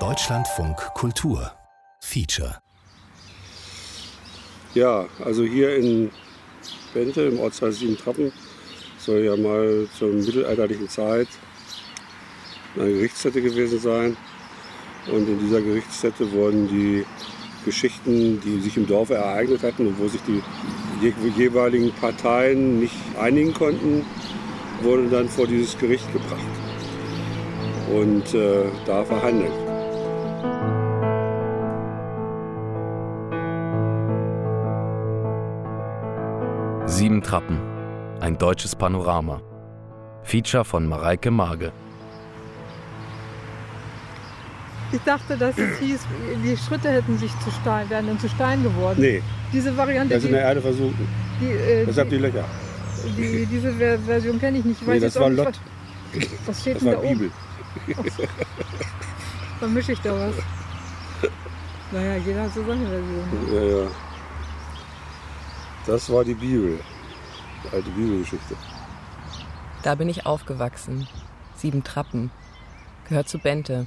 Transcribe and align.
Deutschlandfunk 0.00 0.76
Kultur. 0.94 1.52
Feature. 2.00 2.58
Ja, 4.74 5.06
also 5.24 5.44
hier 5.44 5.76
in 5.76 6.10
Bente 6.92 7.22
im 7.22 7.38
Ortsteil 7.38 7.70
Siebentrappen 7.70 8.32
soll 8.98 9.20
ja 9.20 9.36
mal 9.36 9.86
zur 9.96 10.08
mittelalterlichen 10.08 10.88
Zeit 10.88 11.28
eine 12.74 12.92
Gerichtsstätte 12.94 13.40
gewesen 13.40 13.78
sein. 13.78 14.16
Und 15.12 15.28
in 15.28 15.38
dieser 15.38 15.62
Gerichtsstätte 15.62 16.32
wurden 16.32 16.66
die 16.66 17.06
Geschichten, 17.64 18.40
die 18.40 18.58
sich 18.58 18.76
im 18.76 18.88
Dorf 18.88 19.10
ereignet 19.10 19.62
hatten 19.62 19.86
und 19.86 20.00
wo 20.00 20.08
sich 20.08 20.20
die 20.22 20.42
jeweiligen 21.36 21.92
Parteien 21.92 22.80
nicht 22.80 22.96
einigen 23.20 23.54
konnten, 23.54 24.04
wurden 24.82 25.12
dann 25.12 25.28
vor 25.28 25.46
dieses 25.46 25.78
Gericht 25.78 26.12
gebracht 26.12 26.63
und 27.92 28.34
äh, 28.34 28.64
da 28.86 29.04
verhandelt. 29.04 29.52
Sieben 36.86 37.22
Trappen, 37.22 37.58
ein 38.20 38.36
deutsches 38.38 38.76
Panorama. 38.76 39.40
Feature 40.22 40.64
von 40.64 40.86
Mareike 40.86 41.30
Marge. 41.30 41.72
Ich 44.92 45.00
dachte, 45.00 45.36
dass 45.36 45.56
es 45.58 45.78
hieß, 45.78 46.00
die 46.44 46.56
Schritte 46.56 46.90
hätten 46.90 47.18
sich 47.18 47.32
zu 47.40 47.50
Stein, 47.50 47.88
wären 47.90 48.06
dann 48.06 48.18
zu 48.20 48.28
Stein 48.28 48.62
geworden. 48.62 49.00
Nee, 49.00 49.22
Diese 49.52 49.76
Variante, 49.76 50.14
das 50.14 50.18
ist 50.24 50.28
in 50.28 50.34
die, 50.34 50.38
der 50.38 50.44
Erde 50.48 50.60
die, 51.40 51.46
äh, 51.46 51.86
Deshalb 51.86 52.10
die 52.10 52.18
Löcher. 52.18 52.44
die, 53.16 53.22
die, 53.38 53.46
diese 53.46 53.72
Ver- 53.72 53.98
Version 53.98 54.38
kenne 54.38 54.58
ich 54.58 54.64
nicht. 54.64 54.80
Ich 54.82 54.86
Nee, 54.86 55.00
das 55.00 55.18
war 55.18 55.30
nicht, 55.30 55.38
Lott. 55.38 55.54
Was, 56.14 56.28
was 56.46 56.60
steht 56.60 56.76
Das 56.76 56.82
denn 56.84 56.92
war 56.92 57.02
da 57.02 57.08
oben? 57.08 57.32
Vermische 59.58 59.92
ich 59.92 60.00
da 60.00 60.12
was? 60.12 60.34
Naja, 61.92 62.16
jeder 62.16 62.42
hat 62.42 62.54
so 62.54 62.64
seine 62.64 62.86
Version. 62.86 63.24
ne? 63.50 63.54
Ja, 63.54 63.82
ja. 63.82 63.86
Das 65.86 66.10
war 66.10 66.24
die 66.24 66.34
Bibel. 66.34 66.80
Die 67.64 67.76
alte 67.76 67.90
Bibelgeschichte. 67.90 68.56
Da 69.82 69.94
bin 69.94 70.08
ich 70.08 70.26
aufgewachsen. 70.26 71.06
Sieben 71.56 71.84
Trappen. 71.84 72.30
Gehört 73.08 73.28
zu 73.28 73.38
Bente. 73.38 73.86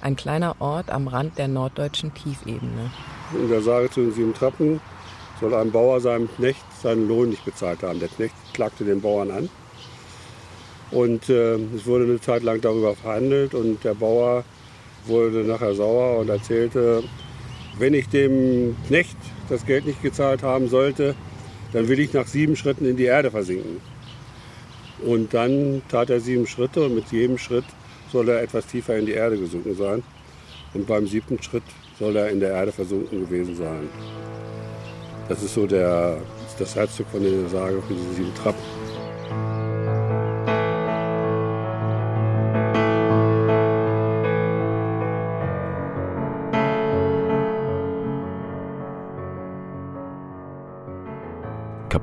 Ein 0.00 0.16
kleiner 0.16 0.56
Ort 0.60 0.90
am 0.90 1.08
Rand 1.08 1.38
der 1.38 1.48
norddeutschen 1.48 2.14
Tiefebene. 2.14 2.90
In 3.34 3.48
der 3.48 3.62
Sage 3.62 3.90
zu 3.90 4.00
den 4.00 4.12
sieben 4.12 4.34
Trappen 4.34 4.80
soll 5.40 5.54
ein 5.54 5.72
Bauer 5.72 6.00
seinem 6.00 6.28
Knecht 6.34 6.64
seinen 6.82 7.08
Lohn 7.08 7.30
nicht 7.30 7.44
bezahlt 7.44 7.82
haben. 7.82 7.98
Der 7.98 8.08
Knecht 8.08 8.34
klagte 8.52 8.84
den 8.84 9.00
Bauern 9.00 9.30
an. 9.30 9.48
Und 10.90 11.28
äh, 11.28 11.56
es 11.76 11.86
wurde 11.86 12.04
eine 12.04 12.20
Zeit 12.20 12.42
lang 12.42 12.60
darüber 12.60 12.94
verhandelt 12.94 13.54
und 13.54 13.82
der 13.84 13.94
Bauer 13.94 14.44
wurde 15.06 15.38
nachher 15.44 15.74
sauer 15.74 16.18
und 16.20 16.28
erzählte, 16.28 17.02
wenn 17.78 17.94
ich 17.94 18.08
dem 18.08 18.76
Knecht 18.86 19.16
das 19.48 19.66
Geld 19.66 19.86
nicht 19.86 20.02
gezahlt 20.02 20.42
haben 20.42 20.68
sollte, 20.68 21.14
dann 21.72 21.88
will 21.88 21.98
ich 21.98 22.12
nach 22.12 22.26
sieben 22.26 22.56
Schritten 22.56 22.86
in 22.86 22.96
die 22.96 23.04
Erde 23.04 23.30
versinken. 23.30 23.80
Und 25.04 25.34
dann 25.34 25.82
tat 25.88 26.10
er 26.10 26.20
sieben 26.20 26.46
Schritte 26.46 26.84
und 26.84 26.94
mit 26.94 27.10
jedem 27.10 27.36
Schritt 27.36 27.64
soll 28.12 28.28
er 28.28 28.42
etwas 28.42 28.66
tiefer 28.66 28.96
in 28.96 29.06
die 29.06 29.12
Erde 29.12 29.36
gesunken 29.36 29.74
sein. 29.74 30.02
Und 30.72 30.86
beim 30.86 31.06
siebten 31.06 31.42
Schritt 31.42 31.64
soll 31.98 32.16
er 32.16 32.30
in 32.30 32.40
der 32.40 32.50
Erde 32.50 32.72
versunken 32.72 33.20
gewesen 33.20 33.56
sein. 33.56 33.88
Das 35.28 35.42
ist 35.42 35.54
so 35.54 35.66
der, 35.66 36.18
das 36.58 36.76
Herzstück 36.76 37.06
von 37.10 37.22
der 37.22 37.48
Sage 37.48 37.82
von 37.82 37.96
diesen 37.96 38.14
sieben 38.14 38.34
Trappen. 38.34 38.83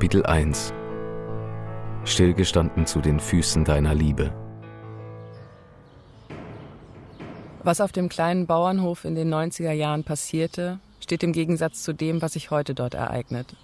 Kapitel 0.02 0.26
1 0.26 0.74
Stillgestanden 2.06 2.88
zu 2.88 3.02
den 3.02 3.20
Füßen 3.20 3.64
deiner 3.64 3.94
Liebe. 3.94 4.34
Was 7.62 7.82
auf 7.82 7.92
dem 7.92 8.10
kleinen 8.10 8.48
Bauernhof 8.48 9.06
in 9.06 9.14
den 9.14 9.32
90er 9.32 9.74
Jahren 9.74 10.04
passierte, 10.04 10.80
steht 11.02 11.22
im 11.22 11.34
Gegensatz 11.34 11.84
zu 11.84 11.94
dem, 11.94 12.20
was 12.24 12.34
sich 12.34 12.50
heute 12.50 12.74
dort 12.74 12.96
ereignet. 12.96 13.56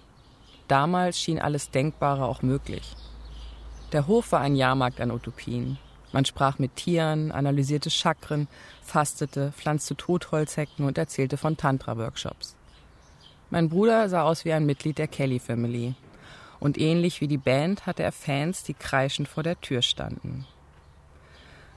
Damals 0.68 1.18
schien 1.18 1.40
alles 1.40 1.72
Denkbare 1.72 2.24
auch 2.24 2.42
möglich. 2.42 2.94
Der 3.90 4.06
Hof 4.06 4.30
war 4.30 4.40
ein 4.40 4.54
Jahrmarkt 4.54 5.00
an 5.00 5.10
Utopien. 5.10 5.76
Man 6.12 6.24
sprach 6.24 6.60
mit 6.60 6.76
Tieren, 6.76 7.32
analysierte 7.32 7.90
Chakren, 7.90 8.46
fastete, 8.80 9.50
pflanzte 9.50 9.96
Totholzhecken 9.96 10.86
und 10.86 10.98
erzählte 10.98 11.36
von 11.36 11.56
Tantra-Workshops. 11.56 12.54
Mein 13.50 13.68
Bruder 13.68 14.08
sah 14.08 14.22
aus 14.22 14.44
wie 14.44 14.52
ein 14.52 14.66
Mitglied 14.66 14.98
der 14.98 15.08
Kelly 15.08 15.40
Family. 15.40 15.96
Und 16.60 16.78
ähnlich 16.78 17.20
wie 17.20 17.28
die 17.28 17.38
Band 17.38 17.86
hatte 17.86 18.02
er 18.02 18.12
Fans, 18.12 18.62
die 18.64 18.74
kreischend 18.74 19.28
vor 19.28 19.42
der 19.42 19.60
Tür 19.60 19.82
standen. 19.82 20.46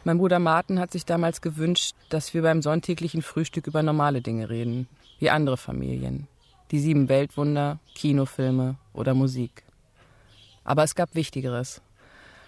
Mein 0.03 0.17
Bruder 0.17 0.39
Martin 0.39 0.79
hat 0.79 0.91
sich 0.91 1.05
damals 1.05 1.41
gewünscht, 1.41 1.95
dass 2.09 2.33
wir 2.33 2.41
beim 2.41 2.63
sonntäglichen 2.63 3.21
Frühstück 3.21 3.67
über 3.67 3.83
normale 3.83 4.21
Dinge 4.21 4.49
reden, 4.49 4.87
wie 5.19 5.29
andere 5.29 5.57
Familien. 5.57 6.27
Die 6.71 6.79
sieben 6.79 7.07
Weltwunder, 7.07 7.79
Kinofilme 7.93 8.77
oder 8.93 9.13
Musik. 9.13 9.63
Aber 10.63 10.83
es 10.83 10.95
gab 10.95 11.13
Wichtigeres. 11.13 11.81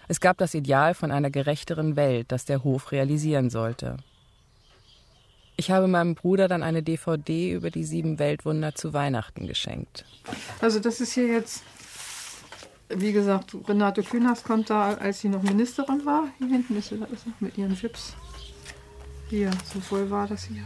Es 0.08 0.20
gab 0.20 0.36
das 0.38 0.54
Ideal 0.54 0.94
von 0.94 1.12
einer 1.12 1.30
gerechteren 1.30 1.94
Welt, 1.94 2.32
das 2.32 2.44
der 2.44 2.64
Hof 2.64 2.90
realisieren 2.90 3.50
sollte. 3.50 3.98
Ich 5.56 5.70
habe 5.70 5.86
meinem 5.86 6.16
Bruder 6.16 6.48
dann 6.48 6.64
eine 6.64 6.82
DVD 6.82 7.52
über 7.52 7.70
die 7.70 7.84
sieben 7.84 8.18
Weltwunder 8.18 8.74
zu 8.74 8.92
Weihnachten 8.92 9.46
geschenkt. 9.46 10.04
Also 10.60 10.80
das 10.80 11.00
ist 11.00 11.12
hier 11.12 11.28
jetzt, 11.28 11.62
wie 12.88 13.12
gesagt, 13.12 13.56
Renate 13.66 14.02
Künast 14.02 14.44
kommt 14.44 14.70
da, 14.70 14.94
als 14.94 15.20
sie 15.20 15.28
noch 15.28 15.42
Ministerin 15.42 16.04
war. 16.04 16.28
Hier 16.38 16.48
hinten 16.48 16.76
ist 16.76 16.88
sie, 16.88 16.98
da 16.98 17.06
ist 17.06 17.24
sie 17.24 17.32
mit 17.40 17.56
ihren 17.56 17.74
Chips. 17.74 18.14
Hier, 19.28 19.50
so 19.72 19.80
voll 19.80 20.10
war 20.10 20.26
das 20.26 20.44
hier. 20.44 20.62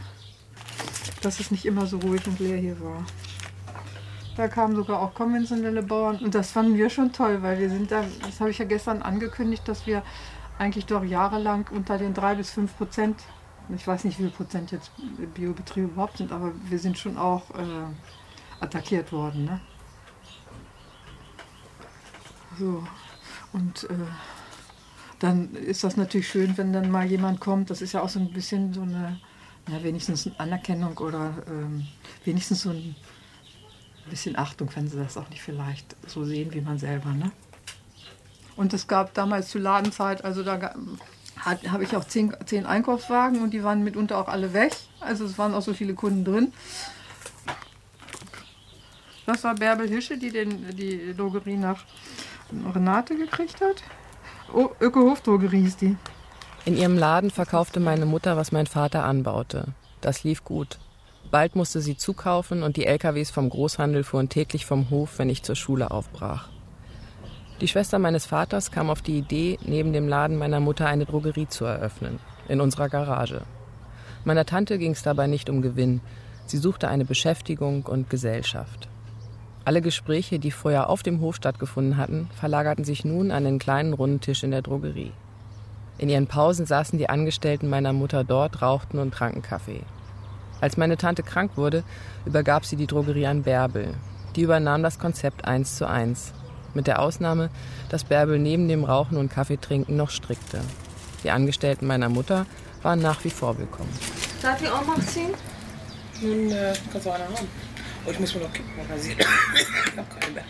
Dass 1.21 1.39
es 1.39 1.51
nicht 1.51 1.65
immer 1.65 1.85
so 1.85 1.97
ruhig 1.97 2.25
und 2.27 2.39
leer 2.39 2.57
hier 2.57 2.79
war. 2.81 3.05
Da 4.35 4.47
kamen 4.47 4.75
sogar 4.75 5.01
auch 5.01 5.13
konventionelle 5.13 5.83
Bauern 5.83 6.17
und 6.17 6.33
das 6.33 6.51
fanden 6.51 6.77
wir 6.77 6.89
schon 6.89 7.11
toll, 7.11 7.41
weil 7.41 7.59
wir 7.59 7.69
sind 7.69 7.91
da, 7.91 8.05
das 8.21 8.39
habe 8.39 8.51
ich 8.51 8.57
ja 8.57 8.65
gestern 8.65 9.01
angekündigt, 9.01 9.67
dass 9.67 9.85
wir 9.85 10.01
eigentlich 10.57 10.85
doch 10.85 11.03
jahrelang 11.03 11.67
unter 11.71 11.97
den 11.97 12.13
drei 12.13 12.35
bis 12.35 12.51
fünf 12.51 12.77
Prozent, 12.77 13.17
ich 13.75 13.85
weiß 13.85 14.05
nicht, 14.05 14.17
wie 14.19 14.23
viel 14.23 14.31
Prozent 14.31 14.71
jetzt 14.71 14.91
Biobetriebe 15.33 15.87
überhaupt 15.87 16.17
sind, 16.17 16.31
aber 16.31 16.53
wir 16.69 16.79
sind 16.79 16.97
schon 16.97 17.17
auch 17.17 17.49
äh, 17.51 18.63
attackiert 18.63 19.11
worden. 19.11 19.45
Ne? 19.45 19.61
So, 22.59 22.83
und 23.53 23.85
äh, 23.85 23.93
dann 25.19 25.55
ist 25.55 25.83
das 25.83 25.95
natürlich 25.95 26.27
schön, 26.27 26.57
wenn 26.57 26.73
dann 26.73 26.91
mal 26.91 27.05
jemand 27.05 27.39
kommt. 27.39 27.69
Das 27.69 27.81
ist 27.81 27.93
ja 27.93 28.01
auch 28.01 28.09
so 28.09 28.19
ein 28.19 28.33
bisschen 28.33 28.73
so 28.73 28.81
eine, 28.81 29.19
ja, 29.69 29.81
wenigstens 29.81 30.27
eine 30.27 30.39
Anerkennung 30.39 30.97
oder 30.97 31.33
ähm, 31.47 31.87
wenigstens 32.25 32.61
so 32.63 32.71
ein 32.71 32.95
bisschen 34.09 34.37
Achtung, 34.37 34.69
wenn 34.75 34.87
sie 34.87 34.97
das 34.97 35.17
auch 35.17 35.29
nicht 35.29 35.41
vielleicht 35.41 35.95
so 36.05 36.25
sehen 36.25 36.53
wie 36.53 36.61
man 36.61 36.77
selber. 36.77 37.11
Ne? 37.11 37.31
Und 38.55 38.73
es 38.73 38.87
gab 38.87 39.13
damals 39.13 39.49
zur 39.49 39.61
Ladenzeit, 39.61 40.25
also 40.25 40.43
da 40.43 40.73
habe 41.45 41.83
ich 41.83 41.95
auch 41.95 42.03
zehn, 42.03 42.35
zehn 42.45 42.65
Einkaufswagen 42.65 43.41
und 43.41 43.51
die 43.51 43.63
waren 43.63 43.83
mitunter 43.83 44.17
auch 44.17 44.27
alle 44.27 44.53
weg. 44.53 44.75
Also 44.99 45.23
es 45.23 45.37
waren 45.37 45.53
auch 45.53 45.61
so 45.61 45.73
viele 45.73 45.93
Kunden 45.93 46.25
drin. 46.25 46.51
Das 49.25 49.43
war 49.43 49.55
Bärbel 49.55 49.87
Hische, 49.87 50.17
die 50.17 50.31
den, 50.31 50.75
die 50.75 51.13
Drogerie 51.15 51.55
nach 51.55 51.85
Renate 52.73 53.15
gekriegt 53.15 53.61
hat. 53.61 53.83
Oh, 54.53 54.69
Öko-Hof-Drogerie 54.79 55.65
ist 55.65 55.81
die. 55.81 55.95
In 56.65 56.77
ihrem 56.77 56.97
Laden 56.97 57.31
verkaufte 57.31 57.79
meine 57.79 58.05
Mutter, 58.05 58.37
was 58.37 58.51
mein 58.51 58.67
Vater 58.67 59.03
anbaute. 59.03 59.67
Das 60.01 60.23
lief 60.23 60.43
gut. 60.43 60.79
Bald 61.31 61.55
musste 61.55 61.81
sie 61.81 61.95
zukaufen 61.95 62.63
und 62.63 62.75
die 62.75 62.85
LKWs 62.85 63.29
vom 63.29 63.49
Großhandel 63.49 64.03
fuhren 64.03 64.29
täglich 64.29 64.65
vom 64.65 64.89
Hof, 64.89 65.19
wenn 65.19 65.29
ich 65.29 65.43
zur 65.43 65.55
Schule 65.55 65.91
aufbrach. 65.91 66.49
Die 67.61 67.67
Schwester 67.67 67.99
meines 67.99 68.25
Vaters 68.25 68.71
kam 68.71 68.89
auf 68.89 69.01
die 69.01 69.17
Idee, 69.17 69.59
neben 69.63 69.93
dem 69.93 70.07
Laden 70.07 70.37
meiner 70.37 70.59
Mutter 70.59 70.87
eine 70.87 71.05
Drogerie 71.05 71.47
zu 71.47 71.65
eröffnen, 71.65 72.19
in 72.47 72.61
unserer 72.61 72.89
Garage. 72.89 73.41
Meiner 74.25 74.45
Tante 74.45 74.77
ging 74.77 74.91
es 74.91 75.03
dabei 75.03 75.27
nicht 75.27 75.49
um 75.49 75.61
Gewinn. 75.61 76.01
Sie 76.45 76.57
suchte 76.57 76.87
eine 76.87 77.05
Beschäftigung 77.05 77.83
und 77.83 78.09
Gesellschaft. 78.09 78.88
Alle 79.69 79.83
Gespräche, 79.83 80.39
die 80.39 80.49
vorher 80.49 80.89
auf 80.89 81.03
dem 81.03 81.21
Hof 81.21 81.35
stattgefunden 81.35 81.97
hatten, 81.97 82.27
verlagerten 82.33 82.83
sich 82.83 83.05
nun 83.05 83.29
an 83.29 83.43
den 83.43 83.59
kleinen 83.59 83.93
runden 83.93 84.19
Tisch 84.19 84.41
in 84.41 84.49
der 84.49 84.63
Drogerie. 84.63 85.11
In 85.99 86.09
ihren 86.09 86.25
Pausen 86.25 86.65
saßen 86.65 86.97
die 86.97 87.07
Angestellten 87.07 87.69
meiner 87.69 87.93
Mutter 87.93 88.23
dort, 88.23 88.63
rauchten 88.63 88.97
und 88.97 89.13
tranken 89.13 89.43
Kaffee. 89.43 89.83
Als 90.59 90.75
meine 90.77 90.97
Tante 90.97 91.21
krank 91.21 91.51
wurde, 91.55 91.83
übergab 92.25 92.65
sie 92.65 92.77
die 92.77 92.87
Drogerie 92.87 93.27
an 93.27 93.43
Bärbel. 93.43 93.93
Die 94.35 94.41
übernahm 94.41 94.81
das 94.81 94.97
Konzept 94.97 95.45
eins 95.45 95.75
zu 95.75 95.87
eins. 95.87 96.33
Mit 96.73 96.87
der 96.87 96.99
Ausnahme, 96.99 97.51
dass 97.89 98.05
Bärbel 98.05 98.39
neben 98.39 98.67
dem 98.67 98.83
Rauchen 98.83 99.17
und 99.17 99.31
Kaffeetrinken 99.31 99.95
noch 99.95 100.09
strickte. 100.09 100.61
Die 101.23 101.29
Angestellten 101.29 101.85
meiner 101.85 102.09
Mutter 102.09 102.47
waren 102.81 103.03
nach 103.03 103.23
wie 103.23 103.29
vor 103.29 103.59
willkommen. 103.59 103.93
Darf 104.41 104.59
ich 104.63 104.67
auch 104.67 104.83
mal 104.83 104.99
ziehen? 105.01 105.35
Nun, 106.21 106.49
äh, 106.49 106.73
kannst 106.91 107.05
du 107.05 107.11
eine 107.11 107.25
haben. 107.25 107.68
Oh, 108.05 108.11
ich 108.11 108.19
muss 108.19 108.33
mir 108.35 108.41
noch 108.41 108.53
kippen, 108.53 108.71
mal 108.87 108.99
sehen. 108.99 109.17
ich 109.55 109.97
hab 109.97 110.19
keine 110.19 110.33
mehr. 110.33 110.45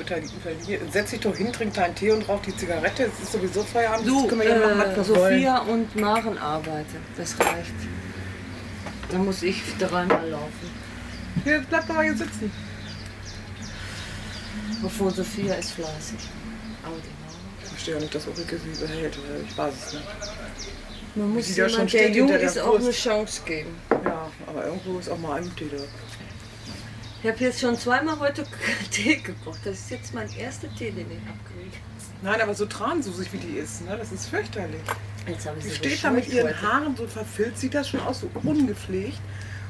Beteiligten 0.00 0.40
verlieren. 0.40 0.90
Setz 0.90 1.10
dich 1.10 1.20
doch 1.20 1.36
hin, 1.36 1.52
trink 1.52 1.74
deinen 1.74 1.94
Tee 1.94 2.10
und 2.10 2.28
rauch 2.28 2.40
die 2.42 2.56
Zigarette. 2.56 3.04
Es 3.04 3.22
ist 3.22 3.32
sowieso 3.32 3.62
Feierabend. 3.62 4.08
Du, 4.08 4.20
Jetzt 4.20 4.28
können 4.28 4.40
wir 4.40 4.48
ja 4.48 4.74
machen, 4.74 4.92
äh, 4.92 4.96
wollen. 4.96 5.04
Sophia 5.04 5.58
und 5.58 5.96
Maren 5.96 6.38
arbeiten. 6.38 6.96
Das 7.16 7.38
reicht. 7.38 7.74
Dann 9.10 9.24
muss 9.24 9.42
ich 9.42 9.62
dreimal 9.78 10.28
laufen. 10.28 10.70
Hier, 11.44 11.64
bleib 11.68 11.86
doch 11.86 11.94
mal 11.94 12.04
hier 12.04 12.16
sitzen. 12.16 12.50
Bevor 14.82 15.10
Sophia 15.10 15.54
ist 15.54 15.72
fleißig. 15.72 16.18
Ich 17.62 17.68
verstehe 17.68 17.94
ja 17.94 18.00
nicht, 18.00 18.14
dass 18.14 18.26
Ulrike 18.26 18.58
sie 18.58 18.80
behält. 18.80 19.18
Ich 19.48 19.58
weiß 19.58 19.74
es 19.86 19.92
nicht. 19.94 20.06
Man 21.14 21.34
muss 21.34 21.56
ja 21.56 21.66
jemand, 21.66 21.90
schon 21.90 22.00
der 22.00 22.10
jung 22.10 22.28
der 22.28 22.40
ist, 22.40 22.58
auch 22.58 22.78
eine. 22.78 22.90
Chance 22.90 23.42
geben. 23.44 23.76
Aber 24.50 24.66
irgendwo 24.66 24.98
ist 24.98 25.08
auch 25.08 25.18
mal 25.18 25.36
ein 25.40 25.56
Tee 25.56 25.68
da. 25.70 25.76
Ich 27.22 27.30
habe 27.30 27.44
jetzt 27.44 27.60
schon 27.60 27.76
zweimal 27.78 28.18
heute 28.18 28.44
Tee 28.90 29.16
gekocht. 29.16 29.60
Das 29.64 29.78
ist 29.78 29.90
jetzt 29.90 30.14
mein 30.14 30.28
erster 30.36 30.68
Tee, 30.74 30.90
den 30.90 31.06
ich 31.10 31.18
abkriege. 31.28 31.76
Nein, 32.22 32.40
aber 32.40 32.54
so 32.54 32.66
transusig 32.66 33.32
wie 33.32 33.38
die 33.38 33.58
ist, 33.58 33.84
ne? 33.86 33.96
das 33.96 34.12
ist 34.12 34.26
fürchterlich. 34.26 34.80
Jetzt 35.26 35.46
habe 35.46 35.58
ich 35.58 35.64
Sie 35.64 35.70
sie 35.70 35.76
steht 35.76 36.04
da 36.04 36.10
mit 36.10 36.28
ihren 36.28 36.48
heute. 36.48 36.62
Haaren 36.62 36.96
so 36.96 37.06
verfilzt, 37.06 37.60
sieht 37.60 37.74
das 37.74 37.88
schon 37.88 38.00
aus, 38.00 38.20
so 38.20 38.30
ungepflegt. 38.42 39.18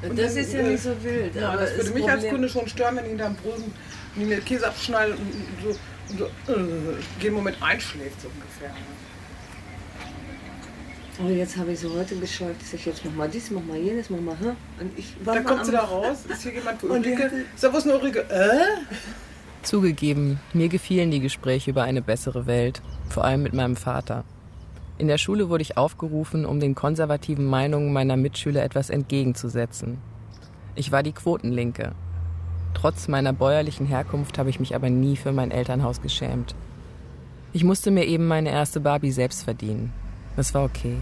Und 0.01 0.17
Das 0.17 0.33
dann, 0.33 0.43
ist 0.43 0.53
ja 0.53 0.59
äh, 0.61 0.63
nicht 0.69 0.83
so 0.83 1.03
wild. 1.03 1.35
Ja, 1.35 1.55
das 1.55 1.75
würde 1.77 1.91
mich 1.91 2.03
als 2.03 2.13
Problem- 2.21 2.31
Kunde 2.31 2.49
schon 2.49 2.67
stören, 2.67 2.95
wenn 2.97 3.03
ich 3.05 3.09
hinterm 3.11 3.35
Brosen 3.35 3.71
mir 4.15 4.27
den 4.37 4.43
Käse 4.45 4.67
abschneide 4.67 5.13
und 5.13 5.19
so, 5.63 5.69
und 6.09 6.19
so 6.19 6.25
äh, 6.53 6.95
jeden 7.21 7.35
Moment 7.35 7.61
einschläft, 7.61 8.19
so 8.21 8.27
ungefähr. 8.29 8.69
ne? 8.69 8.75
Und 11.19 11.25
Oh, 11.27 11.29
jetzt 11.29 11.57
habe 11.57 11.71
ich 11.73 11.79
sie 11.79 11.87
heute 11.89 12.15
bescheucht. 12.15 12.55
Ich 12.61 12.69
sage, 12.69 12.83
jetzt 12.85 13.05
mach 13.05 13.13
mal 13.13 13.29
dies, 13.29 13.51
mach 13.51 13.61
mal 13.63 13.77
jenes, 13.77 14.09
mach 14.09 14.19
mal. 14.21 14.39
Hm? 14.39 14.55
Und 14.79 14.97
ich 14.97 15.13
war 15.23 15.35
Da 15.35 15.41
kommt 15.41 15.65
sie 15.65 15.71
da 15.71 15.81
raus, 15.81 16.25
ist 16.27 16.41
hier 16.43 16.53
jemand 16.53 16.79
für 16.79 16.87
Und 16.89 17.05
die 17.05 17.09
Ulrike? 17.09 17.25
hatte- 17.25 17.45
Ist 17.53 17.63
da 17.63 17.73
wo 17.73 17.77
ist 17.77 17.83
eine 17.85 17.95
Ulrike? 17.97 18.19
Äh? 18.29 18.59
Zugegeben, 19.63 20.39
mir 20.53 20.69
gefielen 20.69 21.11
die 21.11 21.19
Gespräche 21.19 21.69
über 21.69 21.83
eine 21.83 22.01
bessere 22.01 22.47
Welt, 22.47 22.81
vor 23.09 23.23
allem 23.25 23.43
mit 23.43 23.53
meinem 23.53 23.75
Vater. 23.75 24.23
In 24.97 25.07
der 25.07 25.17
Schule 25.19 25.49
wurde 25.49 25.61
ich 25.61 25.77
aufgerufen, 25.77 26.45
um 26.45 26.59
den 26.59 26.73
konservativen 26.75 27.45
Meinungen 27.45 27.93
meiner 27.93 28.17
Mitschüler 28.17 28.63
etwas 28.63 28.89
entgegenzusetzen. 28.89 29.97
Ich 30.75 30.91
war 30.91 31.03
die 31.03 31.11
Quotenlinke. 31.11 31.91
Trotz 32.73 33.07
meiner 33.07 33.33
bäuerlichen 33.33 33.85
Herkunft 33.85 34.37
habe 34.39 34.49
ich 34.49 34.59
mich 34.59 34.73
aber 34.75 34.89
nie 34.89 35.15
für 35.17 35.31
mein 35.31 35.51
Elternhaus 35.51 36.01
geschämt. 36.01 36.55
Ich 37.53 37.63
musste 37.63 37.91
mir 37.91 38.05
eben 38.05 38.27
meine 38.27 38.49
erste 38.49 38.79
Barbie 38.79 39.11
selbst 39.11 39.43
verdienen. 39.43 39.91
Das 40.35 40.53
war 40.53 40.63
okay. 40.63 40.97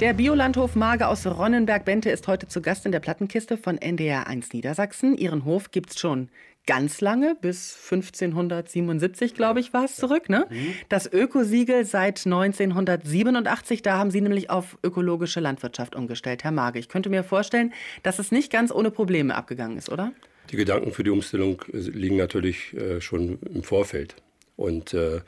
Der 0.00 0.12
Biolandhof 0.12 0.74
Mage 0.74 1.08
aus 1.08 1.26
Ronnenberg-Bente 1.26 2.10
ist 2.10 2.28
heute 2.28 2.48
zu 2.48 2.60
Gast 2.60 2.84
in 2.84 2.92
der 2.92 3.00
Plattenkiste 3.00 3.56
von 3.56 3.78
NDR 3.78 4.26
1 4.26 4.52
Niedersachsen. 4.52 5.16
Ihren 5.16 5.44
Hof 5.46 5.70
gibt's 5.70 5.98
schon 5.98 6.28
ganz 6.66 7.00
lange, 7.00 7.36
bis 7.40 7.74
1577, 7.90 9.34
glaube 9.34 9.60
ich, 9.60 9.72
war 9.72 9.84
es 9.84 9.96
zurück. 9.96 10.28
Ne? 10.28 10.46
Das 10.88 11.10
Ökosiegel 11.10 11.84
seit 11.86 12.26
1987, 12.26 13.82
da 13.82 13.96
haben 13.98 14.10
Sie 14.10 14.20
nämlich 14.20 14.50
auf 14.50 14.76
ökologische 14.82 15.40
Landwirtschaft 15.40 15.94
umgestellt, 15.94 16.44
Herr 16.44 16.52
Mage. 16.52 16.78
Ich 16.78 16.88
könnte 16.88 17.08
mir 17.08 17.24
vorstellen, 17.24 17.72
dass 18.02 18.18
es 18.18 18.32
nicht 18.32 18.52
ganz 18.52 18.72
ohne 18.72 18.90
Probleme 18.90 19.34
abgegangen 19.34 19.78
ist, 19.78 19.90
oder? 19.90 20.12
Die 20.50 20.56
Gedanken 20.56 20.92
für 20.92 21.04
die 21.04 21.10
Umstellung 21.10 21.62
äh, 21.72 21.78
liegen 21.78 22.16
natürlich 22.16 22.74
äh, 22.74 23.00
schon 23.00 23.38
im 23.42 23.62
Vorfeld. 23.62 24.16
Und 24.56 24.92
äh, 24.92 25.20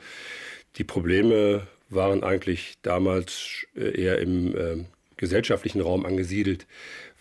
die 0.75 0.83
Probleme 0.83 1.67
waren 1.89 2.23
eigentlich 2.23 2.75
damals 2.81 3.65
äh, 3.75 4.01
eher 4.01 4.19
im 4.19 4.55
äh, 4.55 4.85
gesellschaftlichen 5.17 5.81
Raum 5.81 6.05
angesiedelt, 6.05 6.65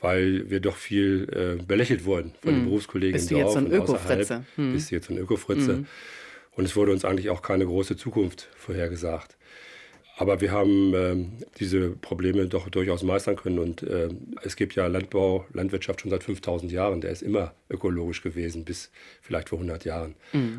weil 0.00 0.48
wir 0.50 0.60
doch 0.60 0.76
viel 0.76 1.28
äh, 1.32 1.62
belächelt 1.62 2.04
wurden 2.04 2.32
von 2.40 2.54
den 2.54 2.64
Berufskollegen 2.64 3.14
Bist 3.14 3.30
im 3.30 3.38
du 3.38 3.42
jetzt 3.42 3.54
Dorf 3.54 3.54
so 3.54 3.58
ein. 3.58 3.72
Öko-Fritze? 3.72 4.44
Hm. 4.56 4.72
Bist 4.72 4.90
du 4.90 4.94
jetzt 4.94 5.08
so 5.08 5.14
ein 5.14 5.18
Öko-Fritze. 5.18 5.84
Und 6.52 6.64
es 6.64 6.76
wurde 6.76 6.92
uns 6.92 7.04
eigentlich 7.04 7.30
auch 7.30 7.42
keine 7.42 7.66
große 7.66 7.96
Zukunft 7.96 8.48
vorhergesagt. 8.56 9.36
Aber 10.16 10.40
wir 10.40 10.50
haben 10.50 10.92
ähm, 10.96 11.32
diese 11.60 11.90
Probleme 11.90 12.48
doch 12.48 12.68
durchaus 12.68 13.04
meistern 13.04 13.36
können. 13.36 13.60
Und 13.60 13.84
äh, 13.84 14.08
es 14.42 14.56
gibt 14.56 14.74
ja 14.74 14.88
Landbau, 14.88 15.46
Landwirtschaft 15.52 16.00
schon 16.00 16.10
seit 16.10 16.24
5000 16.24 16.72
Jahren. 16.72 17.00
Der 17.00 17.10
ist 17.10 17.22
immer 17.22 17.54
ökologisch 17.70 18.22
gewesen, 18.22 18.64
bis 18.64 18.90
vielleicht 19.22 19.48
vor 19.48 19.58
100 19.58 19.84
Jahren. 19.84 20.16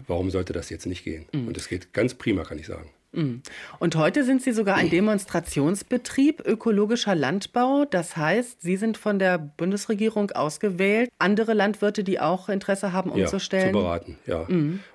Warum 0.07 0.31
sollte 0.31 0.53
das 0.53 0.69
jetzt 0.69 0.85
nicht 0.85 1.03
gehen? 1.03 1.25
Und 1.33 1.57
es 1.57 1.67
geht 1.67 1.91
ganz 1.91 2.13
prima, 2.13 2.44
kann 2.44 2.57
ich 2.57 2.67
sagen. 2.67 2.89
Und 3.11 3.95
heute 3.95 4.23
sind 4.23 4.41
Sie 4.44 4.51
sogar 4.51 4.75
ein 4.75 4.89
Demonstrationsbetrieb 4.89 6.45
ökologischer 6.45 7.15
Landbau. 7.15 7.85
Das 7.85 8.15
heißt, 8.15 8.61
Sie 8.61 8.77
sind 8.77 8.97
von 8.97 9.17
der 9.17 9.38
Bundesregierung 9.38 10.31
ausgewählt, 10.31 11.09
andere 11.17 11.53
Landwirte, 11.53 12.03
die 12.03 12.19
auch 12.19 12.50
Interesse 12.50 12.94
haben, 12.94 13.09
umzustellen. 13.09 13.67
Ja, 13.67 13.71
zu 13.73 13.79
beraten, 13.79 14.17
ja. 14.27 14.47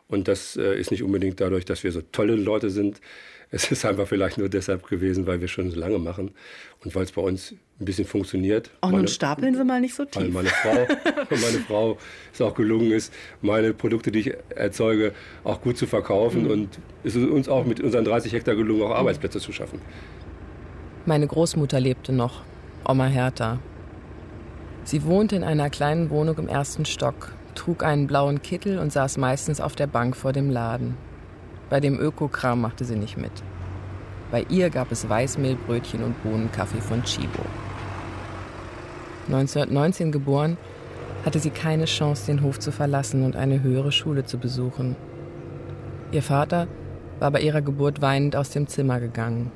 Und 0.09 0.29
das 0.29 0.57
äh, 0.57 0.79
ist 0.79 0.91
nicht 0.91 1.03
unbedingt 1.03 1.41
dadurch, 1.41 1.65
dass 1.65 1.83
wir 1.83 1.91
so 1.91 2.03
tolle 2.03 2.37
Leute 2.37 2.71
sind. 2.71 3.01
Es 3.55 3.71
ist 3.71 3.85
einfach 3.85 4.09
vielleicht 4.09 4.37
nur 4.37 4.49
deshalb 4.49 4.85
gewesen, 4.89 5.29
weil 5.29 5.41
wir 5.41 5.47
schon 5.47 5.71
so 5.71 5.79
lange 5.79 5.99
machen 6.01 6.33
und 6.85 6.93
weil 6.97 7.05
es 7.05 7.13
bei 7.13 7.23
uns 7.23 7.53
ein 7.81 7.85
bisschen 7.85 8.05
funktioniert. 8.05 8.69
Auch 8.81 8.89
nun 8.89 9.01
Meine- 9.03 9.09
stapeln 9.09 9.55
Sie 9.55 9.63
mal 9.65 9.81
nicht 9.81 9.95
so 9.95 10.03
Weil 10.13 10.25
tief. 10.25 10.35
meine 10.35 10.49
Frau, 10.49 10.87
meine 11.31 11.59
Frau 11.65 11.99
es 12.33 12.41
auch 12.41 12.55
gelungen 12.55 12.91
ist, 12.91 13.13
meine 13.43 13.73
Produkte, 13.73 14.11
die 14.11 14.19
ich 14.21 14.35
erzeuge, 14.57 15.13
auch 15.45 15.61
gut 15.61 15.79
zu 15.79 15.87
verkaufen. 15.87 16.51
Und 16.51 16.81
es 17.05 17.15
ist 17.15 17.29
uns 17.29 17.49
auch 17.49 17.65
mit 17.65 17.81
unseren 17.81 18.05
30 18.05 18.33
Hektar 18.33 18.57
gelungen, 18.57 18.83
auch 18.83 18.91
Arbeitsplätze 18.97 19.39
zu 19.39 19.53
schaffen. 19.53 19.81
Meine 21.07 21.29
Großmutter 21.29 21.79
lebte 21.79 22.13
noch, 22.13 22.43
Oma 22.89 23.07
Hertha. 23.07 23.61
Sie 24.83 25.05
wohnte 25.05 25.37
in 25.37 25.45
einer 25.45 25.71
kleinen 25.71 26.11
Wohnung 26.11 26.39
im 26.39 26.49
ersten 26.49 26.87
Stock, 26.87 27.31
trug 27.55 27.85
einen 27.85 28.09
blauen 28.09 28.43
Kittel 28.43 28.79
und 28.81 28.93
saß 28.93 29.17
meistens 29.17 29.61
auf 29.61 29.77
der 29.77 29.87
Bank 29.87 30.17
vor 30.17 30.33
dem 30.33 30.51
Laden. 30.51 30.97
Bei 31.71 31.81
dem 31.81 31.99
Ökokram 31.99 32.61
machte 32.61 32.85
sie 32.85 32.97
nicht 32.97 33.17
mit. 33.17 33.33
Bei 34.31 34.45
ihr 34.49 34.71
gab 34.71 34.93
es 34.93 35.09
Weißmehlbrötchen 35.09 36.03
und 36.03 36.23
Bohnenkaffee 36.23 36.81
von 36.81 37.03
Chibo. 37.05 37.45
1919 39.27 40.13
geboren, 40.13 40.57
hatte 41.25 41.39
sie 41.39 41.51
keine 41.51 41.87
Chance, 41.87 42.27
den 42.27 42.43
Hof 42.43 42.59
zu 42.59 42.71
verlassen 42.71 43.25
und 43.25 43.37
eine 43.37 43.63
höhere 43.63 43.93
Schule 43.93 44.25
zu 44.25 44.39
besuchen. 44.39 44.97
Ihr 46.13 46.23
Vater 46.23 46.69
war 47.19 47.31
bei 47.31 47.41
ihrer 47.41 47.63
Geburt 47.63 48.03
weinend 48.03 48.37
aus 48.37 48.51
dem 48.51 48.67
Zimmer 48.67 49.01
gegangen. 49.01 49.51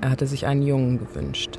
Er 0.00 0.10
hatte 0.10 0.26
sich 0.26 0.46
einen 0.46 0.62
Jungen 0.62 0.98
gewünscht. 0.98 1.58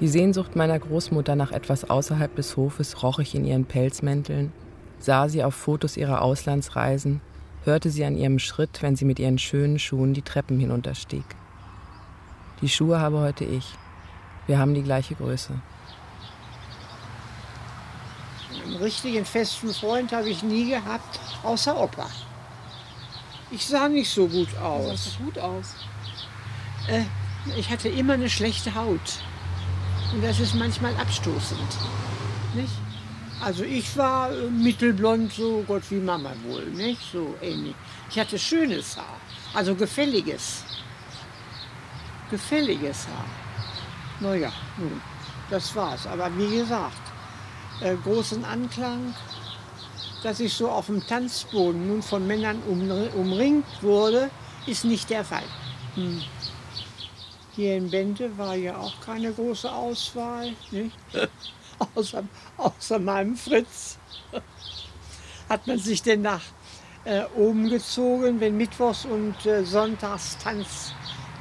Die 0.00 0.08
Sehnsucht 0.08 0.54
meiner 0.54 0.78
Großmutter 0.78 1.34
nach 1.34 1.50
etwas 1.50 1.90
außerhalb 1.90 2.34
des 2.36 2.56
Hofes 2.56 3.02
roch 3.02 3.18
ich 3.18 3.34
in 3.34 3.44
ihren 3.44 3.64
Pelzmänteln, 3.64 4.52
sah 5.00 5.28
sie 5.28 5.42
auf 5.42 5.54
Fotos 5.54 5.96
ihrer 5.96 6.22
Auslandsreisen, 6.22 7.20
hörte 7.68 7.90
sie 7.90 8.04
an 8.04 8.16
ihrem 8.16 8.40
Schritt, 8.40 8.82
wenn 8.82 8.96
sie 8.96 9.04
mit 9.04 9.20
ihren 9.20 9.38
schönen 9.38 9.78
Schuhen 9.78 10.14
die 10.14 10.22
Treppen 10.22 10.58
hinunterstieg. 10.58 11.24
Die 12.60 12.68
Schuhe 12.68 12.98
habe 12.98 13.18
heute 13.18 13.44
ich. 13.44 13.64
Wir 14.48 14.58
haben 14.58 14.74
die 14.74 14.82
gleiche 14.82 15.14
Größe. 15.14 15.52
Einen 18.64 18.76
richtigen 18.76 19.24
festen 19.24 19.72
Freund 19.72 20.12
habe 20.12 20.28
ich 20.28 20.42
nie 20.42 20.70
gehabt, 20.70 21.20
außer 21.44 21.78
Opa. 21.78 22.10
Ich 23.50 23.64
sah 23.66 23.88
nicht 23.88 24.10
so 24.10 24.26
gut 24.26 24.56
aus. 24.58 25.16
gut 25.24 25.38
aus. 25.38 25.74
Äh, 26.88 27.04
ich 27.56 27.70
hatte 27.70 27.88
immer 27.88 28.14
eine 28.14 28.28
schlechte 28.28 28.74
Haut. 28.74 29.22
Und 30.12 30.24
das 30.24 30.40
ist 30.40 30.54
manchmal 30.54 30.94
abstoßend. 30.96 31.78
Nicht? 32.54 32.72
Also 33.40 33.62
ich 33.62 33.96
war 33.96 34.32
äh, 34.32 34.50
mittelblond, 34.50 35.32
so 35.32 35.64
Gott 35.66 35.82
wie 35.90 36.00
Mama 36.00 36.32
wohl, 36.44 36.64
nicht? 36.66 37.00
So 37.12 37.34
ähnlich. 37.40 37.74
Ich 38.10 38.18
hatte 38.18 38.38
schönes 38.38 38.96
Haar, 38.96 39.16
also 39.54 39.74
gefälliges. 39.74 40.64
Gefälliges 42.30 43.06
Haar. 43.06 43.24
Naja, 44.20 44.52
nun, 44.76 45.00
das 45.50 45.74
war's. 45.76 46.06
Aber 46.06 46.36
wie 46.36 46.58
gesagt, 46.58 47.00
äh, 47.80 47.94
großen 47.96 48.44
Anklang, 48.44 49.14
dass 50.24 50.40
ich 50.40 50.52
so 50.52 50.68
auf 50.68 50.86
dem 50.86 51.06
Tanzboden 51.06 51.86
nun 51.86 52.02
von 52.02 52.26
Männern 52.26 52.60
um, 52.66 52.90
umringt 53.14 53.66
wurde, 53.82 54.30
ist 54.66 54.84
nicht 54.84 55.08
der 55.10 55.24
Fall. 55.24 55.44
Hm. 55.94 56.22
Hier 57.54 57.76
in 57.76 57.90
Bente 57.90 58.36
war 58.36 58.56
ja 58.56 58.76
auch 58.76 59.00
keine 59.00 59.32
große 59.32 59.70
Auswahl, 59.70 60.52
nicht? 60.72 60.96
außer, 61.94 62.24
außer 62.56 62.98
meinem 62.98 63.36
Fritz. 63.36 63.98
Hat 65.48 65.66
man 65.66 65.78
sich 65.78 66.02
denn 66.02 66.22
nach 66.22 66.42
äh, 67.04 67.24
oben 67.36 67.70
gezogen, 67.70 68.40
wenn 68.40 68.56
Mittwochs 68.56 69.04
und 69.04 69.46
äh, 69.46 69.64
Sonntags 69.64 70.36
Tanz, 70.38 70.92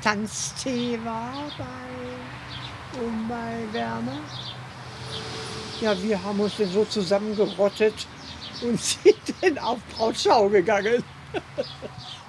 Tanztee 0.02 1.00
war 1.04 1.34
bei, 1.58 3.02
um 3.02 3.28
bei 3.28 3.74
Werner? 3.74 4.20
Ja, 5.82 6.02
wir 6.02 6.24
haben 6.24 6.40
uns 6.40 6.58
dann 6.58 6.72
so 6.72 6.86
zusammengerottet 6.86 8.08
und 8.62 8.80
sind 8.82 9.18
dann 9.42 9.58
auf 9.58 9.80
Brautschau 9.96 10.50
gegangen. 10.50 11.04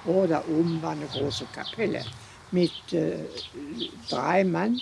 oh, 0.05 0.25
da 0.27 0.43
oben 0.47 0.81
war 0.81 0.91
eine 0.91 1.05
große 1.05 1.45
Kapelle 1.53 2.03
mit 2.51 2.71
äh, 2.93 3.19
drei 4.09 4.43
Mann, 4.43 4.81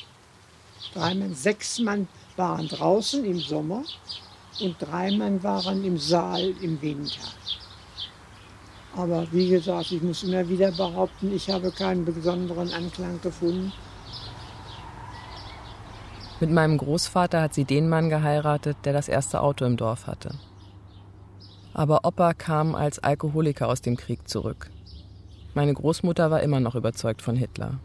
drei 0.93 1.13
Mann, 1.13 1.36
sechs 1.36 1.79
Mann 1.79 2.07
waren 2.38 2.67
draußen 2.67 3.25
im 3.25 3.39
Sommer 3.39 3.84
und 4.62 4.75
drei 4.79 5.12
Mann 5.12 5.44
waren 5.44 5.84
im 5.84 5.98
Saal 5.98 6.53
im 6.62 6.82
Winter. 6.82 7.27
Aber 8.96 9.27
wie 9.32 9.50
gesagt, 9.50 9.91
ich 9.91 10.01
muss 10.01 10.24
immer 10.24 10.48
wieder 10.48 10.72
behaupten, 10.72 11.34
ich 11.34 11.50
habe 11.50 11.72
keinen 11.72 12.06
besonderen 12.06 12.72
Anklang 12.74 13.22
gefunden. 13.22 13.72
Mit 16.39 16.51
meinem 16.51 16.77
Großvater 16.77 17.41
hat 17.41 17.53
sie 17.53 17.65
den 17.65 17.89
Mann 17.89 18.10
geheiratet, 18.10 18.77
der 18.86 18.94
das 18.94 19.08
erste 19.08 19.41
Auto 19.41 19.65
im 19.65 19.77
Dorf 19.77 20.08
hatte. 20.08 20.36
Aber 21.74 22.06
Opa 22.06 22.34
kam 22.34 22.75
als 22.75 23.00
Alkoholiker 23.00 23.67
aus 23.67 23.82
dem 23.82 23.98
Krieg 23.98 24.27
zurück. 24.27 24.70
Meine 25.53 25.74
Großmutter 25.74 26.29
war 26.29 26.41
immer 26.41 26.60
noch 26.60 26.75
überzeugt 26.75 27.22
von 27.22 27.36
Hitler. 27.36 27.79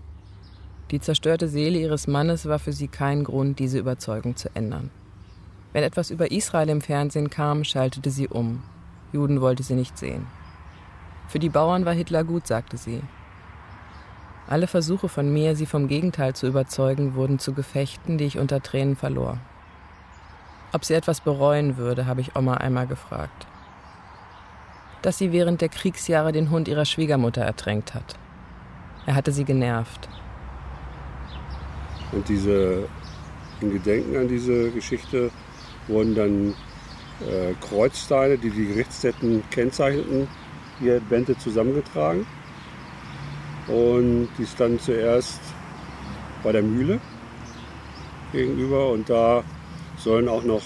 Die 0.93 1.01
zerstörte 1.01 1.49
Seele 1.49 1.79
ihres 1.79 2.07
Mannes 2.07 2.47
war 2.47 2.59
für 2.59 2.75
sie 2.75 2.87
kein 2.87 3.25
Grund, 3.25 3.59
diese 3.59 3.79
Überzeugung 3.79 4.37
zu 4.37 4.51
ändern. 4.55 4.91
Wenn 5.73 5.85
etwas 5.85 6.11
über 6.11 6.31
Israel 6.31 6.69
im 6.69 6.83
Fernsehen 6.83 7.31
kam, 7.31 7.65
schaltete 7.65 8.11
sie 8.11 8.29
um. 8.29 8.63
Juden 9.11 9.41
wollte 9.41 9.63
sie 9.63 9.75
nicht 9.75 9.97
sehen. 9.97 10.27
Für 11.29 11.39
die 11.39 11.49
Bauern 11.49 11.87
war 11.87 11.95
Hitler 11.95 12.25
gut, 12.25 12.47
sagte 12.47 12.77
sie. 12.77 13.01
Alle 14.47 14.67
Versuche 14.67 15.09
von 15.09 15.33
mir, 15.33 15.57
sie 15.57 15.65
vom 15.65 15.89
Gegenteil 15.89 16.35
zu 16.35 16.47
überzeugen, 16.47 17.15
wurden 17.15 17.39
zu 17.39 17.55
Gefechten, 17.55 18.19
die 18.19 18.25
ich 18.25 18.39
unter 18.39 18.63
Tränen 18.63 18.97
verlor. 18.97 19.39
Ob 20.75 20.85
sie 20.85 20.93
etwas 20.93 21.23
bereuen 21.23 21.79
würde, 21.79 22.05
habe 22.05 22.21
ich 22.21 22.37
Oma 22.37 22.55
einmal 22.55 22.87
gefragt. 22.87 23.47
Dass 25.01 25.17
sie 25.17 25.33
während 25.33 25.63
der 25.63 25.71
Kriegsjahre 25.71 26.33
den 26.33 26.51
Hund 26.51 26.69
ihrer 26.69 26.85
Schwiegermutter 26.85 27.43
ertränkt 27.43 27.95
hat. 27.95 28.17
Er 29.07 29.15
hatte 29.15 29.33
sie 29.33 29.45
genervt. 29.45 30.11
Und 32.13 32.29
diese, 32.29 32.89
in 33.61 33.73
Gedenken 33.73 34.17
an 34.17 34.29
diese 34.29 34.71
Geschichte 34.71 35.31
wurden 35.89 36.15
dann 36.15 36.55
äh, 37.29 37.55
Kreuzsteine, 37.61 38.39
die 38.39 38.51
die 38.51 38.67
Gerichtsstätten 38.67 39.43
kennzeichneten, 39.51 40.29
hier 40.79 41.01
Bände 41.01 41.37
zusammengetragen. 41.39 42.27
Und 43.69 44.29
die 44.39 44.47
stand 44.47 44.83
zuerst 44.83 45.41
bei 46.43 46.53
der 46.53 46.63
Mühle 46.63 47.01
gegenüber 48.33 48.91
und 48.91 49.09
da 49.09 49.45
sollen 49.97 50.29
auch 50.29 50.43
noch 50.43 50.63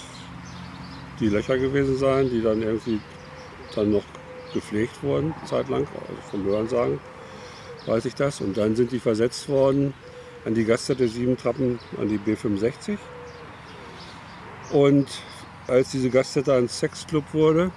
die 1.19 1.29
Löcher 1.29 1.57
gewesen 1.57 1.97
sein, 1.97 2.29
die 2.29 2.41
dann 2.41 2.61
irgendwie 2.61 2.99
dann 3.75 3.91
noch 3.91 4.03
gepflegt 4.53 5.03
wurden, 5.03 5.33
zeitlang, 5.45 5.87
also 6.07 6.21
vom 6.31 6.43
Hörensagen 6.45 6.99
weiß 7.85 8.05
ich 8.05 8.15
das. 8.15 8.41
Und 8.41 8.57
dann 8.57 8.75
sind 8.75 8.91
die 8.91 8.99
versetzt 8.99 9.47
worden 9.49 9.93
an 10.47 10.55
die 10.55 10.63
Gaststätte 10.63 11.09
Sieben 11.09 11.35
Trappen, 11.35 11.77
an 11.99 12.07
die 12.07 12.17
B65. 12.17 12.97
Und 14.71 15.07
als 15.67 15.91
diese 15.91 16.09
Gaststätte 16.09 16.53
ein 16.53 16.69
Sexclub 16.69 17.25
wurde, 17.33 17.69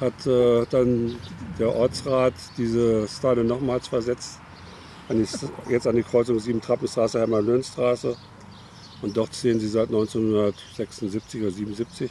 hat 0.00 0.26
äh, 0.26 0.66
dann 0.68 1.14
der 1.60 1.72
Ortsrat 1.72 2.34
diese 2.58 3.06
Steine 3.06 3.44
nochmals 3.44 3.86
versetzt, 3.86 4.40
an 5.08 5.22
die, 5.22 5.28
jetzt 5.70 5.86
an 5.86 5.94
die 5.94 6.02
Kreuzung 6.02 6.40
Sieben-Trappenstraße, 6.40 7.20
Hermann-Löhn-Straße. 7.20 8.16
Und 9.02 9.16
dort 9.16 9.32
stehen 9.32 9.60
sie 9.60 9.68
seit 9.68 9.86
1976 9.86 11.40
oder 11.40 11.52
77 11.52 12.10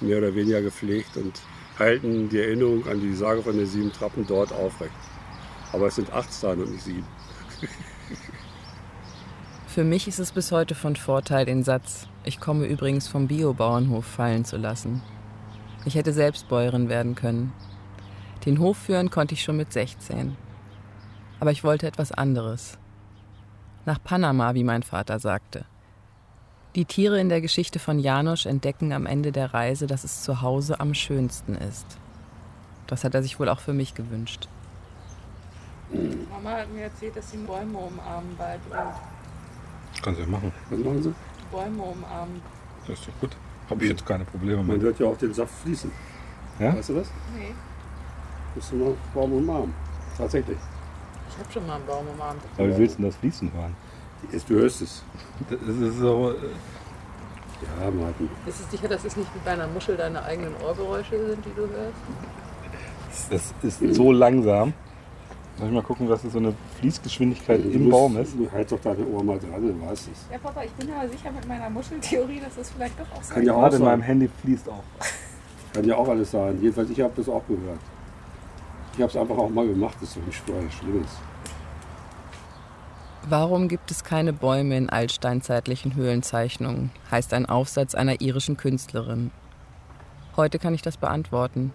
mehr 0.00 0.18
oder 0.18 0.34
weniger 0.34 0.62
gepflegt 0.62 1.16
und 1.16 1.40
halten 1.78 2.28
die 2.28 2.40
Erinnerung 2.40 2.88
an 2.88 3.00
die 3.00 3.14
Sage 3.14 3.40
von 3.40 3.56
den 3.56 3.66
sieben 3.66 3.92
Trappen 3.92 4.26
dort 4.26 4.52
aufrecht. 4.52 4.92
Aber 5.72 5.86
es 5.86 5.94
sind 5.94 6.12
acht 6.12 6.32
Steine 6.32 6.64
und 6.64 6.72
nicht 6.72 6.84
sieben. 6.84 7.06
Für 9.78 9.84
mich 9.84 10.08
ist 10.08 10.18
es 10.18 10.32
bis 10.32 10.50
heute 10.50 10.74
von 10.74 10.96
Vorteil, 10.96 11.44
den 11.44 11.62
Satz, 11.62 12.08
ich 12.24 12.40
komme 12.40 12.66
übrigens 12.66 13.06
vom 13.06 13.28
Biobauernhof 13.28 14.04
fallen 14.04 14.44
zu 14.44 14.56
lassen. 14.56 15.02
Ich 15.84 15.94
hätte 15.94 16.12
selbst 16.12 16.48
Bäuerin 16.48 16.88
werden 16.88 17.14
können. 17.14 17.52
Den 18.44 18.58
Hof 18.58 18.76
führen 18.76 19.08
konnte 19.08 19.34
ich 19.34 19.44
schon 19.44 19.56
mit 19.56 19.72
16. 19.72 20.36
Aber 21.38 21.52
ich 21.52 21.62
wollte 21.62 21.86
etwas 21.86 22.10
anderes. 22.10 22.76
Nach 23.86 24.02
Panama, 24.02 24.54
wie 24.54 24.64
mein 24.64 24.82
Vater 24.82 25.20
sagte. 25.20 25.64
Die 26.74 26.84
Tiere 26.84 27.20
in 27.20 27.28
der 27.28 27.40
Geschichte 27.40 27.78
von 27.78 28.00
Janosch 28.00 28.46
entdecken 28.46 28.92
am 28.92 29.06
Ende 29.06 29.30
der 29.30 29.54
Reise, 29.54 29.86
dass 29.86 30.02
es 30.02 30.24
zu 30.24 30.42
Hause 30.42 30.80
am 30.80 30.92
schönsten 30.92 31.54
ist. 31.54 31.86
Das 32.88 33.04
hat 33.04 33.14
er 33.14 33.22
sich 33.22 33.38
wohl 33.38 33.48
auch 33.48 33.60
für 33.60 33.74
mich 33.74 33.94
gewünscht. 33.94 34.48
Mama 36.32 36.50
hat 36.50 36.72
mir 36.72 36.82
erzählt, 36.82 37.14
dass 37.14 37.30
sie 37.30 37.36
Bäume 37.36 37.78
umarmen 37.78 38.36
bald. 38.36 38.60
Kannst 40.02 40.20
du 40.20 40.24
ja 40.24 40.30
machen. 40.30 40.52
Was 40.70 40.78
machen 40.78 41.02
sie? 41.02 41.14
Bäume 41.50 41.82
umarmen. 41.82 42.40
Das 42.86 42.98
ist 42.98 43.08
doch 43.08 43.20
gut. 43.20 43.36
Habe 43.70 43.84
ich 43.84 43.90
jetzt 43.90 44.06
keine 44.06 44.24
Probleme 44.24 44.58
Man 44.62 44.76
mit. 44.76 44.82
hört 44.82 44.98
ja 44.98 45.06
auch 45.06 45.16
den 45.16 45.34
Saft 45.34 45.52
fließen. 45.62 45.90
Ja? 46.58 46.74
Weißt 46.76 46.88
du 46.88 46.94
das? 46.94 47.10
Nee, 47.36 47.54
Musst 48.54 48.72
du 48.72 48.76
mal 48.76 48.94
Baum 49.14 49.32
umarmen. 49.32 49.74
Tatsächlich. 50.16 50.56
ich 51.30 51.38
habe 51.38 51.52
schon 51.52 51.66
mal 51.66 51.76
einen 51.76 51.86
Baum 51.86 52.06
umarmt. 52.14 52.40
Aber 52.56 52.68
wie 52.68 52.78
willst 52.78 52.98
du 52.98 53.02
denn 53.02 53.10
das 53.10 53.16
fließen 53.20 53.52
hören? 53.52 53.76
Du 54.48 54.54
hörst 54.54 54.82
es. 54.82 55.04
Das 55.48 55.60
ist 55.60 55.98
so. 55.98 56.34
Ja, 57.82 57.90
Martin. 57.90 58.28
Ist 58.46 58.60
es 58.60 58.70
sicher, 58.70 58.88
dass 58.88 59.04
es 59.04 59.16
nicht 59.16 59.32
wie 59.34 59.38
bei 59.44 59.52
einer 59.52 59.66
Muschel 59.68 59.96
deine 59.96 60.22
eigenen 60.22 60.54
Ohrgeräusche 60.64 61.26
sind, 61.28 61.44
die 61.44 61.52
du 61.54 61.62
hörst? 61.68 61.96
Das 63.30 63.54
ist 63.62 63.94
so 63.94 64.12
langsam. 64.12 64.72
Soll 65.58 65.66
ich 65.68 65.74
mal 65.74 65.82
gucken, 65.82 66.08
was 66.08 66.22
das 66.22 66.32
so 66.32 66.38
eine 66.38 66.54
Fließgeschwindigkeit 66.78 67.64
Du 67.64 67.68
im 67.70 67.82
musst- 67.84 67.90
Baum 67.92 68.16
ist? 68.18 68.34
Du 68.38 68.48
halt 68.52 68.70
doch 68.70 68.80
deine 68.80 69.04
Ohr 69.06 69.24
mal 69.24 69.38
dran, 69.38 69.60
du 69.60 69.86
weißt 69.88 70.08
es. 70.12 70.26
Ja, 70.30 70.38
Papa, 70.38 70.62
ich 70.62 70.70
bin 70.72 70.88
aber 70.92 71.08
sicher 71.08 71.32
mit 71.32 71.46
meiner 71.48 71.68
Muscheltheorie, 71.68 72.40
dass 72.40 72.54
das 72.54 72.70
vielleicht 72.70 72.98
doch 72.98 73.10
auch 73.16 73.22
so 73.22 73.34
Kann 73.34 73.42
ja 73.44 73.52
auch 73.54 73.60
Gerade 73.62 73.76
in 73.76 73.82
sein. 73.82 73.90
meinem 73.90 74.02
Handy 74.02 74.28
fließt 74.42 74.68
auch. 74.68 74.84
Kann 75.72 75.84
ja 75.84 75.96
auch 75.96 76.08
alles 76.08 76.30
sein. 76.30 76.58
Jedenfalls, 76.62 76.90
ich 76.90 77.00
habe 77.00 77.12
das 77.16 77.28
auch 77.28 77.42
gehört. 77.48 77.80
Ich 78.94 79.00
habe 79.02 79.10
es 79.10 79.16
einfach 79.16 79.36
auch 79.36 79.50
mal 79.50 79.66
gemacht, 79.66 79.96
das 80.00 80.10
ist 80.10 80.18
doch 80.46 80.54
nicht 80.62 80.76
Schlimmes. 80.78 81.08
Warum 83.28 83.68
gibt 83.68 83.90
es 83.90 84.04
keine 84.04 84.32
Bäume 84.32 84.76
in 84.76 84.88
altsteinzeitlichen 84.88 85.94
Höhlenzeichnungen? 85.96 86.90
heißt 87.10 87.34
ein 87.34 87.46
Aufsatz 87.46 87.94
einer 87.94 88.20
irischen 88.20 88.56
Künstlerin. 88.56 89.30
Heute 90.36 90.58
kann 90.58 90.72
ich 90.72 90.82
das 90.82 90.96
beantworten. 90.96 91.72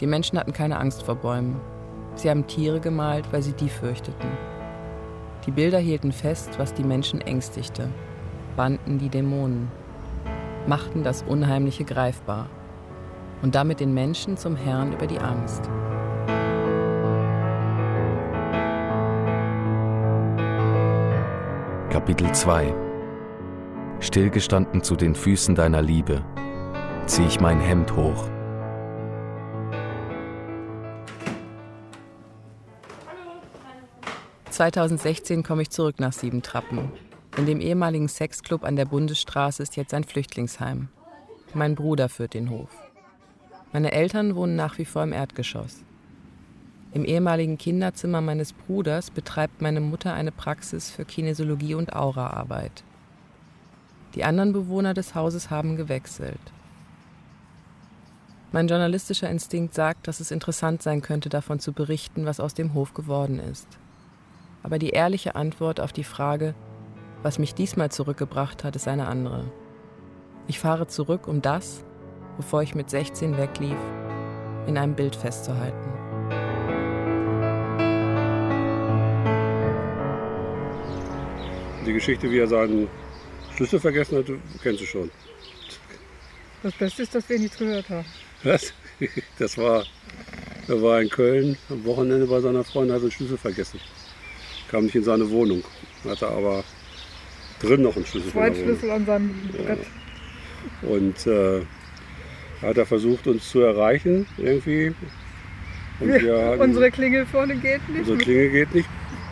Die 0.00 0.06
Menschen 0.06 0.38
hatten 0.38 0.52
keine 0.52 0.78
Angst 0.78 1.02
vor 1.02 1.16
Bäumen. 1.16 1.60
Sie 2.14 2.28
haben 2.28 2.46
Tiere 2.46 2.80
gemalt, 2.80 3.32
weil 3.32 3.42
sie 3.42 3.52
die 3.52 3.68
fürchteten. 3.68 4.30
Die 5.46 5.50
Bilder 5.50 5.78
hielten 5.78 6.12
fest, 6.12 6.58
was 6.58 6.72
die 6.74 6.84
Menschen 6.84 7.20
ängstigte, 7.20 7.88
banden 8.56 8.98
die 8.98 9.08
Dämonen, 9.08 9.70
machten 10.66 11.02
das 11.02 11.22
Unheimliche 11.22 11.84
greifbar 11.84 12.48
und 13.42 13.54
damit 13.54 13.80
den 13.80 13.92
Menschen 13.92 14.36
zum 14.36 14.54
Herrn 14.54 14.92
über 14.92 15.06
die 15.06 15.18
Angst. 15.18 15.68
Kapitel 21.90 22.32
2 22.32 22.74
Stillgestanden 24.00 24.82
zu 24.82 24.96
den 24.96 25.14
Füßen 25.14 25.54
deiner 25.54 25.82
Liebe, 25.82 26.24
zieh 27.06 27.24
ich 27.24 27.40
mein 27.40 27.60
Hemd 27.60 27.94
hoch. 27.96 28.28
...2016 34.52 35.42
komme 35.42 35.62
ich 35.62 35.70
zurück 35.70 35.98
nach 35.98 36.12
Siebentrappen. 36.12 36.92
In 37.38 37.46
dem 37.46 37.60
ehemaligen 37.60 38.08
Sexclub 38.08 38.64
an 38.64 38.76
der 38.76 38.84
Bundesstraße 38.84 39.62
ist 39.62 39.76
jetzt 39.76 39.94
ein 39.94 40.04
Flüchtlingsheim. 40.04 40.88
Mein 41.54 41.74
Bruder 41.74 42.10
führt 42.10 42.34
den 42.34 42.50
Hof. 42.50 42.68
Meine 43.72 43.92
Eltern 43.92 44.36
wohnen 44.36 44.54
nach 44.54 44.76
wie 44.76 44.84
vor 44.84 45.02
im 45.02 45.14
Erdgeschoss. 45.14 45.82
Im 46.92 47.06
ehemaligen 47.06 47.56
Kinderzimmer 47.56 48.20
meines 48.20 48.52
Bruders 48.52 49.10
betreibt 49.10 49.62
meine 49.62 49.80
Mutter 49.80 50.12
eine 50.12 50.32
Praxis 50.32 50.90
für 50.90 51.06
Kinesiologie 51.06 51.74
und 51.74 51.96
Auraarbeit. 51.96 52.84
Die 54.14 54.24
anderen 54.24 54.52
Bewohner 54.52 54.92
des 54.92 55.14
Hauses 55.14 55.48
haben 55.48 55.76
gewechselt. 55.76 56.52
Mein 58.52 58.68
journalistischer 58.68 59.30
Instinkt 59.30 59.72
sagt, 59.72 60.06
dass 60.06 60.20
es 60.20 60.30
interessant 60.30 60.82
sein 60.82 61.00
könnte, 61.00 61.30
davon 61.30 61.58
zu 61.58 61.72
berichten, 61.72 62.26
was 62.26 62.38
aus 62.38 62.52
dem 62.52 62.74
Hof 62.74 62.92
geworden 62.92 63.38
ist. 63.38 63.66
Aber 64.62 64.78
die 64.78 64.90
ehrliche 64.90 65.34
Antwort 65.34 65.80
auf 65.80 65.92
die 65.92 66.04
Frage, 66.04 66.54
was 67.22 67.38
mich 67.38 67.54
diesmal 67.54 67.90
zurückgebracht 67.90 68.64
hat, 68.64 68.76
ist 68.76 68.88
eine 68.88 69.06
andere. 69.06 69.44
Ich 70.46 70.58
fahre 70.58 70.86
zurück, 70.86 71.28
um 71.28 71.42
das, 71.42 71.84
bevor 72.36 72.62
ich 72.62 72.74
mit 72.74 72.90
16 72.90 73.36
weglief, 73.36 73.76
in 74.66 74.78
einem 74.78 74.94
Bild 74.94 75.16
festzuhalten. 75.16 75.90
Die 81.84 81.92
Geschichte, 81.92 82.30
wie 82.30 82.38
er 82.38 82.46
seinen 82.46 82.88
Schlüssel 83.56 83.80
vergessen 83.80 84.18
hat, 84.18 84.26
kennst 84.62 84.80
du 84.80 84.86
schon. 84.86 85.10
Das 86.62 86.74
Beste 86.74 87.02
ist, 87.02 87.14
dass 87.14 87.28
wir 87.28 87.38
nichts 87.38 87.58
gehört 87.58 87.88
haben. 87.90 88.06
Was? 88.44 88.72
Das 89.38 89.58
war 89.58 89.84
Er 90.68 90.80
war 90.80 91.02
in 91.02 91.08
Köln 91.08 91.56
am 91.68 91.84
Wochenende 91.84 92.26
bei 92.26 92.40
seiner 92.40 92.62
Freundin, 92.62 92.94
hat 92.94 93.02
den 93.02 93.10
Schlüssel 93.10 93.36
vergessen. 93.36 93.80
Kam 94.72 94.84
nicht 94.84 94.94
in 94.96 95.04
seine 95.04 95.28
Wohnung, 95.30 95.62
hatte 96.08 96.26
aber 96.28 96.64
drin 97.60 97.82
noch 97.82 97.94
einen 97.94 98.06
Schlüssel. 98.06 98.34
Wohnung. 98.34 98.48
Zweitschlüssel 98.54 98.90
an 98.90 99.06
seinem 99.06 99.30
Brett. 99.52 99.86
Und 100.82 101.26
äh, 101.26 101.60
hat 102.62 102.78
er 102.78 102.86
versucht, 102.86 103.26
uns 103.26 103.48
zu 103.50 103.60
erreichen 103.60 104.26
irgendwie. 104.38 104.94
Und 106.00 106.08
wir 106.08 106.44
hatten- 106.46 106.60
Unsere 106.62 106.90
Klingel 106.90 107.26
vorne 107.26 107.54
geht 107.56 107.86
nicht. 107.88 108.00
unsere 108.00 108.18
Klingel 108.18 108.50
geht 108.50 108.74
nicht. 108.74 108.88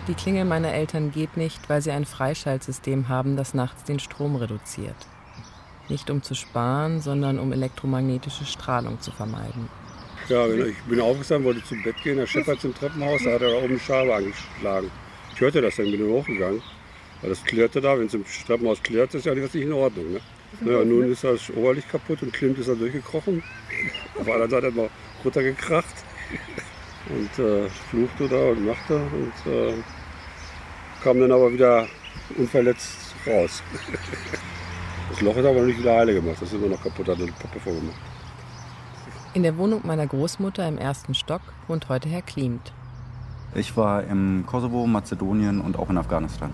Die 0.08 0.14
Klingel 0.14 0.44
meiner 0.44 0.72
Eltern 0.72 1.10
geht 1.10 1.36
nicht, 1.36 1.68
weil 1.68 1.80
sie 1.82 1.90
ein 1.90 2.04
Freischaltsystem 2.04 3.08
haben, 3.08 3.36
das 3.36 3.54
nachts 3.54 3.84
den 3.84 3.98
Strom 3.98 4.36
reduziert. 4.36 4.94
Nicht 5.88 6.10
um 6.10 6.22
zu 6.22 6.34
sparen, 6.34 7.00
sondern 7.00 7.38
um 7.38 7.52
elektromagnetische 7.52 8.44
Strahlung 8.44 9.00
zu 9.00 9.10
vermeiden. 9.10 9.68
Ja, 10.28 10.46
genau. 10.46 10.64
ich 10.66 10.76
bin 10.82 11.00
aufgestanden, 11.00 11.44
wollte 11.46 11.64
zum 11.64 11.82
Bett 11.82 11.96
gehen. 12.04 12.16
Der 12.18 12.26
Chef 12.26 12.46
hat 12.46 12.60
zum 12.60 12.74
Treppenhaus, 12.74 13.22
da 13.24 13.32
hat 13.32 13.42
er 13.42 13.50
da 13.50 13.56
oben 13.56 13.74
die 13.74 13.80
Scheibe 13.80 14.14
angeschlagen. 14.14 14.90
Ich 15.40 15.42
hörte 15.42 15.62
das 15.62 15.76
dann, 15.76 15.90
bin 15.90 16.00
dann 16.00 16.10
hochgegangen. 16.10 16.60
Weil 17.22 17.30
das 17.30 17.42
klirrte 17.42 17.80
da, 17.80 17.98
wenn 17.98 18.08
es 18.08 18.12
im 18.12 18.26
Treppenhaus 18.46 18.82
klirrt, 18.82 19.14
ist 19.14 19.24
ja 19.24 19.32
was 19.32 19.54
nicht 19.54 19.64
in 19.64 19.72
Ordnung. 19.72 20.12
Ne? 20.12 20.20
Naja, 20.60 20.84
nun 20.84 21.10
ist 21.10 21.24
das 21.24 21.48
Oberlicht 21.48 21.88
kaputt 21.90 22.20
und 22.20 22.30
Klimt 22.30 22.58
ist 22.58 22.68
da 22.68 22.74
durchgekrochen. 22.74 23.42
Auf 24.18 24.26
der 24.26 24.34
anderen 24.34 24.50
Seite 24.50 24.66
hat 24.66 24.74
er 24.74 24.82
mal 24.82 24.90
runtergekracht 25.24 25.94
und 27.08 27.42
äh, 27.42 27.70
fluchte 27.88 28.28
da 28.28 28.50
und 28.50 28.66
machte 28.66 28.96
und 28.96 29.50
äh, 29.50 29.72
kam 31.02 31.20
dann 31.20 31.32
aber 31.32 31.50
wieder 31.50 31.88
unverletzt 32.36 33.14
raus. 33.26 33.62
Das 35.08 35.22
Loch 35.22 35.36
ist 35.36 35.44
aber 35.44 35.58
noch 35.58 35.66
nicht 35.66 35.80
wieder 35.80 35.96
heile 35.96 36.14
gemacht, 36.14 36.36
das 36.40 36.52
ist 36.52 36.54
immer 36.54 36.68
noch 36.68 36.80
kaputt, 36.80 37.08
hat 37.08 37.18
eine 37.18 37.32
Pappe 37.32 37.58
vorgemacht. 37.58 37.98
In 39.34 39.42
der 39.42 39.56
Wohnung 39.56 39.80
meiner 39.84 40.06
Großmutter 40.06 40.68
im 40.68 40.78
ersten 40.78 41.14
Stock 41.14 41.40
wohnt 41.66 41.88
heute 41.88 42.08
Herr 42.08 42.22
Klimt. 42.22 42.72
Ich 43.54 43.76
war 43.76 44.04
im 44.04 44.44
Kosovo, 44.46 44.86
Mazedonien 44.86 45.60
und 45.60 45.76
auch 45.76 45.90
in 45.90 45.98
Afghanistan. 45.98 46.50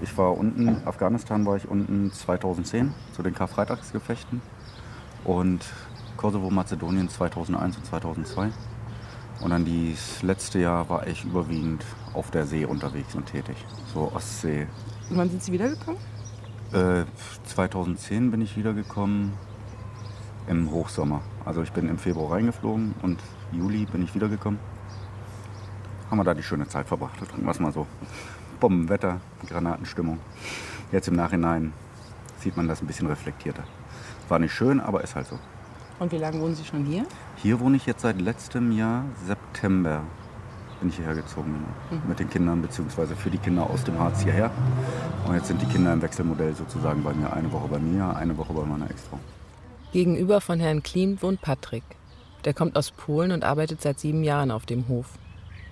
Ich 0.00 0.16
war 0.18 0.36
unten, 0.36 0.82
Afghanistan 0.84 1.46
war 1.46 1.56
ich 1.56 1.68
unten 1.68 2.12
2010 2.12 2.92
zu 3.12 3.22
den 3.22 3.34
Karfreitagsgefechten 3.34 4.42
und 5.24 5.64
Kosovo, 6.16 6.50
Mazedonien 6.50 7.08
2001 7.08 7.76
und 7.76 7.86
2002. 7.86 8.50
Und 9.40 9.50
dann 9.50 9.64
das 9.64 10.22
letzte 10.22 10.58
Jahr 10.58 10.88
war 10.88 11.06
ich 11.06 11.24
überwiegend 11.24 11.84
auf 12.14 12.32
der 12.32 12.46
See 12.46 12.64
unterwegs 12.64 13.14
und 13.14 13.26
tätig, 13.26 13.56
so 13.94 14.10
Ostsee. 14.12 14.66
Und 15.10 15.18
wann 15.18 15.30
sind 15.30 15.42
Sie 15.42 15.52
wiedergekommen? 15.52 16.00
Äh, 16.72 17.04
2010 17.44 18.32
bin 18.32 18.40
ich 18.40 18.56
wiedergekommen 18.56 19.34
im 20.48 20.72
Hochsommer. 20.72 21.22
Also 21.44 21.62
ich 21.62 21.70
bin 21.70 21.88
im 21.88 21.98
Februar 21.98 22.32
reingeflogen 22.32 22.96
und 23.02 23.20
Juli 23.52 23.86
bin 23.86 24.02
ich 24.02 24.14
wiedergekommen. 24.16 24.58
Haben 26.10 26.18
wir 26.18 26.24
da 26.24 26.34
die 26.34 26.42
schöne 26.42 26.66
Zeit 26.66 26.86
verbracht, 26.86 27.20
drücken 27.20 27.44
wir 27.44 27.50
es 27.50 27.60
mal 27.60 27.72
so. 27.72 27.86
Bombenwetter, 28.60 29.20
Granatenstimmung. 29.46 30.18
Jetzt 30.90 31.08
im 31.08 31.16
Nachhinein 31.16 31.72
sieht 32.40 32.56
man 32.56 32.66
das 32.66 32.80
ein 32.80 32.86
bisschen 32.86 33.06
reflektierter. 33.06 33.64
War 34.28 34.38
nicht 34.38 34.52
schön, 34.52 34.80
aber 34.80 35.02
ist 35.02 35.14
halt 35.14 35.26
so. 35.26 35.38
Und 35.98 36.12
wie 36.12 36.18
lange 36.18 36.40
wohnen 36.40 36.54
Sie 36.54 36.64
schon 36.64 36.84
hier? 36.84 37.04
Hier 37.36 37.60
wohne 37.60 37.76
ich 37.76 37.86
jetzt 37.86 38.02
seit 38.02 38.20
letztem 38.20 38.72
Jahr, 38.72 39.04
September, 39.26 40.02
bin 40.80 40.90
ich 40.90 40.96
hierher 40.96 41.14
gezogen. 41.14 41.64
Genau. 41.90 42.02
Mit 42.06 42.20
den 42.20 42.30
Kindern, 42.30 42.62
beziehungsweise 42.62 43.16
für 43.16 43.30
die 43.30 43.38
Kinder 43.38 43.68
aus 43.68 43.84
dem 43.84 43.98
Harz 43.98 44.22
hierher. 44.22 44.50
Und 45.26 45.34
jetzt 45.34 45.48
sind 45.48 45.60
die 45.60 45.66
Kinder 45.66 45.92
im 45.92 46.02
Wechselmodell 46.02 46.54
sozusagen 46.54 47.02
bei 47.02 47.12
mir. 47.12 47.32
Eine 47.32 47.50
Woche 47.52 47.68
bei 47.68 47.78
mir, 47.78 48.16
eine 48.16 48.36
Woche 48.36 48.52
bei 48.52 48.64
meiner 48.64 48.88
Ex-Frau. 48.90 49.18
Gegenüber 49.92 50.40
von 50.40 50.60
Herrn 50.60 50.82
Klimt 50.82 51.22
wohnt 51.22 51.40
Patrick. 51.42 51.82
Der 52.44 52.54
kommt 52.54 52.76
aus 52.76 52.92
Polen 52.92 53.32
und 53.32 53.42
arbeitet 53.42 53.82
seit 53.82 53.98
sieben 53.98 54.22
Jahren 54.22 54.50
auf 54.50 54.66
dem 54.66 54.86
Hof. 54.88 55.06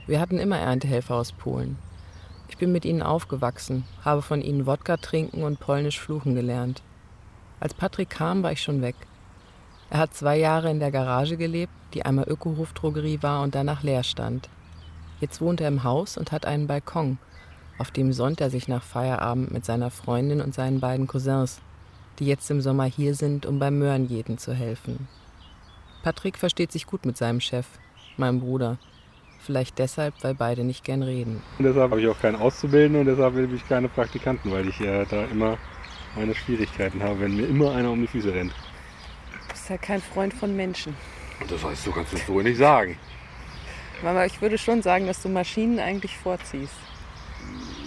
Wir 0.07 0.21
hatten 0.21 0.39
immer 0.39 0.59
Erntehelfer 0.59 1.17
aus 1.17 1.33
Polen. 1.33 1.79
Ich 2.49 2.59
bin 2.59 2.71
mit 2.71 2.85
ihnen 2.85 3.03
aufgewachsen, 3.03 3.85
habe 4.05 4.23
von 4.23 4.41
ihnen 4.41 4.67
Wodka 4.67 4.99
trinken 4.99 5.43
und 5.43 5.59
polnisch 5.59 5.99
fluchen 5.99 6.35
gelernt. 6.37 6.83
Als 7.59 7.75
Patrick 7.75 8.11
kam, 8.11 8.43
war 8.43 8.53
ich 8.53 8.63
schon 8.63 8.83
weg. 8.83 8.95
Er 9.91 9.99
hat 9.99 10.15
zwei 10.15 10.39
Jahre 10.39 10.71
in 10.71 10.79
der 10.79 10.93
Garage 10.93 11.37
gelebt, 11.37 11.73
die 11.95 12.05
einmal 12.05 12.29
Ökohof-Drogerie 12.29 13.23
war 13.23 13.43
und 13.43 13.55
danach 13.55 13.83
leer 13.83 14.05
stand. 14.05 14.49
Jetzt 15.21 15.41
wohnt 15.41 15.61
er 15.61 15.69
im 15.69 15.83
Haus 15.83 16.17
und 16.17 16.31
hat 16.31 16.47
einen 16.47 16.67
Balkon, 16.67 17.19
auf 17.79 17.91
dem 17.91 18.13
sonnt 18.13 18.41
er 18.41 18.51
sich 18.51 18.69
nach 18.69 18.83
Feierabend 18.83 19.51
mit 19.51 19.65
seiner 19.65 19.91
Freundin 19.91 20.41
und 20.41 20.55
seinen 20.55 20.81
beiden 20.81 21.07
Cousins, 21.07 21.61
die 22.19 22.27
jetzt 22.27 22.51
im 22.51 22.61
Sommer 22.61 22.85
hier 22.85 23.15
sind, 23.15 23.45
um 23.45 23.59
beim 23.59 23.79
Möhrenjäten 23.79 24.39
zu 24.39 24.55
helfen. 24.55 25.09
Patrick 26.03 26.39
versteht 26.39 26.71
sich 26.71 26.87
gut 26.87 27.05
mit 27.05 27.17
seinem 27.17 27.41
Chef, 27.41 27.67
meinem 28.17 28.41
Bruder. 28.41 28.79
Vielleicht 29.47 29.79
deshalb, 29.79 30.13
weil 30.23 30.35
beide 30.35 30.65
nicht 30.65 30.83
gern 30.83 31.05
reden. 31.05 31.41
Und 31.59 31.65
deshalb 31.65 31.93
habe 31.93 32.01
ich 32.01 32.09
auch 32.09 32.21
keinen 32.21 32.35
Auszubildenden 32.35 33.03
und 33.03 33.07
deshalb 33.07 33.35
will 33.37 33.49
ich 33.55 33.67
keine 33.69 33.89
Praktikanten, 33.89 34.51
weil 34.51 34.69
ich 34.69 34.81
äh, 34.81 35.05
da 35.09 35.25
immer 35.27 35.57
meine 36.17 36.35
Schwierigkeiten 36.35 37.01
habe, 37.01 37.21
wenn 37.21 37.37
mir 37.37 37.47
immer 37.47 37.73
einer 37.73 37.93
um 37.93 38.01
die 38.01 38.09
Füße 38.09 38.35
rennt. 38.35 38.53
Du 39.31 39.53
bist 39.53 39.71
ja 39.71 39.79
kein 39.79 40.03
Freund 40.03 40.35
von 40.35 40.57
Menschen. 40.57 40.97
Das 41.49 41.63
heißt, 41.63 41.87
du 41.87 41.93
kannst 41.93 42.13
es 42.13 42.27
so 42.27 42.41
nicht 42.41 42.57
sagen. 42.59 42.99
Aber 44.05 44.27
ich 44.27 44.43
würde 44.43 44.59
schon 44.59 44.83
sagen, 44.83 45.07
dass 45.07 45.23
du 45.23 45.29
Maschinen 45.29 45.79
eigentlich 45.79 46.17
vorziehst. 46.17 46.75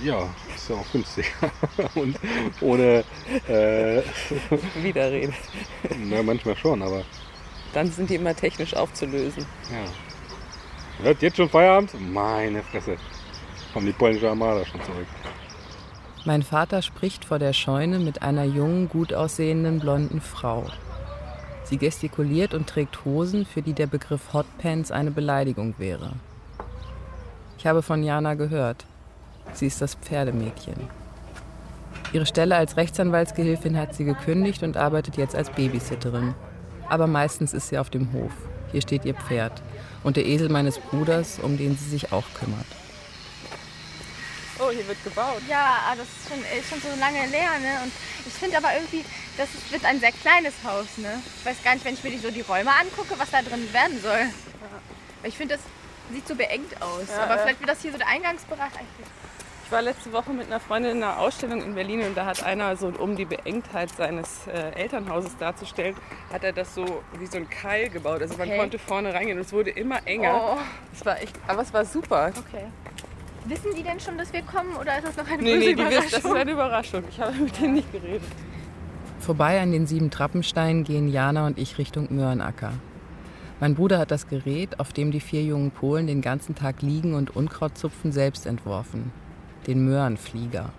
Ja, 0.02 0.30
ist 0.56 0.70
ja 0.70 0.76
auch 0.78 0.92
günstig. 0.94 1.26
und 1.96 2.18
ohne. 2.62 3.04
Äh, 3.50 4.02
Widerrede. 4.82 5.34
na, 6.06 6.24
manchmal 6.24 6.56
schon, 6.56 6.82
aber 6.82 7.04
Dann 7.74 7.92
sind 7.92 8.10
die 8.10 8.16
immer 8.16 8.34
technisch 8.34 8.74
aufzulösen. 8.74 9.46
ja. 9.70 9.84
Hört 11.02 11.22
jetzt 11.22 11.38
schon 11.38 11.48
Feierabend? 11.48 11.92
Meine 12.12 12.62
Fresse. 12.62 12.98
Kommt 13.74 13.88
die 13.88 13.94
polnische 13.94 14.30
Armada 14.30 14.66
schon 14.66 14.82
zurück. 14.82 15.08
Mein 16.26 16.44
Vater 16.44 16.82
spricht 16.82 17.24
vor 17.24 17.40
der 17.40 17.54
Scheune 17.54 18.00
mit 18.00 18.22
einer 18.22 18.44
jungen, 18.44 18.90
gut 18.90 19.14
aussehenden 19.14 19.80
blonden 19.80 20.20
Frau. 20.20 20.66
Sie 21.64 21.78
gestikuliert 21.78 22.54
und 22.54 22.68
trägt 22.68 23.06
Hosen, 23.06 23.46
für 23.46 23.62
die 23.62 23.72
der 23.72 23.88
Begriff 23.88 24.34
Hotpants 24.34 24.92
eine 24.92 25.12
Beleidigung 25.12 25.76
wäre. 25.78 26.12
Ich 27.58 27.66
habe 27.66 27.82
von 27.82 28.04
Jana 28.04 28.34
gehört. 28.34 28.86
Sie 29.54 29.68
ist 29.68 29.82
das 29.82 29.96
Pferdemädchen. 29.96 30.76
Ihre 32.12 32.26
Stelle 32.26 32.58
als 32.58 32.76
Rechtsanwaltsgehilfin 32.76 33.78
hat 33.78 33.96
sie 33.96 34.04
gekündigt 34.04 34.64
und 34.64 34.76
arbeitet 34.76 35.16
jetzt 35.16 35.36
als 35.36 35.50
Babysitterin. 35.50 36.36
Aber 36.90 37.08
meistens 37.08 37.54
ist 37.54 37.70
sie 37.70 37.78
auf 37.78 37.90
dem 37.90 38.12
Hof. 38.12 38.34
Hier 38.74 38.82
steht 38.82 39.06
ihr 39.06 39.14
Pferd 39.14 39.62
und 40.04 40.18
der 40.18 40.26
Esel 40.26 40.50
meines 40.50 40.80
Bruders, 40.80 41.40
um 41.42 41.58
den 41.58 41.78
sie 41.78 41.90
sich 41.90 42.12
auch 42.12 42.26
kümmert. 42.34 42.66
Oh, 44.60 44.72
hier 44.72 44.86
wird 44.88 45.02
gebaut. 45.06 45.42
Ja, 45.48 45.80
aber 45.88 46.02
das 46.02 46.08
ist 46.08 46.28
schon, 46.28 46.40
ist 46.60 46.70
schon 46.70 46.82
so 46.82 47.00
lange 47.00 47.26
leer, 47.28 47.58
ne? 47.60 47.80
Und 47.84 47.94
ich 48.26 48.34
finde 48.34 48.58
aber 48.58 48.76
irgendwie, 48.76 49.06
das 49.38 49.48
ist, 49.56 49.72
wird 49.72 49.86
ein 49.86 50.02
sehr 50.02 50.12
kleines 50.12 50.54
Haus, 50.66 50.98
ne? 50.98 51.22
Ich 51.40 51.46
weiß 51.46 51.64
gar 51.64 51.74
nicht, 51.74 51.86
wenn 51.86 51.94
ich 51.94 52.04
mir 52.04 52.12
die, 52.12 52.18
so 52.18 52.30
die 52.30 52.42
Räume 52.42 52.72
angucke, 52.76 53.14
was 53.18 53.32
da 53.32 53.42
drin 53.42 53.72
werden 53.72 54.02
soll. 54.02 54.20
Weil 55.22 55.30
Ich 55.30 55.38
finde, 55.38 55.56
das 55.56 55.64
sieht 56.14 56.28
so 56.28 56.36
beengt 56.36 56.82
aus. 56.82 57.08
Ja, 57.08 57.24
aber 57.24 57.36
ja. 57.36 57.42
vielleicht 57.44 57.60
wird 57.62 57.70
das 57.70 57.82
hier 57.82 57.94
so 57.94 57.98
der 57.98 58.08
Eingangsbereich. 58.08 58.74
eigentlich. 58.74 59.08
Ich 59.70 59.74
war 59.74 59.84
letzte 59.84 60.12
Woche 60.12 60.32
mit 60.34 60.48
einer 60.48 60.60
Freundin 60.60 60.98
in 60.98 61.04
einer 61.04 61.20
Ausstellung 61.20 61.62
in 61.62 61.76
Berlin 61.76 62.02
und 62.02 62.18
da 62.18 62.26
hat 62.26 62.42
einer 62.44 62.76
so, 62.76 62.88
um 62.88 63.16
die 63.16 63.26
Beengtheit 63.26 63.92
seines 63.92 64.48
äh, 64.48 64.72
Elternhauses 64.72 65.38
darzustellen, 65.38 65.94
hat 66.34 66.44
er 66.44 66.54
das 66.54 66.74
so 66.74 67.04
wie 67.20 67.28
so 67.28 67.38
ein 67.38 67.48
Keil 67.52 67.88
gebaut. 67.90 68.20
Also 68.24 68.36
man 68.36 68.48
Okay. 68.48 68.58
konnte 68.58 68.80
vorne 68.80 69.14
reingehen 69.14 69.38
und 69.38 69.46
es 69.46 69.54
wurde 69.54 69.70
immer 69.70 70.00
enger. 70.08 70.56
Oh. 70.56 70.58
Es 70.92 71.06
war 71.06 71.22
echt, 71.22 71.36
aber 71.48 71.62
es 71.62 71.72
war 71.72 71.86
super. 71.86 72.32
Okay. 72.36 72.64
Wissen 73.46 73.76
die 73.78 73.84
denn 73.84 74.00
schon, 74.00 74.18
dass 74.18 74.34
wir 74.34 74.42
kommen 74.42 74.76
oder 74.76 74.98
ist 74.98 75.06
das 75.08 75.18
noch 75.18 75.28
eine 75.32 75.44
Nee, 75.44 75.54
böse 75.58 75.68
nee, 75.68 75.76
die 75.76 75.84
wissen, 75.86 75.94
das 75.94 76.06
ist 76.06 76.18
Überraschung? 76.18 76.36
eine 76.42 76.52
Überraschung. 76.52 77.04
Ich 77.08 77.20
habe 77.22 77.34
mit 77.38 77.60
denen 77.62 77.74
nicht 77.76 77.92
geredet. 77.92 78.24
Vorbei 79.20 79.62
an 79.62 79.72
den 79.72 79.86
sieben 79.86 80.10
Trappensteinen 80.10 80.84
gehen 80.84 81.08
Jana 81.10 81.46
und 81.46 81.60
ich 81.60 81.78
Richtung 81.78 82.08
Möhrenacker. 82.10 82.72
Mein 83.60 83.76
Bruder 83.76 84.00
hat 84.00 84.10
das 84.10 84.28
Gerät, 84.28 84.80
auf 84.80 84.94
dem 84.94 85.12
die 85.12 85.20
vier 85.20 85.44
jungen 85.44 85.70
Polen 85.70 86.08
den 86.08 86.22
ganzen 86.22 86.56
Tag 86.56 86.82
liegen 86.82 87.14
und 87.14 87.36
Unkraut 87.36 87.78
zupfen, 87.78 88.12
selbst 88.12 88.48
entworfen. 88.48 89.12
Den 89.68 89.86
Möhrenflieger. 89.86 90.72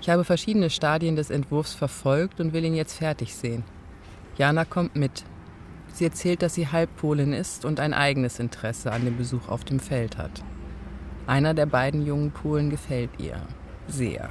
Ich 0.00 0.10
habe 0.10 0.24
verschiedene 0.24 0.68
Stadien 0.68 1.16
des 1.16 1.30
Entwurfs 1.30 1.72
verfolgt 1.72 2.40
und 2.40 2.52
will 2.52 2.64
ihn 2.64 2.74
jetzt 2.74 2.98
fertig 2.98 3.34
sehen. 3.34 3.64
Jana 4.36 4.64
kommt 4.64 4.96
mit. 4.96 5.24
Sie 5.92 6.04
erzählt, 6.04 6.42
dass 6.42 6.54
sie 6.54 6.68
Halbpolin 6.68 7.32
ist 7.32 7.64
und 7.64 7.80
ein 7.80 7.94
eigenes 7.94 8.40
Interesse 8.40 8.92
an 8.92 9.04
dem 9.04 9.16
Besuch 9.16 9.48
auf 9.48 9.64
dem 9.64 9.80
Feld 9.80 10.18
hat. 10.18 10.42
Einer 11.26 11.54
der 11.54 11.66
beiden 11.66 12.04
jungen 12.04 12.32
Polen 12.32 12.68
gefällt 12.68 13.10
ihr. 13.18 13.40
Sehr. 13.86 14.28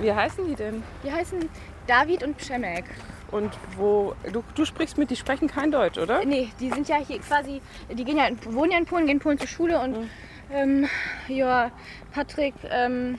Wie 0.00 0.12
heißen 0.12 0.46
die 0.46 0.54
denn? 0.54 0.82
Die 1.04 1.12
heißen 1.12 1.48
David 1.86 2.24
und 2.24 2.36
Przemek. 2.36 2.84
Und 3.30 3.50
wo, 3.76 4.14
du, 4.32 4.42
du 4.54 4.64
sprichst 4.64 4.98
mit, 4.98 5.10
die 5.10 5.16
sprechen 5.16 5.48
kein 5.48 5.70
Deutsch, 5.70 5.98
oder? 5.98 6.24
Nee, 6.24 6.48
die 6.60 6.70
sind 6.70 6.88
ja 6.88 6.96
hier 6.96 7.18
quasi, 7.20 7.60
die 7.90 8.04
gehen 8.04 8.16
ja, 8.16 8.28
wohnen 8.46 8.72
ja 8.72 8.78
in 8.78 8.84
Polen, 8.84 9.06
gehen 9.06 9.16
in 9.16 9.20
Polen 9.20 9.38
zur 9.38 9.48
Schule 9.48 9.80
und 9.80 9.92
Mhm. 9.92 10.10
Ähm, 10.52 10.88
ja, 11.28 11.70
Patrick 12.12 12.54
ähm, 12.70 13.18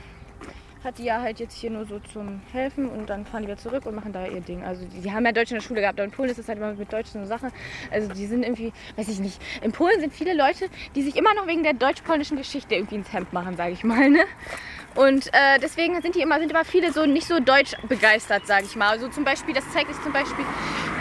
hat 0.85 0.99
die 0.99 1.03
ja 1.03 1.21
halt 1.21 1.39
jetzt 1.39 1.57
hier 1.57 1.71
nur 1.71 1.85
so 1.85 1.99
zum 1.99 2.41
Helfen 2.53 2.87
und 2.87 3.09
dann 3.09 3.25
fahren 3.25 3.41
die 3.41 3.47
wieder 3.47 3.57
zurück 3.57 3.85
und 3.85 3.95
machen 3.95 4.13
da 4.13 4.27
ihr 4.27 4.41
Ding. 4.41 4.63
Also 4.63 4.85
die, 4.85 5.11
haben 5.11 5.25
ja 5.25 5.31
Deutsch 5.31 5.51
in 5.51 5.57
der 5.57 5.61
Schule 5.61 5.81
gehabt, 5.81 5.99
aber 5.99 6.05
in 6.05 6.11
Polen 6.11 6.29
ist 6.29 6.37
es 6.37 6.47
halt 6.47 6.59
immer 6.59 6.73
mit 6.73 6.93
Deutsch 6.93 7.09
so 7.09 7.17
eine 7.17 7.27
Sache. 7.27 7.51
Also 7.91 8.13
die 8.13 8.27
sind 8.27 8.43
irgendwie, 8.43 8.71
weiß 8.95 9.07
ich 9.09 9.19
nicht, 9.19 9.41
in 9.63 9.71
Polen 9.71 9.99
sind 9.99 10.13
viele 10.13 10.35
Leute, 10.35 10.69
die 10.95 11.01
sich 11.01 11.15
immer 11.15 11.33
noch 11.33 11.47
wegen 11.47 11.63
der 11.63 11.73
deutsch-polnischen 11.73 12.37
Geschichte 12.37 12.75
irgendwie 12.75 12.95
ins 12.95 13.11
Hemd 13.11 13.33
machen, 13.33 13.57
sage 13.57 13.73
ich 13.73 13.83
mal. 13.83 14.09
Ne? 14.09 14.25
Und 14.95 15.27
äh, 15.27 15.59
deswegen 15.61 16.01
sind 16.01 16.15
die 16.15 16.21
immer, 16.21 16.39
sind 16.39 16.49
immer 16.49 16.63
viele 16.63 16.93
so 16.93 17.05
nicht 17.05 17.27
so 17.27 17.41
deutsch 17.41 17.73
begeistert, 17.89 18.47
sage 18.47 18.65
ich 18.65 18.75
mal. 18.77 18.89
Also 18.89 19.09
zum 19.09 19.25
Beispiel, 19.25 19.53
das 19.53 19.69
zeigt 19.71 19.93
sich 19.93 20.01
zum 20.01 20.13
Beispiel, 20.13 20.45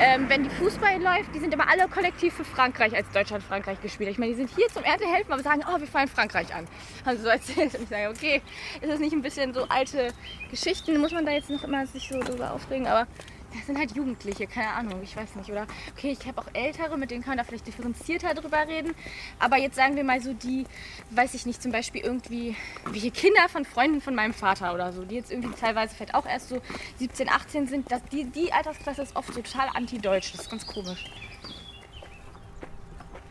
ähm, 0.01 0.29
wenn 0.29 0.43
die 0.43 0.51
Fußball 0.51 1.01
läuft, 1.01 1.33
die 1.33 1.39
sind 1.39 1.55
immer 1.55 1.69
alle 1.71 1.89
kollektiv 1.89 2.35
für 2.35 2.45
Frankreich 2.45 2.95
als 2.95 3.09
Deutschland 3.13 3.45
Frankreich 3.45 3.81
gespielt. 3.81 4.11
Ich 4.11 4.19
meine, 4.19 4.33
die 4.33 4.39
sind 4.39 4.51
hier 4.51 4.67
zum 4.69 4.83
Erntehelfen, 4.83 5.33
aber 5.33 5.43
sagen, 5.43 5.63
oh, 5.73 5.79
wir 5.79 5.87
fallen 5.87 6.09
Frankreich 6.09 6.53
an. 6.53 6.67
Haben 7.07 7.17
sie 7.19 7.23
so 7.23 7.29
erzählt. 7.31 7.75
Und 7.75 7.85
ich 7.85 7.89
sage, 7.89 8.09
okay, 8.09 8.43
ist 8.81 8.91
das 8.91 8.99
nicht 8.99 9.13
ein 9.13 9.23
bisschen 9.23 9.55
so 9.55 9.67
alte 9.69 10.09
Geschichten? 10.51 10.99
Muss 10.99 11.13
man 11.13 11.25
da 11.25 11.31
jetzt 11.31 11.51
noch 11.51 11.63
immer 11.63 11.87
sich 11.87 12.09
so 12.09 12.21
drüber 12.21 12.53
aufregen? 12.53 12.89
Aber 12.89 13.07
das 13.55 13.67
sind 13.67 13.79
halt 13.79 13.95
Jugendliche, 13.95 14.47
keine 14.47 14.71
Ahnung, 14.71 15.01
ich 15.03 15.17
weiß 15.17 15.37
nicht. 15.37 15.51
Oder 15.51 15.67
okay, 15.93 16.17
ich 16.19 16.27
habe 16.27 16.41
auch 16.41 16.47
Ältere, 16.53 16.99
mit 16.99 17.11
denen 17.11 17.23
kann 17.23 17.33
man 17.33 17.39
da 17.39 17.45
vielleicht 17.45 17.67
differenzierter 17.67 18.35
drüber 18.35 18.67
reden. 18.67 18.95
Aber 19.39 19.57
jetzt 19.57 19.77
sagen 19.77 19.97
wir 19.97 20.05
mal 20.05 20.21
so 20.21 20.33
die, 20.33 20.67
weiß 21.11 21.35
ich 21.35 21.47
nicht, 21.47 21.63
zum 21.63 21.73
Beispiel 21.73 22.03
irgendwie 22.03 22.57
welche 22.91 23.11
Kinder 23.11 23.49
von 23.49 23.65
Freunden 23.65 24.01
von 24.01 24.15
meinem 24.15 24.35
Vater 24.35 24.75
oder 24.75 24.93
so, 24.93 25.05
die 25.05 25.15
jetzt 25.17 25.31
irgendwie 25.31 25.55
teilweise 25.55 25.95
vielleicht 25.95 26.15
auch 26.15 26.27
erst 26.27 26.49
so 26.49 26.61
17, 26.99 27.29
18 27.29 27.67
sind. 27.69 27.91
Das, 27.91 28.03
die, 28.11 28.25
die 28.25 28.53
Altersklasse 28.53 29.03
ist 29.03 29.17
oft 29.17 29.33
total 29.35 29.69
anti-deutsch. 29.75 30.33
Das 30.33 30.43
ist 30.43 30.51
ganz 30.51 30.67
komisch. 30.67 31.05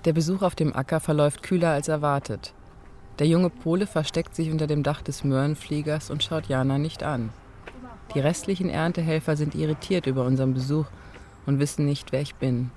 Der 0.05 0.13
Besuch 0.13 0.41
auf 0.41 0.55
dem 0.55 0.75
Acker 0.75 0.99
verläuft 0.99 1.43
kühler 1.43 1.71
als 1.71 1.87
erwartet. 1.87 2.53
Der 3.19 3.27
junge 3.27 3.49
Pole 3.49 3.87
versteckt 3.87 4.35
sich 4.35 4.51
unter 4.51 4.67
dem 4.67 4.83
Dach 4.83 5.01
des 5.01 5.23
Möhrenfliegers 5.23 6.09
und 6.09 6.23
schaut 6.23 6.47
Jana 6.47 6.77
nicht 6.77 7.03
an. 7.03 7.29
Die 8.13 8.19
restlichen 8.19 8.69
Erntehelfer 8.69 9.35
sind 9.35 9.55
irritiert 9.55 10.05
über 10.05 10.23
unseren 10.25 10.53
Besuch 10.53 10.85
und 11.45 11.59
wissen 11.59 11.85
nicht, 11.85 12.11
wer 12.11 12.21
ich 12.21 12.35
bin. 12.35 12.71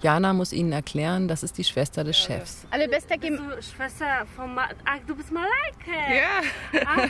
Jana 0.00 0.32
muss 0.32 0.52
ihnen 0.52 0.72
erklären, 0.72 1.28
das 1.28 1.42
ist 1.42 1.58
die 1.58 1.64
Schwester 1.64 2.04
des 2.04 2.16
Chefs. 2.16 2.66
Alle 2.70 2.88
Beste 2.88 3.18
geben. 3.18 3.36
Du 3.36 3.62
Schwester 3.62 4.26
von 4.36 4.54
Ma 4.54 4.68
Ach, 4.84 4.98
du 5.06 5.14
bist 5.14 5.30
Malaike. 5.32 5.90
Ja. 6.12 6.42
Ach 6.86 7.08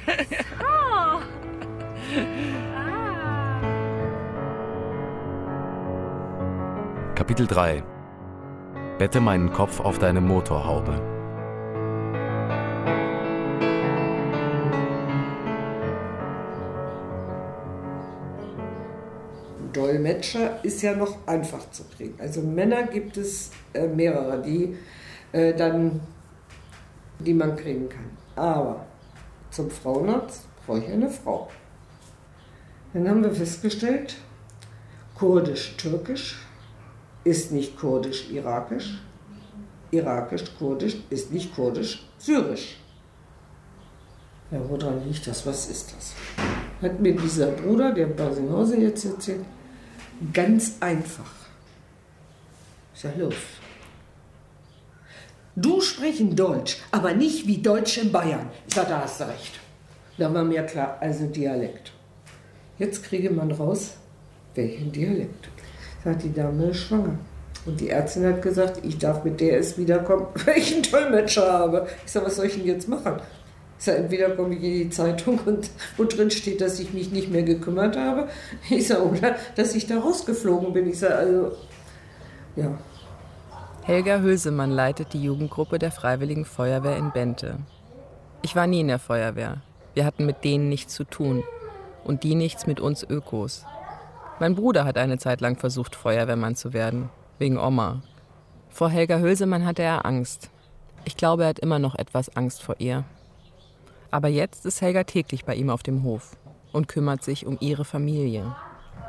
so. 0.58 1.22
Kapitel 7.14 7.46
3 7.46 7.82
Bette 8.98 9.20
meinen 9.20 9.52
Kopf 9.52 9.80
auf 9.80 9.98
deine 9.98 10.20
Motorhaube. 10.20 11.11
Dolmetscher 19.92 20.64
ist 20.64 20.82
ja 20.82 20.94
noch 20.94 21.26
einfach 21.26 21.70
zu 21.70 21.84
kriegen. 21.84 22.14
Also 22.18 22.40
Männer 22.40 22.84
gibt 22.84 23.16
es 23.16 23.50
äh, 23.74 23.86
mehrere, 23.86 24.40
die 24.40 24.76
äh, 25.32 25.54
dann, 25.54 26.00
die 27.18 27.34
man 27.34 27.56
kriegen 27.56 27.88
kann. 27.88 28.10
Aber 28.36 28.86
zum 29.50 29.70
Frauenarzt 29.70 30.46
brauche 30.64 30.78
ich 30.78 30.88
eine 30.88 31.10
Frau. 31.10 31.48
Dann 32.94 33.08
haben 33.08 33.22
wir 33.22 33.32
festgestellt, 33.32 34.16
kurdisch-türkisch 35.14 36.46
ist 37.24 37.52
nicht 37.52 37.78
kurdisch-irakisch, 37.78 39.02
irakisch-kurdisch 39.90 40.96
ist 41.10 41.32
nicht 41.32 41.54
kurdisch-syrisch. 41.54 42.78
Ja, 44.50 44.58
woran 44.68 45.06
liegt 45.06 45.26
das? 45.26 45.46
Was 45.46 45.70
ist 45.70 45.94
das? 45.94 46.14
Hat 46.82 47.00
mir 47.00 47.16
dieser 47.16 47.46
Bruder, 47.46 47.92
der 47.92 48.06
Basinghausen 48.06 48.82
jetzt 48.82 49.04
erzählt, 49.04 49.44
ganz 50.32 50.76
einfach. 50.80 51.30
Ich 52.94 53.00
sag, 53.00 53.16
los. 53.16 53.34
Du 55.54 55.80
sprechen 55.80 56.34
Deutsch, 56.34 56.78
aber 56.90 57.12
nicht 57.12 57.46
wie 57.46 57.58
Deutsch 57.58 57.98
in 57.98 58.10
Bayern. 58.10 58.48
Ich 58.66 58.74
sag, 58.74 58.88
da 58.88 59.00
hast 59.02 59.20
du 59.20 59.24
recht. 59.24 59.60
Da 60.16 60.32
war 60.32 60.44
mir 60.44 60.62
klar, 60.62 60.96
also 61.00 61.26
Dialekt. 61.26 61.92
Jetzt 62.78 63.04
kriege 63.04 63.30
man 63.30 63.52
raus, 63.52 63.94
welchen 64.54 64.92
Dialekt. 64.92 65.48
Sagt 66.04 66.22
die 66.22 66.32
Dame 66.32 66.66
ist 66.66 66.78
schwanger. 66.78 67.18
Und 67.64 67.80
die 67.80 67.90
Ärztin 67.90 68.26
hat 68.26 68.42
gesagt, 68.42 68.80
ich 68.84 68.98
darf 68.98 69.24
mit 69.24 69.40
der 69.40 69.52
erst 69.52 69.78
wiederkommen, 69.78 70.26
einen 70.46 70.82
Dolmetscher 70.82 71.52
habe. 71.52 71.86
Ich 72.04 72.12
sage, 72.12 72.26
was 72.26 72.36
soll 72.36 72.46
ich 72.46 72.54
denn 72.54 72.66
jetzt 72.66 72.88
machen? 72.88 73.20
Entweder 73.86 74.30
komme 74.30 74.54
ich 74.54 74.62
in 74.62 74.72
die 74.72 74.90
Zeitung 74.90 75.40
und 75.44 75.70
wo 75.96 76.04
drin 76.04 76.30
steht, 76.30 76.60
dass 76.60 76.78
ich 76.78 76.92
mich 76.92 77.10
nicht 77.10 77.30
mehr 77.30 77.42
gekümmert 77.42 77.96
habe. 77.96 78.28
Ich 78.70 78.88
sage, 78.88 79.02
oder 79.04 79.36
dass 79.56 79.74
ich 79.74 79.86
da 79.86 79.98
rausgeflogen 79.98 80.72
bin. 80.72 80.88
Ich 80.88 80.98
sage, 80.98 81.14
also, 81.14 81.52
ja. 82.56 82.78
Helga 83.84 84.20
Hülsemann 84.20 84.70
leitet 84.70 85.12
die 85.12 85.22
Jugendgruppe 85.22 85.78
der 85.78 85.90
Freiwilligen 85.90 86.44
Feuerwehr 86.44 86.96
in 86.96 87.10
Bente. 87.10 87.58
Ich 88.42 88.54
war 88.54 88.66
nie 88.66 88.80
in 88.80 88.88
der 88.88 89.00
Feuerwehr. 89.00 89.62
Wir 89.94 90.04
hatten 90.04 90.26
mit 90.26 90.44
denen 90.44 90.68
nichts 90.68 90.94
zu 90.94 91.04
tun. 91.04 91.42
Und 92.04 92.24
die 92.24 92.34
nichts 92.34 92.66
mit 92.66 92.80
uns 92.80 93.02
Ökos. 93.02 93.64
Mein 94.40 94.54
Bruder 94.56 94.84
hat 94.84 94.98
eine 94.98 95.18
Zeit 95.18 95.40
lang 95.40 95.56
versucht, 95.56 95.94
Feuerwehrmann 95.94 96.56
zu 96.56 96.72
werden. 96.72 97.10
Wegen 97.38 97.58
Oma. 97.58 98.02
Vor 98.70 98.88
Helga 98.88 99.18
Hülsemann 99.18 99.64
hatte 99.64 99.82
er 99.82 100.06
Angst. 100.06 100.50
Ich 101.04 101.16
glaube, 101.16 101.42
er 101.42 101.50
hat 101.50 101.58
immer 101.58 101.78
noch 101.78 101.94
etwas 101.94 102.36
Angst 102.36 102.62
vor 102.62 102.76
ihr. 102.78 103.04
Aber 104.12 104.28
jetzt 104.28 104.66
ist 104.66 104.82
Helga 104.82 105.04
täglich 105.04 105.46
bei 105.46 105.54
ihm 105.54 105.70
auf 105.70 105.82
dem 105.82 106.04
Hof 106.04 106.36
und 106.70 106.86
kümmert 106.86 107.24
sich 107.24 107.46
um 107.46 107.56
ihre 107.60 107.86
Familie. 107.86 108.54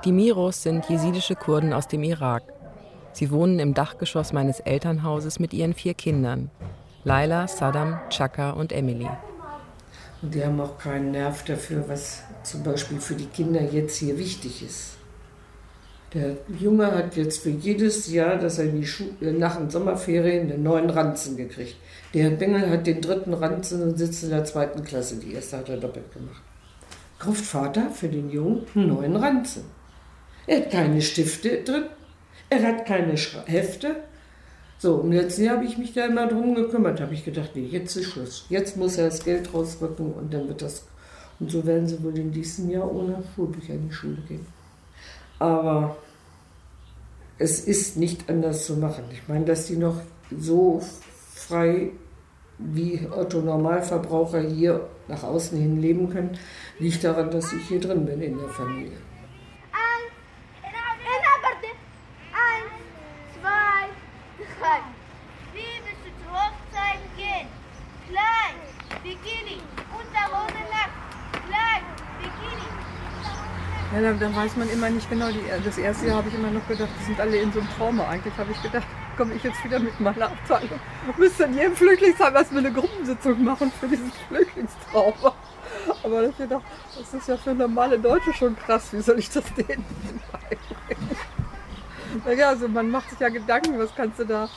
Die 0.06 0.14
Miros 0.14 0.64
sind 0.64 0.90
jesidische 0.90 1.36
Kurden 1.36 1.74
aus 1.74 1.90
dem 1.90 2.04
Irak. 2.04 2.44
Sie 3.12 3.30
wohnen 3.30 3.60
im 3.60 3.74
Dachgeschoss 3.74 4.32
meines 4.32 4.62
Elternhauses 4.62 5.40
mit 5.40 5.54
ihren 5.54 5.74
vier 5.74 5.94
Kindern. 5.94 6.50
Laila, 7.04 7.50
Saddam, 7.50 8.00
Chaka 8.10 8.52
und 8.52 8.72
Emily. 8.72 9.10
Und 10.22 10.34
die 10.34 10.44
haben 10.44 10.62
auch 10.62 10.78
keinen 10.78 11.12
Nerv 11.12 11.44
dafür, 11.44 11.84
was 11.90 12.24
zum 12.44 12.64
Beispiel 12.64 13.02
für 13.02 13.16
die 13.16 13.26
Kinder 13.26 13.62
jetzt 13.62 13.98
hier 13.98 14.18
wichtig 14.18 14.64
ist. 14.64 14.96
Der 16.14 16.38
Junge 16.58 16.90
hat 16.90 17.18
jetzt 17.18 17.44
für 17.44 17.50
jedes 17.50 18.10
Jahr, 18.10 18.38
dass 18.38 18.58
er 18.58 18.72
Schule, 18.86 19.34
nach 19.34 19.58
den 19.58 19.70
Sommerferien 19.70 20.50
einen 20.50 20.64
neuen 20.64 20.90
Ranzen 20.90 21.36
gekriegt. 21.36 21.76
Der 22.14 22.30
Bengel 22.30 22.70
hat 22.70 22.86
den 22.86 23.02
dritten 23.02 23.34
Ranzen 23.34 23.82
und 23.82 23.98
sitzt 23.98 24.24
in 24.24 24.30
der 24.30 24.46
zweiten 24.46 24.84
Klasse. 24.84 25.16
Die 25.16 25.34
erste 25.34 25.58
hat 25.58 25.70
er 25.70 25.78
doppelt 25.78 26.14
gemacht. 26.14 26.42
Kauft 27.18 27.44
Vater 27.44 27.90
für 27.90 28.08
den 28.08 28.30
Jungen 28.30 28.66
einen 28.76 28.88
neuen 28.90 29.16
Ranzen. 29.16 29.64
Er 30.46 30.58
hat 30.58 30.72
keine 30.72 31.02
Stifte 31.02 31.64
drin, 31.64 31.86
er 32.50 32.62
hat 32.62 32.86
keine 32.86 33.16
Hefte. 33.16 33.96
So, 34.78 35.00
im 35.00 35.12
letzten 35.14 35.46
Jahr 35.46 35.56
habe 35.56 35.66
ich 35.66 35.78
mich 35.78 35.94
da 35.94 36.06
immer 36.06 36.28
drum 36.28 36.56
gekümmert. 36.56 37.00
Habe 37.00 37.14
ich 37.14 37.24
gedacht, 37.24 37.52
nee, 37.56 37.66
jetzt 37.66 37.96
ist 37.96 38.12
Schluss. 38.12 38.46
Jetzt 38.50 38.76
muss 38.76 38.98
er 38.98 39.06
das 39.06 39.24
Geld 39.24 39.54
rausrücken 39.54 40.12
und 40.14 40.34
dann 40.34 40.48
wird 40.50 40.62
das. 40.62 40.86
Und 41.40 41.50
so 41.50 41.66
werden 41.66 41.88
sie 41.88 42.04
wohl 42.04 42.18
in 42.18 42.32
diesem 42.32 42.70
Jahr 42.70 42.92
ohne 42.92 43.24
Schulbücher 43.34 43.74
in 43.74 43.88
die 43.88 43.94
Schule 43.94 44.18
gehen. 44.28 44.46
Aber 45.40 45.96
es 47.38 47.62
ist 47.62 47.98
nicht 47.98 48.30
anders 48.30 48.66
zu 48.66 48.76
machen. 48.76 49.06
Ich 49.12 49.28
meine, 49.28 49.46
dass 49.46 49.68
die 49.68 49.78
noch 49.78 50.02
so 50.38 50.82
frei 51.34 51.92
wie 52.58 53.08
Otto 53.12 53.42
Normalverbraucher 53.42 54.42
hier 54.42 54.88
nach 55.08 55.24
außen 55.24 55.58
hin 55.60 55.82
leben 55.82 56.10
können, 56.10 56.38
liegt 56.80 57.04
daran, 57.04 57.32
dass 57.32 57.52
ich 57.54 57.68
hier 57.68 57.80
drin 57.80 58.06
bin 58.06 58.22
in 58.22 58.38
der 58.38 58.50
Familie. 58.50 58.98
Eins, 62.34 62.74
zwei, 63.40 63.90
drei. 64.60 64.80
Wie 65.54 65.74
willst 65.84 66.04
du 66.06 66.12
zur 66.24 66.34
Hochzeit 66.34 67.02
gehen? 67.18 67.48
Klein, 68.10 68.56
Bikini, 69.04 69.60
Unterhose 69.92 70.62
nackt. 70.72 70.98
Klein, 71.48 71.84
Bikini. 72.20 72.70
Ja, 73.93 73.93
dann, 74.04 74.20
dann 74.20 74.36
weiß 74.36 74.56
man 74.58 74.70
immer 74.70 74.90
nicht 74.90 75.10
genau. 75.10 75.30
Die, 75.30 75.42
das 75.64 75.78
erste 75.78 76.08
Jahr 76.08 76.18
habe 76.18 76.30
ich 76.30 76.36
immer 76.36 76.52
noch 76.52 76.68
gedacht, 76.68 76.90
die 77.00 77.06
sind 77.06 77.20
alle 77.20 77.38
in 77.38 77.52
so 77.52 77.60
einem 77.60 77.70
Trauma. 77.78 78.08
Eigentlich 78.08 78.38
habe 78.38 78.52
ich 78.52 78.62
gedacht, 78.62 78.86
komme 79.18 79.34
ich 79.34 79.44
jetzt 79.44 79.64
wieder 79.64 79.80
mit 79.80 80.00
meiner 80.00 80.26
Abteilung. 80.26 80.80
Müsste 81.18 81.46
in 81.46 81.56
jedem 81.56 81.76
Flüchtlingsheim 81.76 82.36
erstmal 82.36 82.66
eine 82.66 82.74
Gruppensitzung 82.74 83.44
machen 83.44 83.72
für 83.80 83.88
dieses 83.88 84.12
Flüchtlingstrauma. 84.28 85.34
Aber 86.04 86.24
ich 86.24 86.38
gedacht, 86.38 86.64
das 86.98 87.14
ist 87.14 87.28
ja 87.28 87.38
für 87.38 87.54
normale 87.54 87.98
Deutsche 88.00 88.34
schon 88.34 88.56
krass. 88.56 88.94
Wie 88.94 89.02
soll 89.02 89.20
ich 89.20 89.30
das 89.30 89.44
denen 89.56 89.86
beibringen? 90.32 91.18
Naja, 92.26 92.50
also 92.50 92.68
man 92.68 92.92
macht 92.92 93.10
sich 93.10 93.20
ja 93.20 93.30
Gedanken, 93.30 93.80
was 93.80 93.94
kannst 93.96 94.20
du 94.20 94.26
da. 94.26 94.48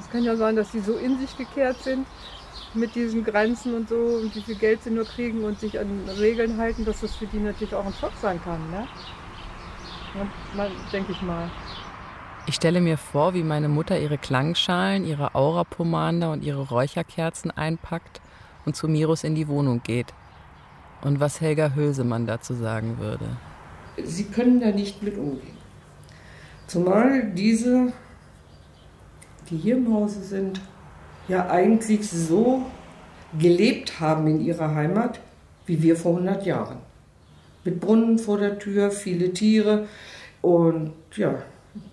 Es 0.00 0.10
kann 0.10 0.24
ja 0.24 0.34
sein, 0.36 0.56
dass 0.56 0.70
die 0.72 0.80
so 0.80 0.94
in 0.94 1.18
sich 1.20 1.36
gekehrt 1.36 1.82
sind 1.82 2.06
mit 2.74 2.94
diesen 2.94 3.24
Grenzen 3.24 3.74
und 3.74 3.88
so 3.88 3.96
und 3.96 4.34
wie 4.34 4.40
viel 4.40 4.54
Geld 4.54 4.82
sie 4.82 4.90
nur 4.90 5.04
kriegen 5.04 5.44
und 5.44 5.58
sich 5.58 5.78
an 5.78 6.08
Regeln 6.18 6.56
halten, 6.58 6.84
dass 6.84 7.00
das 7.00 7.16
für 7.16 7.26
die 7.26 7.38
natürlich 7.38 7.74
auch 7.74 7.84
ein 7.84 7.92
Schock 7.92 8.12
sein 8.20 8.40
kann. 8.42 8.70
Ne? 8.70 8.86
Denke 10.92 11.12
ich 11.12 11.22
mal. 11.22 11.50
Ich 12.46 12.54
stelle 12.54 12.80
mir 12.80 12.96
vor, 12.96 13.34
wie 13.34 13.42
meine 13.42 13.68
Mutter 13.68 13.98
ihre 14.00 14.18
Klangschalen, 14.18 15.04
ihre 15.04 15.34
Aurapomander 15.34 16.32
und 16.32 16.42
ihre 16.42 16.68
Räucherkerzen 16.68 17.50
einpackt 17.50 18.20
und 18.64 18.76
zu 18.76 18.88
Miros 18.88 19.24
in 19.24 19.34
die 19.34 19.48
Wohnung 19.48 19.82
geht. 19.82 20.12
Und 21.02 21.20
was 21.20 21.40
Helga 21.40 21.74
Hülsemann 21.74 22.26
dazu 22.26 22.54
sagen 22.54 22.98
würde. 22.98 23.24
Sie 24.02 24.24
können 24.24 24.60
da 24.60 24.70
nicht 24.70 25.02
mit 25.02 25.16
umgehen. 25.16 25.56
Zumal 26.66 27.30
diese, 27.32 27.92
die 29.48 29.56
hier 29.56 29.76
im 29.76 29.92
Hause 29.92 30.22
sind, 30.22 30.60
ja 31.30 31.48
eigentlich 31.48 32.10
so 32.10 32.66
gelebt 33.38 34.00
haben 34.00 34.26
in 34.26 34.40
ihrer 34.40 34.74
Heimat, 34.74 35.20
wie 35.66 35.82
wir 35.82 35.96
vor 35.96 36.12
100 36.12 36.44
Jahren. 36.44 36.78
Mit 37.64 37.80
Brunnen 37.80 38.18
vor 38.18 38.38
der 38.38 38.58
Tür, 38.58 38.90
viele 38.90 39.32
Tiere 39.32 39.86
und 40.42 40.92
ja, 41.14 41.34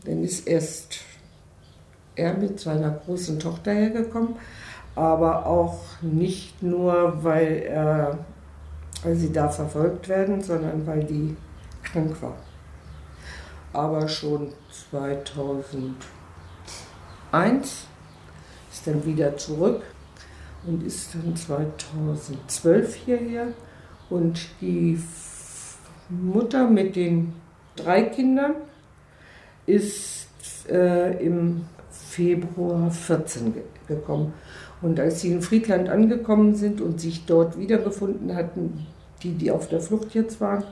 dann 0.05 0.23
ist 0.23 0.47
erst 0.47 1.01
er 2.15 2.33
mit 2.33 2.59
seiner 2.59 2.89
großen 2.89 3.39
Tochter 3.39 3.71
hergekommen, 3.71 4.35
aber 4.95 5.45
auch 5.45 5.77
nicht 6.01 6.63
nur, 6.63 7.23
weil, 7.23 7.63
er, 7.67 8.17
weil 9.03 9.15
sie 9.15 9.31
da 9.31 9.49
verfolgt 9.49 10.09
werden, 10.09 10.41
sondern 10.41 10.87
weil 10.87 11.03
die 11.03 11.37
krank 11.83 12.19
war. 12.21 12.37
Aber 13.73 14.07
schon 14.07 14.47
2001 14.91 15.93
ist 17.63 17.87
dann 18.87 19.05
wieder 19.05 19.37
zurück 19.37 19.81
und 20.65 20.83
ist 20.83 21.13
dann 21.13 21.35
2012 21.35 22.95
hierher. 22.95 23.47
Und 24.09 24.47
die 24.61 24.99
Mutter 26.09 26.69
mit 26.69 26.95
den 26.95 27.33
drei 27.75 28.03
Kindern 28.03 28.55
ist 29.65 30.27
äh, 30.69 31.23
im 31.23 31.65
Februar 31.91 32.89
14 32.91 33.53
ge 33.53 33.63
gekommen. 33.87 34.33
Und 34.81 34.99
als 34.99 35.21
sie 35.21 35.31
in 35.31 35.41
Friedland 35.41 35.87
angekommen 35.87 36.55
sind 36.55 36.81
und 36.81 36.99
sich 36.99 37.25
dort 37.25 37.57
wiedergefunden 37.57 38.35
hatten, 38.35 38.85
die, 39.23 39.31
die 39.31 39.49
auf 39.49 39.69
der 39.69 39.79
Flucht 39.79 40.13
jetzt 40.13 40.41
waren, 40.41 40.65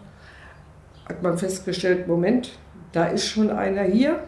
hat 1.07 1.23
man 1.23 1.37
festgestellt, 1.37 2.07
Moment, 2.07 2.59
da 2.91 3.05
ist 3.05 3.25
schon 3.25 3.49
einer 3.49 3.83
hier. 3.83 4.19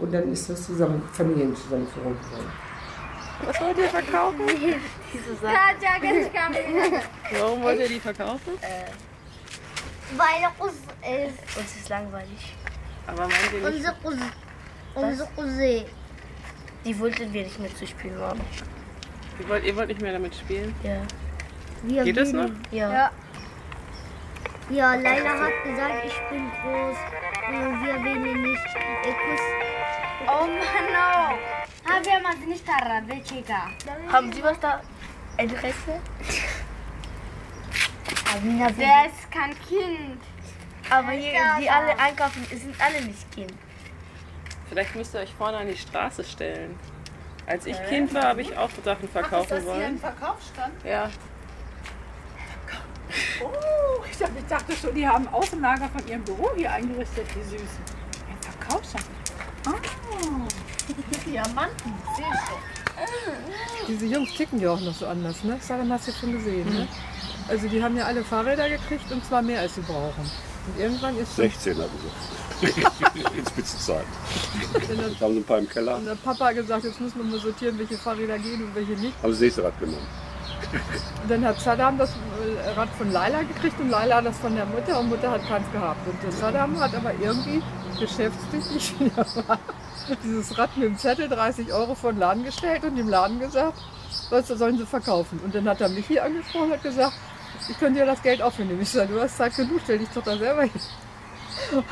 Und 0.00 0.12
dann 0.12 0.30
ist 0.32 0.50
das 0.50 0.66
zusammen, 0.66 1.02
Familienzusammenführung 1.12 2.16
geworden. 2.18 2.71
Was 3.44 3.60
wollt 3.60 3.78
ihr 3.78 3.88
verkaufen? 3.88 4.40
Diese 5.12 5.34
Sache. 5.36 5.54
Warum 7.32 7.62
wollt 7.62 7.80
ihr 7.80 7.88
die 7.88 8.00
verkaufen? 8.00 8.52
Äh, 8.60 8.90
weil 10.16 10.66
uns 10.66 10.74
ist. 10.74 11.58
Uns 11.58 11.76
ist 11.76 11.88
langweilig. 11.88 12.54
Aber 13.06 13.22
meint 13.22 13.52
ihr 13.52 13.70
nicht? 13.70 13.94
Unsere, 14.02 14.32
unsere 14.94 15.28
Rosé. 15.36 15.84
Die 16.84 16.98
wollten 16.98 17.32
wir 17.32 17.44
nicht 17.44 17.58
mehr 17.58 17.74
zu 17.74 17.86
spielen 17.86 18.20
haben. 18.20 18.40
Ihr 19.40 19.48
wollt, 19.48 19.64
ihr 19.64 19.76
wollt 19.76 19.88
nicht 19.88 20.00
mehr 20.00 20.12
damit 20.12 20.34
spielen? 20.34 20.74
Ja. 20.82 21.02
Wir 21.82 22.04
Geht 22.04 22.16
das 22.16 22.32
noch? 22.32 22.50
Ja. 22.70 22.92
ja. 22.92 23.10
Ja, 24.70 24.94
Leila 24.94 25.38
hat 25.38 25.64
gesagt, 25.64 26.04
ich 26.06 26.20
bin 26.30 26.50
groß. 26.50 26.96
Und 27.48 27.84
wir 27.84 28.04
wählen 28.04 28.42
nicht. 28.42 28.66
Oh 30.26 30.46
Mann, 30.46 30.92
no. 30.92 31.61
Haben 31.92 32.04
wir 32.06 32.20
mal 32.20 32.36
nicht 32.46 32.66
daran, 32.66 33.06
chica. 33.22 33.70
Haben 34.10 34.32
Sie 34.32 34.42
was 34.42 34.58
da? 34.60 34.80
Interesse? 35.36 36.00
Der 38.78 39.06
ist 39.06 39.30
kein 39.30 39.50
Kind. 39.68 40.22
Aber 40.88 41.10
hier, 41.10 41.40
die 41.60 41.68
alle 41.68 41.98
einkaufen, 41.98 42.46
sind 42.50 42.74
alle 42.80 43.04
nicht 43.04 43.30
Kind. 43.32 43.52
Vielleicht 44.68 44.94
müsst 44.94 45.14
ihr 45.14 45.20
euch 45.20 45.34
vorne 45.34 45.58
an 45.58 45.68
die 45.68 45.76
Straße 45.76 46.24
stellen. 46.24 46.78
Als 47.46 47.66
ich 47.66 47.76
Kind 47.88 48.14
war, 48.14 48.22
habe 48.22 48.40
ich 48.40 48.56
auch 48.56 48.70
Sachen 48.82 49.08
verkaufen 49.08 49.34
Ach, 49.34 49.40
ist 49.42 49.50
das 49.50 49.60
hier 49.60 49.68
wollen. 49.68 49.82
ein 49.82 49.98
Verkaufsstand? 49.98 50.84
Ja. 50.84 51.10
Oh, 53.42 54.02
ich 54.10 54.16
dachte, 54.16 54.38
ich 54.38 54.46
dachte 54.46 54.72
schon, 54.74 54.94
die 54.94 55.06
haben 55.06 55.28
Außenlager 55.28 55.88
von 55.90 56.06
ihrem 56.08 56.24
Büro 56.24 56.50
hier 56.56 56.72
eingerichtet, 56.72 57.26
die 57.34 57.42
Süßen. 57.42 57.84
Ein 58.30 58.40
Verkaufsstand. 58.40 59.04
Oh. 59.66 59.72
Diamanten, 61.26 61.92
sehr 62.16 62.26
schön. 62.26 62.72
Diese 63.88 64.06
Jungs 64.06 64.32
ticken 64.34 64.60
ja 64.60 64.70
auch 64.70 64.80
noch 64.80 64.94
so 64.94 65.06
anders, 65.06 65.42
ne? 65.44 65.58
Saram 65.60 65.90
hast 65.92 66.08
du 66.08 66.12
schon 66.12 66.32
gesehen, 66.32 66.72
ne? 66.72 66.86
Also 67.48 67.68
die 67.68 67.82
haben 67.82 67.96
ja 67.96 68.04
alle 68.04 68.22
Fahrräder 68.22 68.68
gekriegt 68.68 69.10
und 69.10 69.24
zwar 69.24 69.42
mehr 69.42 69.60
als 69.60 69.74
sie 69.74 69.80
brauchen. 69.80 70.30
Und 70.66 70.80
irgendwann 70.80 71.18
ist 71.18 71.34
16 71.34 71.76
hatten 71.76 71.90
sie. 72.60 72.68
In 73.36 73.46
Spitzenzeit. 73.46 74.06
Jetzt 74.72 75.20
haben 75.20 75.34
sie 75.34 75.40
ein 75.40 75.44
paar 75.44 75.58
im 75.58 75.68
Keller. 75.68 75.96
Und 75.96 76.06
der 76.06 76.14
Papa 76.14 76.46
hat 76.46 76.54
gesagt, 76.54 76.84
jetzt 76.84 77.00
müssen 77.00 77.18
wir 77.18 77.24
mal 77.24 77.40
sortieren, 77.40 77.76
welche 77.78 77.96
Fahrräder 77.96 78.38
gehen 78.38 78.62
und 78.62 78.74
welche 78.74 78.92
nicht. 78.92 79.14
Haben 79.20 79.32
sie 79.32 79.32
das 79.32 79.40
nächste 79.40 79.64
Rad 79.64 79.80
genommen. 79.80 80.06
Und 81.22 81.30
dann 81.30 81.44
hat 81.44 81.60
Saddam 81.60 81.98
das 81.98 82.10
äh, 82.10 82.70
Rad 82.70 82.88
von 82.96 83.12
Laila 83.12 83.42
gekriegt 83.42 83.78
und 83.80 83.90
Laila 83.90 84.22
das 84.22 84.38
von 84.38 84.54
der 84.54 84.66
Mutter 84.66 85.00
und 85.00 85.08
Mutter 85.08 85.30
hat 85.30 85.46
keins 85.48 85.70
gehabt. 85.72 86.06
Und 86.06 86.22
der 86.22 86.32
Saddam 86.32 86.78
hat 86.80 86.94
aber 86.94 87.12
irgendwie 87.20 87.60
geschäftstüchtig 87.98 88.94
wie 89.00 89.10
er 89.16 89.48
war, 89.48 89.58
dieses 90.24 90.56
Rad 90.58 90.76
mit 90.76 90.86
dem 90.86 90.98
Zettel 90.98 91.28
30 91.28 91.72
Euro 91.72 91.94
vor 91.94 92.12
den 92.12 92.20
Laden 92.20 92.44
gestellt 92.44 92.84
und 92.84 92.96
dem 92.96 93.08
Laden 93.08 93.38
gesagt, 93.38 93.78
was 94.30 94.48
sollen 94.48 94.78
sie 94.78 94.86
verkaufen. 94.86 95.40
Und 95.44 95.54
dann 95.54 95.68
hat 95.68 95.80
er 95.80 95.88
mich 95.88 96.06
hier 96.06 96.24
angesprochen 96.24 96.66
und 96.66 96.72
hat 96.72 96.82
gesagt, 96.82 97.14
ich 97.68 97.78
könnte 97.78 98.00
dir 98.00 98.06
das 98.06 98.22
Geld 98.22 98.42
aufnehmen. 98.42 98.80
Ich 98.80 98.90
sage, 98.90 99.12
du 99.12 99.20
hast 99.20 99.36
Zeit 99.36 99.54
genug, 99.54 99.80
stell 99.84 99.98
dich 99.98 100.08
doch 100.08 100.22
da 100.22 100.36
selber 100.36 100.62
hin. 100.62 100.80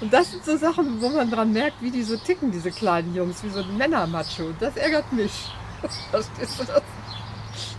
Und 0.00 0.12
das 0.12 0.32
sind 0.32 0.44
so 0.44 0.56
Sachen, 0.56 1.00
wo 1.00 1.08
man 1.08 1.30
dran 1.30 1.52
merkt, 1.52 1.80
wie 1.80 1.90
die 1.90 2.02
so 2.02 2.16
ticken, 2.16 2.50
diese 2.50 2.72
kleinen 2.72 3.14
Jungs, 3.14 3.42
wie 3.44 3.48
so 3.48 3.60
ein 3.60 3.76
Männermacho. 3.76 4.46
Und 4.46 4.60
das 4.60 4.76
ärgert 4.76 5.10
mich. 5.12 5.52
Verstehst 6.10 6.60
du 6.60 6.64
das? 6.64 6.82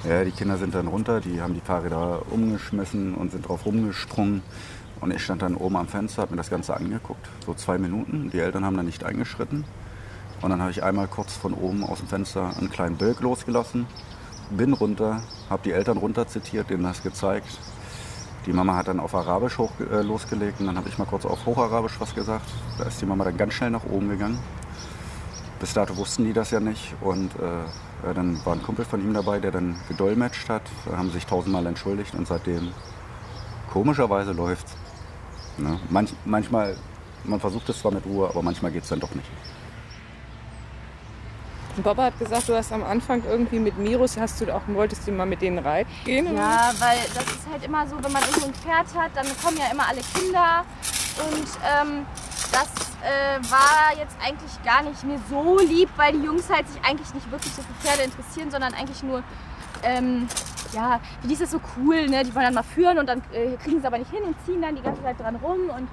Ja, 0.08 0.24
die 0.24 0.32
Kinder 0.32 0.58
sind 0.58 0.76
dann 0.76 0.86
runter, 0.86 1.20
die 1.20 1.42
haben 1.42 1.56
die 1.56 1.62
Fahrräder 1.62 2.22
umgeschmissen 2.30 3.16
und 3.16 3.32
sind 3.32 3.48
drauf 3.48 3.66
rumgesprungen. 3.66 4.44
Und 5.02 5.12
ich 5.12 5.24
stand 5.24 5.42
dann 5.42 5.56
oben 5.56 5.76
am 5.78 5.88
Fenster, 5.88 6.22
habe 6.22 6.34
mir 6.34 6.38
das 6.38 6.52
Ganze 6.52 6.76
angeguckt, 6.76 7.28
so 7.44 7.56
zwei 7.56 7.80
Minuten. 7.80 8.30
Die 8.32 8.38
Eltern 8.38 8.64
haben 8.64 8.78
dann 8.78 8.86
nicht 8.86 9.04
eingeschritten. 9.04 9.64
Und 10.44 10.50
dann 10.52 10.62
habe 10.62 10.70
ich 10.70 10.84
einmal 10.84 11.08
kurz 11.08 11.34
von 11.34 11.56
oben 11.56 11.84
aus 11.84 12.00
dem 12.00 12.08
Fenster 12.08 12.56
einen 12.56 12.70
kleinen 12.70 12.98
Bild 12.98 13.20
losgelassen, 13.22 13.88
bin 14.52 14.74
runter, 14.74 15.24
habe 15.50 15.64
die 15.66 15.72
Eltern 15.72 15.98
runter 15.98 16.28
zitiert, 16.28 16.70
denen 16.70 16.84
das 16.84 17.02
gezeigt. 17.02 17.60
Die 18.46 18.54
Mama 18.54 18.76
hat 18.76 18.88
dann 18.88 19.00
auf 19.00 19.16
Arabisch 19.16 19.58
hoch, 19.58 19.72
äh, 19.80 20.04
losgelegt 20.04 20.60
und 20.60 20.68
dann 20.68 20.78
habe 20.78 20.88
ich 20.88 21.00
mal 21.00 21.06
kurz 21.06 21.26
auf 21.26 21.48
Hocharabisch 21.48 22.00
was 22.00 22.14
gesagt. 22.14 22.46
Da 22.78 22.84
ist 22.84 23.02
die 23.02 23.08
Mama 23.08 23.24
dann 23.24 23.38
ganz 23.38 23.54
schnell 23.54 23.72
nach 23.72 23.86
oben 23.86 24.10
gegangen. 24.10 24.38
Bis 25.66 25.74
dato 25.74 25.98
wussten 25.98 26.26
die 26.26 26.32
das 26.32 26.52
ja 26.52 26.60
nicht 26.60 26.94
und 27.02 27.32
äh, 27.38 28.14
dann 28.14 28.40
war 28.46 28.54
ein 28.54 28.62
Kumpel 28.62 28.86
von 28.86 29.02
ihm 29.02 29.16
dabei, 29.16 29.40
der 29.40 29.50
dann 29.50 29.76
gedolmetscht 29.88 30.48
hat. 30.48 30.62
Da 30.86 30.96
haben 30.96 31.08
sie 31.08 31.16
sich 31.16 31.26
tausendmal 31.26 31.66
entschuldigt 31.66 32.14
und 32.14 32.28
seitdem 32.28 32.72
komischerweise 33.74 34.34
läuft's. 34.34 34.78
Ne? 35.58 35.80
Manch, 35.90 36.14
manchmal, 36.24 36.78
man 37.24 37.40
versucht 37.40 37.68
es 37.70 37.80
zwar 37.80 37.92
mit 37.92 38.06
Ruhe, 38.06 38.30
aber 38.30 38.44
manchmal 38.44 38.72
geht 38.72 38.84
es 38.84 38.90
dann 38.90 39.00
doch 39.00 39.16
nicht. 39.16 39.28
Und 41.78 41.84
Papa 41.84 42.04
hat 42.04 42.20
gesagt, 42.20 42.48
du 42.48 42.54
hast 42.56 42.72
am 42.72 42.84
Anfang 42.84 43.24
irgendwie 43.28 43.58
mit 43.58 43.76
Mirus, 43.80 44.18
hast 44.18 44.40
du 44.42 44.54
auch, 44.54 44.62
wolltest 44.68 45.08
du 45.08 45.14
mal 45.14 45.26
mit 45.26 45.42
denen 45.42 45.58
reiten 45.58 45.90
gehen? 46.04 46.28
oder? 46.28 46.36
Ja, 46.36 46.74
weil 46.78 47.00
das 47.16 47.26
ist 47.26 47.50
halt 47.52 47.66
immer 47.66 47.88
so, 47.88 47.96
wenn 48.04 48.12
man 48.12 48.22
irgendwo 48.22 48.46
ein 48.46 48.54
Pferd 48.54 48.86
hat, 48.94 49.10
dann 49.16 49.26
kommen 49.44 49.58
ja 49.58 49.72
immer 49.74 49.88
alle 49.88 50.02
Kinder. 50.14 50.64
Und 51.18 51.48
ähm, 51.64 52.06
das 52.56 52.70
äh, 53.04 53.52
war 53.52 53.98
jetzt 53.98 54.16
eigentlich 54.24 54.64
gar 54.64 54.82
nicht 54.82 55.04
mir 55.04 55.20
so 55.30 55.60
lieb, 55.60 55.90
weil 55.98 56.14
die 56.14 56.24
Jungs 56.24 56.50
halt 56.50 56.68
sich 56.70 56.82
eigentlich 56.84 57.14
nicht 57.14 57.30
wirklich 57.30 57.54
so 57.54 57.62
für 57.62 57.74
Pferde 57.86 58.04
interessieren, 58.04 58.50
sondern 58.50 58.74
eigentlich 58.74 59.04
nur, 59.04 59.24
ähm, 59.84 60.28
ja, 60.72 61.02
die 61.24 61.34
ist 61.34 61.42
das 61.42 61.52
so 61.52 61.60
cool, 61.76 62.08
ne? 62.08 62.24
Die 62.24 62.34
wollen 62.34 62.46
dann 62.46 62.54
mal 62.54 62.64
führen 62.64 62.98
und 62.98 63.08
dann 63.08 63.22
äh, 63.34 63.58
kriegen 63.58 63.82
sie 63.82 63.88
aber 63.88 63.98
nicht 63.98 64.10
hin 64.10 64.24
und 64.24 64.36
ziehen 64.46 64.62
dann 64.62 64.76
die 64.76 64.82
ganze 64.82 65.04
Zeit 65.04 65.20
dran 65.20 65.36
rum. 65.36 65.70
Und 65.70 65.90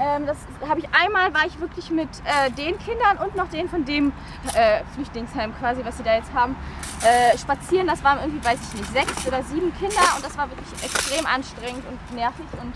ähm, 0.00 0.26
das 0.26 0.38
habe 0.68 0.80
ich 0.80 0.88
einmal, 0.92 1.32
war 1.32 1.46
ich 1.46 1.58
wirklich 1.60 1.90
mit 1.90 2.08
äh, 2.24 2.50
den 2.50 2.76
Kindern 2.78 3.18
und 3.18 3.36
noch 3.36 3.48
den 3.48 3.68
von 3.68 3.84
dem 3.84 4.12
äh, 4.54 4.82
Flüchtlingsheim 4.94 5.54
quasi, 5.58 5.84
was 5.84 5.96
sie 5.98 6.02
da 6.02 6.16
jetzt 6.16 6.34
haben, 6.34 6.56
äh, 7.02 7.38
spazieren. 7.38 7.86
Das 7.86 8.02
waren 8.02 8.18
irgendwie, 8.18 8.44
weiß 8.44 8.58
ich 8.60 8.80
nicht, 8.80 8.92
sechs 8.92 9.26
oder 9.26 9.42
sieben 9.44 9.72
Kinder 9.78 10.02
und 10.16 10.24
das 10.24 10.36
war 10.36 10.50
wirklich 10.50 10.72
extrem 10.82 11.26
anstrengend 11.26 11.84
und 11.86 12.16
nervig. 12.16 12.46
Und 12.60 12.74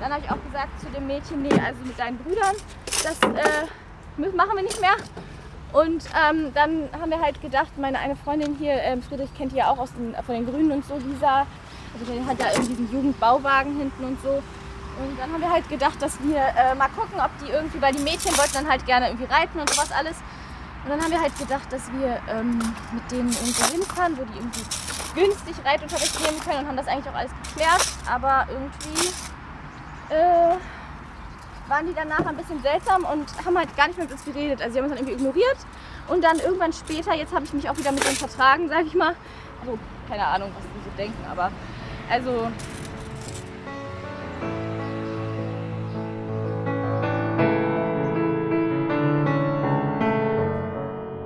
dann 0.00 0.12
habe 0.12 0.22
ich 0.24 0.30
auch 0.30 0.42
gesagt 0.44 0.80
zu 0.80 0.86
dem 0.86 1.06
Mädchen, 1.06 1.42
nee, 1.42 1.52
also 1.52 1.80
mit 1.84 1.98
deinen 1.98 2.18
Brüdern, 2.18 2.54
das 2.86 3.18
äh, 3.22 4.36
machen 4.36 4.56
wir 4.56 4.62
nicht 4.62 4.80
mehr. 4.80 4.96
Und 5.72 6.04
ähm, 6.16 6.52
dann 6.54 6.88
haben 6.98 7.10
wir 7.10 7.20
halt 7.20 7.40
gedacht, 7.42 7.76
meine 7.76 7.98
eine 7.98 8.16
Freundin 8.16 8.56
hier, 8.56 8.72
ähm, 8.82 9.02
Friedrich 9.02 9.34
kennt 9.34 9.52
die 9.52 9.56
ja 9.56 9.70
auch 9.70 9.78
aus 9.78 9.92
den, 9.92 10.14
von 10.24 10.34
den 10.34 10.46
Grünen 10.46 10.72
und 10.72 10.84
so, 10.86 10.96
Lisa, 10.96 11.46
also 11.92 12.12
die 12.12 12.24
hat 12.24 12.40
da 12.40 12.50
irgendwie 12.52 12.74
diesen 12.74 12.92
Jugendbauwagen 12.92 13.76
hinten 13.76 14.04
und 14.04 14.22
so. 14.22 14.28
Und 14.30 15.18
dann 15.18 15.32
haben 15.32 15.40
wir 15.40 15.50
halt 15.50 15.68
gedacht, 15.68 16.00
dass 16.00 16.20
wir 16.22 16.38
äh, 16.38 16.74
mal 16.74 16.88
gucken, 16.88 17.20
ob 17.20 17.30
die 17.40 17.52
irgendwie, 17.52 17.80
weil 17.80 17.92
die 17.92 18.02
Mädchen 18.02 18.36
wollten 18.36 18.54
dann 18.54 18.68
halt 18.68 18.84
gerne 18.86 19.08
irgendwie 19.08 19.32
reiten 19.32 19.60
und 19.60 19.70
sowas 19.70 19.92
alles. 19.92 20.16
Und 20.84 20.90
dann 20.90 21.02
haben 21.02 21.10
wir 21.10 21.20
halt 21.20 21.38
gedacht, 21.38 21.70
dass 21.70 21.90
wir 21.92 22.18
ähm, 22.30 22.58
mit 22.92 23.10
denen 23.10 23.28
irgendwo 23.28 23.64
hinfahren, 23.70 24.16
wo 24.16 24.24
die 24.24 24.38
irgendwie 24.38 24.64
günstig 25.14 25.54
Reitunterricht 25.64 26.18
nehmen 26.20 26.40
können 26.40 26.60
und 26.60 26.68
haben 26.68 26.76
das 26.76 26.88
eigentlich 26.88 27.08
auch 27.08 27.18
alles 27.18 27.32
geklärt. 27.44 27.86
Aber 28.10 28.46
irgendwie 28.50 29.12
äh, 30.10 30.56
waren 31.68 31.86
die 31.86 31.94
danach 31.94 32.24
ein 32.24 32.36
bisschen 32.36 32.62
seltsam 32.62 33.04
und 33.04 33.26
haben 33.44 33.56
halt 33.56 33.76
gar 33.76 33.88
nicht 33.88 33.96
mehr 33.96 34.06
mit 34.06 34.12
uns 34.12 34.24
geredet. 34.24 34.60
Also 34.62 34.72
sie 34.72 34.78
haben 34.78 34.86
uns 34.86 34.94
dann 34.98 35.06
irgendwie 35.06 35.20
ignoriert. 35.20 35.58
Und 36.08 36.24
dann 36.24 36.38
irgendwann 36.38 36.72
später, 36.72 37.14
jetzt 37.14 37.34
habe 37.34 37.44
ich 37.44 37.52
mich 37.52 37.68
auch 37.68 37.76
wieder 37.76 37.92
mit 37.92 38.04
denen 38.04 38.16
vertragen, 38.16 38.68
sage 38.68 38.86
ich 38.86 38.94
mal. 38.94 39.14
Also 39.60 39.78
keine 40.08 40.26
Ahnung, 40.26 40.50
was 40.54 40.64
die 40.64 40.90
so 40.90 40.96
denken, 40.96 41.24
aber 41.30 41.50
also 42.10 42.48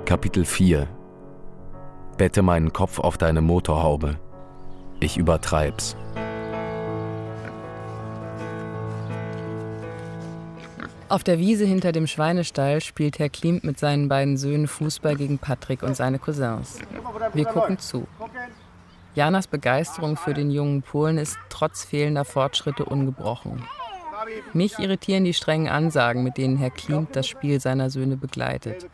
Kapitel 0.05 0.45
4 0.45 0.87
Bette 2.17 2.41
meinen 2.41 2.73
Kopf 2.73 2.99
auf 2.99 3.17
deine 3.17 3.41
Motorhaube. 3.41 4.19
Ich 4.99 5.17
übertreib's. 5.17 5.95
Auf 11.13 11.23
der 11.23 11.37
Wiese 11.37 11.63
hinter 11.63 11.91
dem 11.91 12.07
Schweinestall 12.07 12.81
spielt 12.81 13.19
Herr 13.19 13.29
Klimt 13.29 13.63
mit 13.63 13.77
seinen 13.77 14.09
beiden 14.09 14.35
Söhnen 14.35 14.67
Fußball 14.67 15.15
gegen 15.15 15.37
Patrick 15.37 15.83
und 15.83 15.95
seine 15.95 16.17
Cousins. 16.17 16.79
Wir 17.33 17.45
gucken 17.45 17.77
zu. 17.77 18.07
Janas 19.13 19.45
Begeisterung 19.45 20.17
für 20.17 20.33
den 20.33 20.49
jungen 20.49 20.81
Polen 20.81 21.19
ist 21.19 21.37
trotz 21.49 21.85
fehlender 21.85 22.25
Fortschritte 22.25 22.85
ungebrochen. 22.85 23.63
Mich 24.53 24.79
irritieren 24.79 25.23
die 25.23 25.35
strengen 25.35 25.67
Ansagen, 25.67 26.23
mit 26.23 26.37
denen 26.37 26.57
Herr 26.57 26.71
Klimt 26.71 27.15
das 27.15 27.27
Spiel 27.27 27.59
seiner 27.59 27.91
Söhne 27.91 28.17
begleitet. 28.17 28.87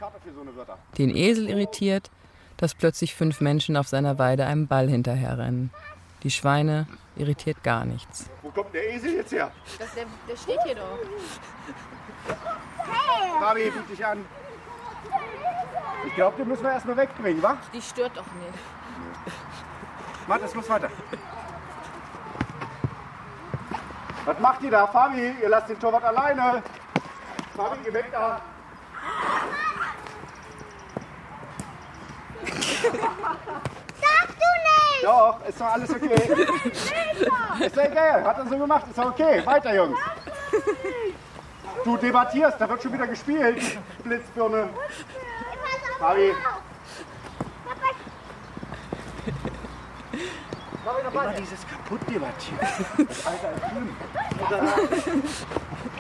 Den 0.98 1.16
Esel 1.16 1.48
irritiert, 1.48 2.12
dass 2.58 2.76
plötzlich 2.76 3.16
fünf 3.16 3.40
Menschen 3.40 3.78
auf 3.78 3.88
seiner 3.88 4.20
Weide 4.20 4.46
einem 4.46 4.68
Ball 4.68 4.90
hinterherrennen. 4.90 5.70
Die 6.24 6.32
Schweine 6.32 6.86
irritiert 7.16 7.64
gar 7.64 7.86
nichts. 7.86 8.30
Wo 8.42 8.50
kommt 8.50 8.74
der 8.74 8.94
Esel 8.94 9.14
jetzt 9.14 9.32
her? 9.32 9.54
Das, 9.80 9.94
der, 9.96 10.06
der 10.28 10.36
steht 10.36 10.60
hier 10.66 10.76
doch. 10.76 11.00
Fabi, 13.40 13.72
biet 13.72 13.90
dich 13.90 14.06
an. 14.06 14.26
Ich 16.06 16.16
glaube, 16.16 16.38
den 16.38 16.48
müssen 16.48 16.64
wir 16.64 16.72
erstmal 16.72 16.98
wegbringen, 16.98 17.42
wa? 17.42 17.58
Die 17.74 17.82
stört 17.82 18.16
doch 18.16 18.26
nicht. 18.26 18.60
Mathis, 20.28 20.54
los 20.54 20.70
weiter. 20.70 20.90
Was 24.26 24.40
macht 24.40 24.62
ihr 24.62 24.72
da, 24.72 24.88
Fabi? 24.88 25.36
Ihr 25.42 25.50
lasst 25.50 25.70
den 25.70 25.80
Torwart 25.80 26.04
alleine. 26.04 26.62
Fabi, 27.56 27.78
geh 27.84 27.94
weg 27.94 28.12
da. 28.12 28.42
Darfst 32.92 34.38
du 34.38 34.50
nicht! 34.66 35.04
Doch, 35.04 35.46
ist 35.48 35.60
doch 35.60 35.66
alles 35.66 35.90
okay. 35.90 36.70
ist 37.66 37.76
ja 37.76 37.84
egal, 37.84 38.24
hat 38.24 38.38
er 38.38 38.48
so 38.48 38.58
gemacht, 38.58 38.86
ist 38.88 38.98
doch 38.98 39.08
okay. 39.08 39.46
Weiter, 39.46 39.76
Jungs. 39.76 39.98
Du 41.84 41.98
debattierst, 41.98 42.60
da 42.60 42.70
wird 42.70 42.84
schon 42.84 42.94
wieder 42.94 43.08
gespielt. 43.08 43.80
Blitzbirne. 44.04 44.70
Fabi. 46.00 46.34
Immer 51.12 51.34
dieses 51.34 51.66
kaputt 51.68 52.02
debattieren. 52.10 52.60
Das 53.08 53.26
Alter 53.26 53.52
ist 53.54 53.66
schlimm. 53.70 53.96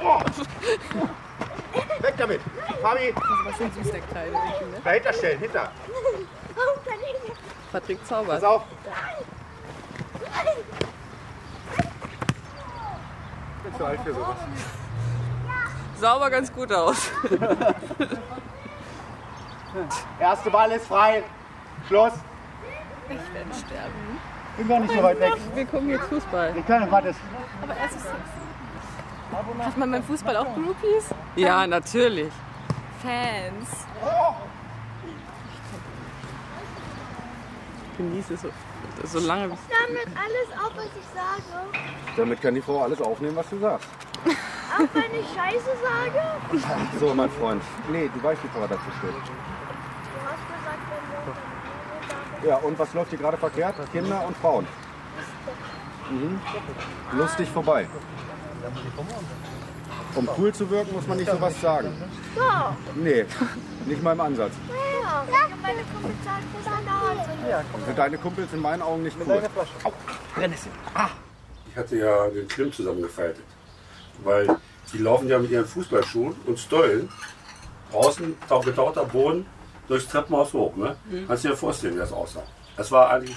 Oh. 0.03 0.19
Weg 2.03 2.13
damit. 2.17 2.41
Fabi. 2.81 3.13
Was 3.45 3.57
sind 3.57 3.73
süß 3.75 3.91
der 3.91 4.01
Kleine? 4.01 4.37
Dahinter 4.83 5.13
stellen, 5.13 5.39
hinter. 5.39 5.71
Patrick 7.71 8.05
zaubert. 8.05 8.41
Pass 8.41 8.43
auf. 8.43 8.63
Bin 13.63 13.75
zu 13.75 13.85
alt 13.85 14.01
für 14.01 14.13
sowas. 14.13 14.37
Sah 15.99 16.13
aber 16.13 16.29
ganz 16.29 16.53
gut 16.53 16.71
aus. 16.71 17.11
Erste 20.19 20.49
Ball 20.49 20.71
ist 20.71 20.87
frei. 20.87 21.23
Schluss. 21.87 22.13
Ich 23.09 23.33
werde 23.33 23.53
sterben. 23.53 24.19
Bin 24.57 24.67
gar 24.67 24.79
nicht 24.79 24.93
so 24.93 25.03
weit 25.03 25.19
weg. 25.19 25.33
Wir 25.53 25.65
gucken 25.65 25.89
jetzt 25.89 26.05
Fußball. 26.05 26.53
Ich 26.57 26.65
kann, 26.65 26.89
warte. 26.89 27.13
Aber 27.61 27.75
erst 27.75 27.97
ist 27.97 28.05
Hat 29.65 29.77
man 29.77 29.91
beim 29.91 30.03
Fußball 30.03 30.37
auch 30.37 30.53
Groupies? 30.53 31.09
Ja, 31.35 31.67
natürlich. 31.67 32.31
Fans. 33.01 33.69
Genieße 37.97 38.35
es 38.35 38.41
so, 38.41 38.49
so 39.03 39.19
lange. 39.27 39.49
Damit 39.49 40.07
alles 40.17 40.49
auf, 40.63 40.71
was 40.75 40.85
ich 40.85 41.05
sage. 41.13 41.67
Damit 42.15 42.41
kann 42.41 42.55
die 42.55 42.61
Frau 42.61 42.83
alles 42.83 43.01
aufnehmen, 43.01 43.35
was 43.35 43.49
du 43.49 43.59
sagst. 43.59 43.89
Auch 44.25 44.87
wenn 44.93 45.19
ich 45.19 45.27
Scheiße 45.27 45.71
sage. 45.81 46.21
So, 46.99 47.13
mein 47.13 47.29
Freund. 47.31 47.61
Nee, 47.91 48.09
du 48.13 48.23
weißt, 48.23 48.43
wie 48.43 48.47
Papa 48.47 48.67
dazu 48.67 48.81
steht. 48.99 49.11
Du 49.11 49.17
hast 50.25 50.43
gesagt, 50.47 50.83
wenn 50.91 52.43
wir 52.43 52.49
Ja, 52.49 52.57
und 52.57 52.79
was 52.79 52.93
läuft 52.93 53.09
hier 53.09 53.19
gerade 53.19 53.37
verkehrt? 53.37 53.75
Kinder 53.91 54.23
und 54.25 54.37
Frauen. 54.37 54.67
Mhm. 56.09 56.39
Lustig 57.13 57.49
vorbei. 57.49 57.87
Um 60.15 60.29
cool 60.37 60.53
zu 60.53 60.69
wirken, 60.69 60.93
muss 60.93 61.07
man 61.07 61.17
nicht 61.17 61.29
sowas 61.31 61.59
sagen. 61.61 61.93
Nee, 62.95 63.25
nicht 63.85 64.01
mal 64.03 64.13
im 64.13 64.21
Ansatz. 64.21 64.53
Ja, 64.67 65.23
meine 65.61 65.81
Kumpels 65.83 66.25
sagen, 66.25 66.43
dass 66.53 66.65
wir 66.65 66.81
da 66.85 67.23
sind. 67.25 67.81
Also 67.81 67.93
deine 67.95 68.17
Kumpels 68.17 68.53
in 68.53 68.61
meinen 68.61 68.81
Augen 68.81 69.03
nicht 69.03 69.17
cool. 69.25 69.41
Au, 69.83 69.93
Brennnessel. 70.35 70.71
Ah. 70.93 71.09
Ich 71.69 71.77
hatte 71.77 71.97
ja 71.97 72.27
den 72.29 72.47
Klimm 72.47 72.73
zusammengefaltet. 72.73 73.43
Weil 74.23 74.57
die 74.93 74.97
laufen 74.97 75.27
ja 75.27 75.39
mit 75.39 75.51
ihren 75.51 75.65
Fußballschuhen 75.65 76.35
und 76.45 76.59
Stollen 76.59 77.09
draußen 77.91 78.35
auf 78.49 78.65
getauchter 78.65 79.05
Boden 79.05 79.45
durchs 79.87 80.07
Treppenhaus 80.07 80.53
hoch. 80.53 80.75
Ne? 80.75 80.95
Mhm. 81.09 81.27
Kannst 81.27 81.43
du 81.43 81.49
dir 81.49 81.57
vorstellen, 81.57 81.95
wie 81.95 81.99
das 81.99 82.11
aussah. 82.11 82.43
Das 82.77 82.91
war 82.91 83.09
eigentlich, 83.09 83.35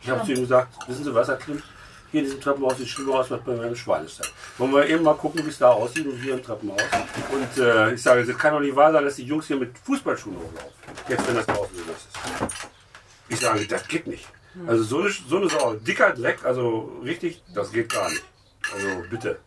ich 0.00 0.08
habe 0.08 0.24
zu 0.24 0.32
ihm 0.32 0.40
gesagt, 0.40 0.76
wissen 0.88 1.04
Sie 1.04 1.14
was, 1.14 1.28
Herr 1.28 1.36
Klimm, 1.36 1.62
hier 2.10 2.20
in 2.20 2.26
diesem 2.26 2.40
Treppenhaus 2.40 2.78
sieht 2.78 2.88
schlimmer 2.88 3.14
aus 3.14 3.32
als 3.32 3.42
bei 3.42 3.56
meinem 3.56 3.74
Schweinestall. 3.74 4.28
Wollen 4.58 4.72
wir 4.72 4.86
eben 4.86 5.02
mal 5.02 5.14
gucken, 5.14 5.44
wie 5.44 5.48
es 5.48 5.58
da 5.58 5.70
aussieht 5.70 6.06
und 6.06 6.16
hier 6.16 6.34
im 6.34 6.42
Treppenhaus. 6.44 6.80
Und 7.32 7.62
äh, 7.62 7.94
ich 7.94 8.02
sage, 8.02 8.20
es 8.20 8.38
kann 8.38 8.52
doch 8.52 8.60
nicht 8.60 8.76
wahr 8.76 8.92
sein, 8.92 9.04
dass 9.04 9.16
die 9.16 9.24
Jungs 9.24 9.48
hier 9.48 9.56
mit 9.56 9.76
Fußballschuhen 9.78 10.36
hochlaufen. 10.36 10.72
Jetzt, 11.08 11.26
wenn 11.26 11.34
das 11.34 11.46
draußen 11.46 11.74
so 11.74 11.82
ist. 11.92 12.08
Ich 13.28 13.40
sage, 13.40 13.66
das 13.66 13.88
geht 13.88 14.06
nicht. 14.06 14.28
Also 14.66 14.84
so 14.84 15.00
eine, 15.00 15.10
so 15.10 15.36
eine 15.38 15.48
Sau, 15.48 15.74
dicker 15.74 16.12
Dreck, 16.12 16.44
also 16.44 17.00
richtig, 17.02 17.42
das 17.52 17.72
geht 17.72 17.92
gar 17.92 18.08
nicht. 18.08 18.22
Also 18.72 18.86
bitte. 19.10 19.38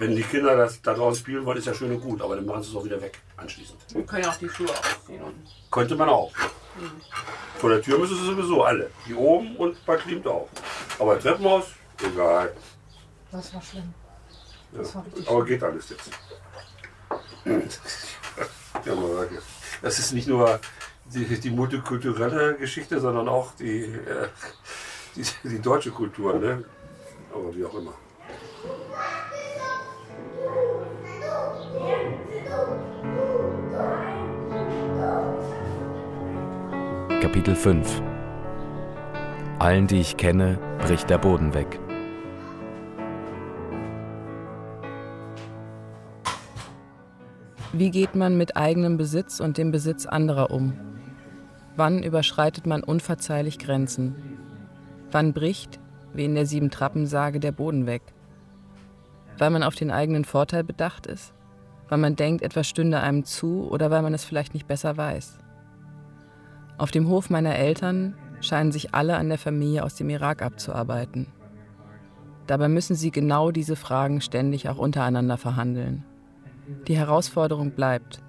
Wenn 0.00 0.16
die 0.16 0.22
Kinder 0.22 0.56
das 0.56 0.80
da 0.80 0.94
draußen 0.94 1.20
spielen 1.20 1.44
wollen, 1.44 1.58
ist 1.58 1.66
ja 1.66 1.74
schön 1.74 1.92
und 1.92 2.00
gut, 2.00 2.22
aber 2.22 2.34
dann 2.34 2.46
machen 2.46 2.62
sie 2.62 2.70
es 2.70 2.74
auch 2.76 2.84
wieder 2.86 3.02
weg 3.02 3.20
anschließend. 3.36 3.78
Wir 3.92 4.02
können 4.06 4.24
ja 4.24 4.30
auch 4.30 4.36
die 4.36 4.48
Schuhe 4.48 4.70
ausziehen. 4.70 5.22
Und 5.22 5.34
Könnte 5.70 5.94
man 5.94 6.08
auch. 6.08 6.32
Vor 7.58 7.68
der 7.68 7.82
Tür 7.82 7.98
müssen 7.98 8.16
sie 8.16 8.24
sowieso 8.24 8.64
alle. 8.64 8.90
Die 9.06 9.14
oben 9.14 9.54
und 9.56 9.84
bei 9.84 9.98
Klimt 9.98 10.26
auch. 10.26 10.48
Aber 10.98 11.20
Treppenhaus, 11.20 11.66
egal. 12.02 12.50
das 13.30 13.52
war 13.52 13.60
schlimm. 13.60 13.92
Ja. 14.72 14.78
Das 14.78 14.94
war 14.94 15.04
richtig 15.04 15.28
Aber 15.28 15.36
schlimm. 15.44 15.46
geht 15.48 15.62
alles 15.62 15.90
jetzt. 15.90 16.10
ja, 18.86 18.94
mal 18.94 19.14
sagen. 19.16 19.38
Das 19.82 19.98
ist 19.98 20.12
nicht 20.12 20.28
nur 20.28 20.60
die, 21.12 21.26
die 21.26 21.50
multikulturelle 21.50 22.54
Geschichte, 22.54 23.00
sondern 23.00 23.28
auch 23.28 23.52
die, 23.56 23.82
äh, 23.82 24.28
die, 25.14 25.26
die 25.46 25.60
deutsche 25.60 25.90
Kultur. 25.90 26.38
Ne? 26.38 26.64
Aber 27.34 27.54
wie 27.54 27.66
auch 27.66 27.74
immer. 27.74 27.92
Kapitel 37.20 37.54
5 37.54 38.02
Allen, 39.58 39.86
die 39.86 40.00
ich 40.00 40.16
kenne, 40.16 40.58
bricht 40.80 41.10
der 41.10 41.18
Boden 41.18 41.54
weg. 41.54 41.78
Wie 47.72 47.90
geht 47.90 48.14
man 48.14 48.36
mit 48.36 48.56
eigenem 48.56 48.96
Besitz 48.96 49.38
und 49.38 49.58
dem 49.58 49.70
Besitz 49.70 50.06
anderer 50.06 50.50
um? 50.50 50.72
Wann 51.76 52.02
überschreitet 52.02 52.66
man 52.66 52.82
unverzeihlich 52.82 53.58
Grenzen? 53.58 54.38
Wann 55.12 55.32
bricht, 55.32 55.78
wie 56.12 56.24
in 56.24 56.34
der 56.34 56.46
Sieben-Trappen-Sage, 56.46 57.38
der 57.38 57.52
Boden 57.52 57.86
weg? 57.86 58.02
Weil 59.38 59.50
man 59.50 59.62
auf 59.62 59.76
den 59.76 59.90
eigenen 59.90 60.24
Vorteil 60.24 60.64
bedacht 60.64 61.06
ist? 61.06 61.32
Weil 61.90 61.98
man 61.98 62.16
denkt, 62.16 62.42
etwas 62.42 62.68
stünde 62.68 63.00
einem 63.00 63.24
zu 63.24 63.68
oder 63.68 63.90
weil 63.90 64.00
man 64.00 64.14
es 64.14 64.24
vielleicht 64.24 64.54
nicht 64.54 64.66
besser 64.66 64.96
weiß? 64.96 65.38
Auf 66.78 66.92
dem 66.92 67.08
Hof 67.08 67.28
meiner 67.28 67.56
Eltern 67.56 68.14
scheinen 68.40 68.72
sich 68.72 68.94
alle 68.94 69.16
an 69.16 69.28
der 69.28 69.38
Familie 69.38 69.84
aus 69.84 69.96
dem 69.96 70.08
Irak 70.08 70.40
abzuarbeiten. 70.40 71.26
Dabei 72.46 72.68
müssen 72.68 72.94
sie 72.94 73.10
genau 73.10 73.50
diese 73.50 73.76
Fragen 73.76 74.20
ständig 74.20 74.68
auch 74.68 74.78
untereinander 74.78 75.36
verhandeln. 75.36 76.04
Die 76.86 76.96
Herausforderung 76.96 77.72
bleibt, 77.72 78.22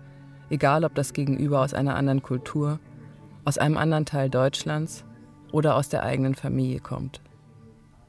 egal 0.50 0.84
ob 0.84 0.96
das 0.96 1.14
Gegenüber 1.14 1.62
aus 1.62 1.74
einer 1.76 1.96
anderen 1.96 2.24
Kultur, 2.24 2.80
aus 3.46 3.60
einem 3.60 3.78
anderen 3.78 4.06
Teil 4.06 4.30
Deutschlands 4.30 5.06
oder 5.52 5.76
aus 5.76 5.88
der 5.88 6.04
eigenen 6.04 6.34
Familie 6.34 6.80
kommt. 6.80 7.22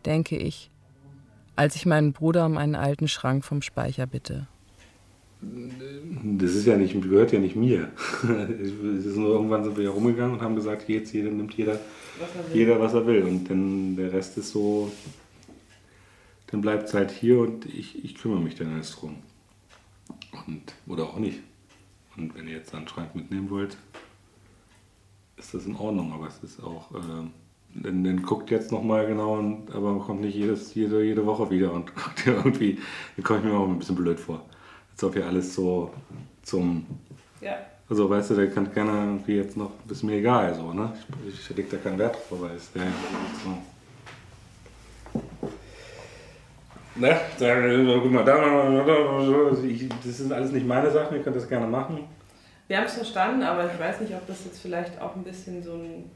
Denke 0.06 0.36
ich, 0.36 0.70
als 1.56 1.76
ich 1.76 1.84
meinen 1.84 2.14
Bruder 2.14 2.46
um 2.46 2.56
einen 2.56 2.74
alten 2.74 3.06
Schrank 3.06 3.44
vom 3.44 3.60
Speicher 3.60 4.06
bitte. 4.06 4.48
Das 5.42 6.54
ist 6.54 6.66
ja 6.66 6.76
nicht, 6.76 7.00
gehört 7.02 7.32
ja 7.32 7.40
nicht 7.40 7.56
mir. 7.56 7.90
Es 8.22 9.06
ist 9.06 9.16
nur 9.16 9.30
irgendwann 9.30 9.64
sind 9.64 9.76
wir 9.76 9.84
ja 9.84 9.90
rumgegangen 9.90 10.34
und 10.36 10.42
haben 10.42 10.54
gesagt, 10.54 10.88
jetzt 10.88 11.12
jeder 11.12 11.30
nimmt 11.30 11.54
jeder, 11.54 11.80
Was 12.20 12.34
er 12.34 12.48
will. 12.48 12.56
jeder 12.56 12.80
was 12.80 12.94
er 12.94 13.06
will. 13.06 13.22
Und 13.24 13.50
dann 13.50 13.96
der 13.96 14.12
Rest 14.12 14.38
ist 14.38 14.50
so, 14.50 14.92
dann 16.46 16.60
bleibt 16.60 16.88
es 16.88 16.94
halt 16.94 17.10
hier 17.10 17.40
und 17.40 17.66
ich, 17.66 18.04
ich 18.04 18.14
kümmere 18.14 18.40
mich 18.40 18.54
dann 18.54 18.72
alles 18.74 18.92
drum. 18.92 19.16
Und, 20.46 20.74
oder 20.86 21.04
auch 21.04 21.18
nicht. 21.18 21.40
Und 22.16 22.34
wenn 22.36 22.46
ihr 22.46 22.54
jetzt 22.54 22.74
einen 22.74 22.86
Schrank 22.86 23.14
mitnehmen 23.14 23.50
wollt, 23.50 23.76
ist 25.36 25.54
das 25.54 25.66
in 25.66 25.74
Ordnung, 25.74 26.12
aber 26.12 26.28
es 26.28 26.38
ist 26.44 26.62
auch, 26.62 26.92
äh, 26.94 27.24
dann, 27.74 28.04
dann 28.04 28.22
guckt 28.22 28.50
jetzt 28.50 28.70
nochmal 28.70 29.06
genau, 29.06 29.38
und, 29.38 29.72
aber 29.72 29.98
kommt 29.98 30.20
nicht 30.20 30.36
jedes, 30.36 30.74
jede, 30.74 31.02
jede 31.02 31.26
Woche 31.26 31.50
wieder 31.50 31.72
und 31.72 31.94
guckt 31.96 32.26
ja 32.26 32.34
irgendwie, 32.34 32.78
dann 33.16 33.24
komme 33.24 33.40
ich 33.40 33.44
mir 33.46 33.54
auch 33.54 33.68
ein 33.68 33.78
bisschen 33.78 33.96
blöd 33.96 34.20
vor. 34.20 34.44
Als 34.92 35.04
ob 35.04 35.14
hier 35.14 35.26
alles 35.26 35.54
so 35.54 35.90
zum, 36.42 36.86
Ja. 37.40 37.56
also 37.88 38.08
weißt 38.08 38.30
du, 38.30 38.34
der 38.36 38.50
kann 38.50 38.72
gerne 38.72 38.92
irgendwie 38.92 39.36
jetzt 39.36 39.56
noch, 39.56 39.70
ist 39.88 40.02
mir 40.02 40.14
egal, 40.16 40.54
so, 40.54 40.72
ne? 40.72 40.92
Ich, 41.28 41.50
ich 41.50 41.56
leg 41.56 41.70
da 41.70 41.76
keinen 41.78 41.98
Wert 41.98 42.14
drauf, 42.14 42.38
aber 42.40 42.52
ist 42.54 42.74
der 42.74 42.82
so. 43.44 43.50
Ne? 46.96 47.20
Guck 48.02 48.12
mal, 48.12 48.24
da, 48.24 49.50
ich, 49.64 49.88
das 49.88 50.18
sind 50.18 50.32
alles 50.32 50.52
nicht 50.52 50.66
meine 50.66 50.90
Sachen, 50.90 51.16
ihr 51.16 51.22
könnt 51.22 51.36
das 51.36 51.48
gerne 51.48 51.66
machen. 51.66 52.04
Wir 52.68 52.76
haben 52.78 52.84
es 52.86 52.94
verstanden, 52.94 53.42
aber 53.42 53.70
ich 53.72 53.78
weiß 53.78 54.00
nicht, 54.00 54.14
ob 54.14 54.26
das 54.26 54.44
jetzt 54.44 54.60
vielleicht 54.60 55.00
auch 55.00 55.16
ein 55.16 55.24
bisschen 55.24 55.62
so 55.62 55.72
ein. 55.74 56.10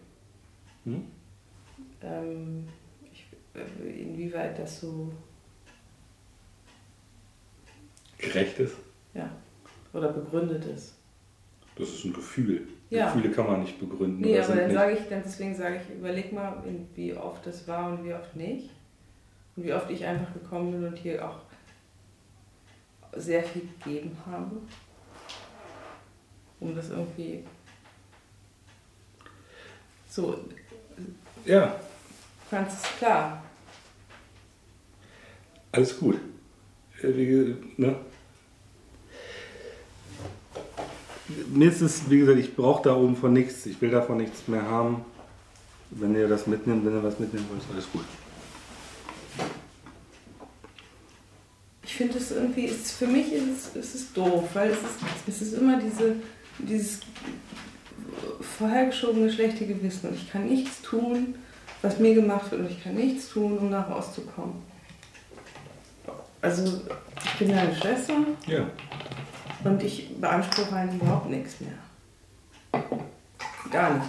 Hm? 0.85 1.05
Ähm, 2.03 2.69
ich, 3.13 3.27
äh, 3.55 4.03
inwieweit 4.03 4.59
das 4.59 4.81
so. 4.81 5.11
Gerecht 8.33 8.59
ist. 8.59 8.77
Ja. 9.15 9.31
Oder 9.93 10.13
begründet 10.13 10.65
ist. 10.67 10.95
Das 11.77 11.89
ist 11.89 12.05
ein 12.05 12.13
Gefühl. 12.13 12.69
Ja. 12.91 13.13
Gefühle 13.13 13.35
kann 13.35 13.47
man 13.47 13.61
nicht 13.61 13.79
begründen. 13.79 14.21
Nee, 14.21 14.39
aber 14.39 14.55
dann 14.55 14.73
sage 14.73 14.93
ich, 14.93 15.09
dann 15.09 15.23
deswegen 15.25 15.55
sage 15.55 15.81
ich, 15.83 15.97
überleg 15.97 16.33
mal, 16.33 16.63
wie 16.95 17.15
oft 17.15 17.47
das 17.47 17.67
war 17.67 17.93
und 17.93 18.05
wie 18.05 18.15
oft 18.15 18.35
nicht. 18.37 18.71
Und 19.57 19.65
wie 19.65 19.73
oft 19.73 19.91
ich 19.91 20.05
einfach 20.05 20.33
gekommen 20.33 20.73
bin 20.73 20.87
und 20.87 20.97
hier 20.97 21.27
auch 21.27 21.41
sehr 23.15 23.43
viel 23.43 23.63
gegeben 23.83 24.17
habe. 24.27 24.57
Um 26.61 26.75
das 26.75 26.91
irgendwie 26.91 27.45
so. 30.09 30.39
Ja. 31.45 31.79
Ganz 32.51 32.83
klar. 32.99 33.43
Alles 35.73 35.99
gut. 35.99 36.17
Äh, 37.03 37.09
wie, 37.09 37.57
ne? 37.77 37.97
Mir 41.53 41.69
ist 41.69 41.81
es, 41.81 42.09
wie 42.11 42.19
gesagt, 42.19 42.39
ich 42.39 42.55
brauche 42.55 42.83
da 42.83 42.95
oben 42.95 43.17
von 43.17 43.33
nichts. 43.33 43.67
Ich 43.67 43.81
will 43.81 43.91
davon 43.91 44.19
nichts 44.19 44.49
mehr 44.49 44.63
haben. 44.63 45.05
Wenn 45.91 46.15
ihr 46.15 46.29
das 46.29 46.47
mitnimmt, 46.47 46.85
wenn 46.85 46.95
ihr 46.95 47.03
was 47.03 47.19
mitnehmen 47.19 47.47
wollt, 47.51 47.63
ist 47.63 47.71
alles 47.73 47.91
gut. 47.93 48.05
Ich 51.85 51.95
finde 51.95 52.19
es 52.19 52.31
irgendwie, 52.31 52.65
ist, 52.65 52.93
für 52.93 53.07
mich 53.07 53.33
ist 53.33 53.75
es, 53.75 53.77
ist 53.77 53.95
es 53.95 54.13
doof, 54.13 54.49
weil 54.55 54.71
es 54.71 54.79
ist, 54.79 54.99
es 55.29 55.43
ist 55.43 55.55
immer 55.55 55.79
diese, 55.79 56.17
dieses 56.59 57.01
vorhergeschobene 58.59 59.33
schlechte 59.33 59.67
Gewissen. 59.67 60.09
Und 60.09 60.17
ich 60.17 60.31
kann 60.31 60.47
nichts 60.47 60.83
tun, 60.83 61.37
was 61.83 61.99
mir 61.99 62.15
gemacht 62.15 62.51
wird, 62.51 62.63
und 62.63 62.71
ich 62.71 62.83
kann 62.83 62.95
nichts 62.95 63.31
tun, 63.31 63.59
um 63.59 63.71
da 63.71 63.83
rauszukommen. 63.83 64.55
Also, 66.43 66.83
ich 67.25 67.39
bin 67.39 67.49
deine 67.49 67.75
Schwester 67.75 68.15
Ja. 68.47 68.69
Und 69.67 69.83
ich 69.83 70.09
beanspruche 70.21 70.75
eigentlich 70.75 71.03
überhaupt 71.03 71.29
nichts 71.31 71.57
mehr. 71.61 72.83
Gar 73.71 73.95
nichts. 73.95 74.09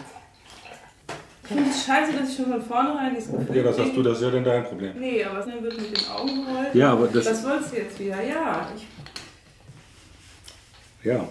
Ich 1.44 1.48
finde 1.48 1.70
es 1.70 1.86
scheiße, 1.86 2.12
dass 2.18 2.30
ich 2.30 2.36
schon 2.36 2.46
von 2.48 2.62
vornherein 2.62 3.16
dieses 3.16 3.32
Gefühl 3.32 3.56
Ja, 3.56 3.64
das 3.64 3.80
hast 3.80 3.96
du, 3.96 4.04
das 4.04 4.18
ist 4.18 4.24
ja 4.24 4.32
dann 4.32 4.44
dein 4.44 4.64
Problem. 4.66 5.00
Nee, 5.00 5.24
aber 5.24 5.40
es 5.40 5.46
wird 5.48 5.64
mit 5.64 5.98
den 5.98 6.08
Augen 6.10 6.46
gerollt. 6.46 6.76
Ja, 6.76 6.92
aber 6.92 7.08
das- 7.08 7.26
Was 7.26 7.44
wolltest 7.46 7.72
du 7.72 7.78
jetzt 7.78 8.00
wieder? 8.00 8.22
Ja, 8.24 8.68
ich 8.76 8.86
Ja. 11.06 11.26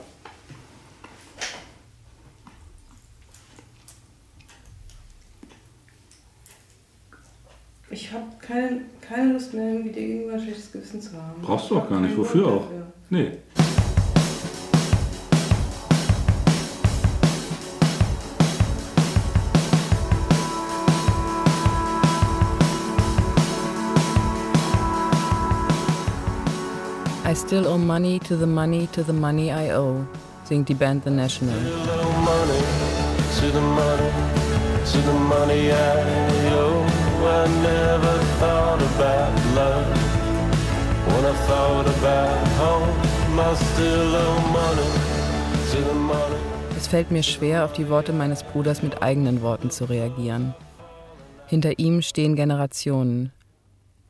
Ich 7.90 8.12
habe 8.12 8.24
keine, 8.40 8.80
keine 9.00 9.32
Lust 9.34 9.54
mehr, 9.54 9.72
irgendwie 9.72 9.90
dir 9.92 10.06
gegenüber 10.06 10.32
ein 10.34 10.40
schlechtes 10.42 10.72
Gewissen 10.72 11.00
zu 11.00 11.12
haben. 11.12 11.40
Brauchst 11.40 11.70
du 11.70 11.78
auch 11.78 11.88
gar 11.88 12.00
nicht. 12.00 12.16
Wofür 12.16 12.46
auch? 12.46 12.62
dafür. 12.62 12.86
Nee. 13.10 13.30
Still 27.36 27.66
owe 27.66 27.78
money 27.78 28.18
to 28.20 28.36
the 28.36 28.46
money 28.46 28.86
to 28.92 29.02
the 29.02 29.12
money 29.12 29.50
I 29.50 29.70
owe, 29.72 30.06
singt 30.44 30.68
die 30.68 30.74
Band 30.74 31.04
The 31.04 31.10
National. 31.10 31.54
Es 46.76 46.86
fällt 46.88 47.10
mir 47.10 47.22
schwer, 47.22 47.64
auf 47.64 47.72
die 47.72 47.88
Worte 47.88 48.12
meines 48.12 48.42
Bruders 48.44 48.82
mit 48.82 49.02
eigenen 49.02 49.42
Worten 49.42 49.70
zu 49.70 49.84
reagieren. 49.84 50.54
Hinter 51.46 51.78
ihm 51.78 52.00
stehen 52.02 52.34
Generationen, 52.34 53.32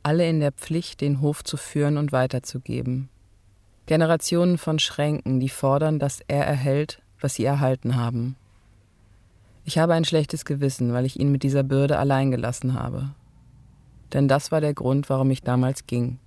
alle 0.03 0.27
in 0.29 0.39
der 0.39 0.53
Pflicht, 0.53 1.01
den 1.01 1.19
Hof 1.21 1.43
zu 1.43 1.57
führen 1.57 1.97
und 1.97 2.13
weiterzugeben. 2.13 3.09
Generationen 3.87 4.57
von 4.57 4.79
Schränken, 4.79 5.39
die 5.39 5.49
fordern, 5.49 5.97
dass 5.97 6.21
er 6.27 6.45
erhält, 6.45 7.01
was 7.19 7.35
sie 7.35 7.45
erhalten 7.45 7.95
haben. 7.95 8.35
Ich 9.63 9.77
habe 9.77 9.93
ein 9.93 10.05
schlechtes 10.05 10.45
Gewissen, 10.45 10.93
weil 10.93 11.05
ich 11.05 11.19
ihn 11.19 11.31
mit 11.31 11.41
dieser 11.41 11.63
Bürde 11.63 11.97
allein 11.97 12.29
gelassen 12.29 12.73
habe. 12.73 13.09
Denn 14.13 14.27
das 14.27 14.51
war 14.51 14.61
der 14.61 14.73
Grund, 14.73 15.09
warum 15.09 15.31
ich 15.31 15.41
damals 15.41 15.87
ging. 15.87 16.19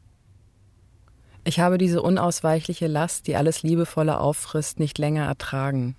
Ich 1.44 1.60
habe 1.60 1.78
diese 1.78 2.02
unausweichliche 2.02 2.86
Last, 2.86 3.26
die 3.26 3.36
alles 3.36 3.62
Liebevolle 3.62 4.18
auffrisst, 4.18 4.78
nicht 4.78 4.98
länger 4.98 5.26
ertragen. 5.26 5.96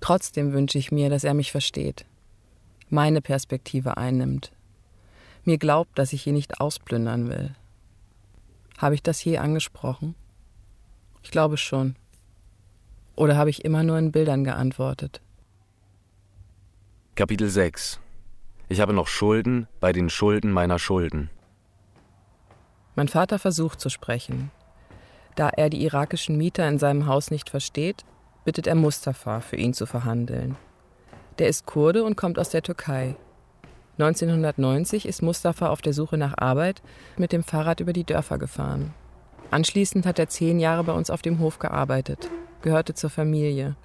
Trotzdem 0.00 0.52
wünsche 0.52 0.78
ich 0.78 0.92
mir, 0.92 1.10
dass 1.10 1.24
er 1.24 1.34
mich 1.34 1.50
versteht, 1.50 2.06
meine 2.88 3.20
Perspektive 3.20 3.96
einnimmt, 3.96 4.52
mir 5.44 5.58
glaubt, 5.58 5.98
dass 5.98 6.12
ich 6.12 6.26
ihn 6.26 6.34
nicht 6.34 6.60
ausplündern 6.60 7.28
will. 7.28 7.54
Habe 8.78 8.94
ich 8.94 9.02
das 9.02 9.22
je 9.24 9.38
angesprochen? 9.38 10.14
Ich 11.28 11.32
glaube 11.32 11.58
schon. 11.58 11.94
Oder 13.14 13.36
habe 13.36 13.50
ich 13.50 13.62
immer 13.62 13.82
nur 13.82 13.98
in 13.98 14.12
Bildern 14.12 14.44
geantwortet? 14.44 15.20
Kapitel 17.16 17.50
6 17.50 18.00
Ich 18.70 18.80
habe 18.80 18.94
noch 18.94 19.08
Schulden 19.08 19.68
bei 19.78 19.92
den 19.92 20.08
Schulden 20.08 20.50
meiner 20.50 20.78
Schulden. 20.78 21.28
Mein 22.96 23.08
Vater 23.08 23.38
versucht 23.38 23.78
zu 23.78 23.90
sprechen. 23.90 24.50
Da 25.34 25.50
er 25.50 25.68
die 25.68 25.84
irakischen 25.84 26.38
Mieter 26.38 26.66
in 26.66 26.78
seinem 26.78 27.06
Haus 27.06 27.30
nicht 27.30 27.50
versteht, 27.50 28.06
bittet 28.46 28.66
er 28.66 28.74
Mustafa, 28.74 29.40
für 29.40 29.56
ihn 29.56 29.74
zu 29.74 29.84
verhandeln. 29.84 30.56
Der 31.38 31.48
ist 31.48 31.66
Kurde 31.66 32.04
und 32.04 32.16
kommt 32.16 32.38
aus 32.38 32.48
der 32.48 32.62
Türkei. 32.62 33.16
1990 33.98 35.04
ist 35.04 35.20
Mustafa 35.20 35.68
auf 35.68 35.82
der 35.82 35.92
Suche 35.92 36.16
nach 36.16 36.38
Arbeit 36.38 36.80
mit 37.18 37.32
dem 37.32 37.44
Fahrrad 37.44 37.80
über 37.80 37.92
die 37.92 38.04
Dörfer 38.04 38.38
gefahren. 38.38 38.94
Anschließend 39.51 40.05
hat 40.05 40.19
er 40.19 40.27
zehn 40.29 40.59
Jahre 40.59 40.83
bei 40.83 40.93
uns 40.93 41.09
auf 41.09 41.21
dem 41.21 41.39
Hof 41.39 41.59
gearbeitet, 41.59 42.29
gehörte 42.61 42.93
zur 42.93 43.09
Familie, 43.09 43.75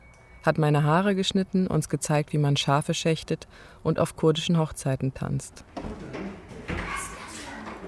hat 0.43 0.57
meine 0.57 0.83
Haare 0.83 1.15
geschnitten, 1.15 1.67
uns 1.67 1.89
gezeigt, 1.89 2.33
wie 2.33 2.39
man 2.39 2.57
Schafe 2.57 2.95
schächtet 2.95 3.49
und 3.83 3.99
auf 3.99 4.17
kurdischen 4.17 4.59
Hochzeiten 4.59 5.13
tanzt. 5.13 5.65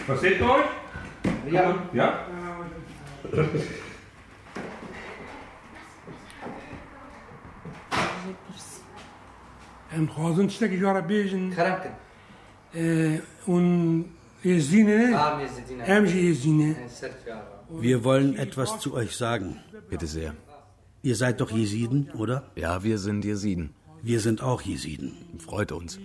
Versteht 0.07 0.41
ihr 0.41 0.51
euch? 0.51 0.65
Ja. 1.52 1.76
Ja? 1.94 2.28
Em 9.96 10.06
xwazin 10.08 10.48
tiştekî 10.48 10.78
jara 10.78 11.00
bêjin 11.10 11.46
Xeremkin. 11.56 11.92
un 13.48 13.68
êzîne 14.46 14.98
ne? 14.98 15.18
Ah, 15.18 15.42
êzîne. 16.32 16.76
Wir 17.70 17.98
wollen 18.04 18.34
etwas 18.46 18.80
zu 18.80 18.94
euch 18.94 19.16
sagen. 19.16 19.60
Bitte 19.92 20.08
sehr. 20.08 20.34
Ihr 21.04 21.16
seid 21.16 21.40
doch 21.42 21.52
Jesiden, 21.52 22.10
oder? 22.22 22.44
Ja, 22.56 22.84
wir 22.84 22.98
sind 22.98 23.26
Jesiden. 23.26 23.70
Wir 24.02 24.20
sind 24.20 24.42
auch 24.42 24.62
Jesiden. 24.62 25.12
Freut 25.40 25.72
uns. 25.72 26.00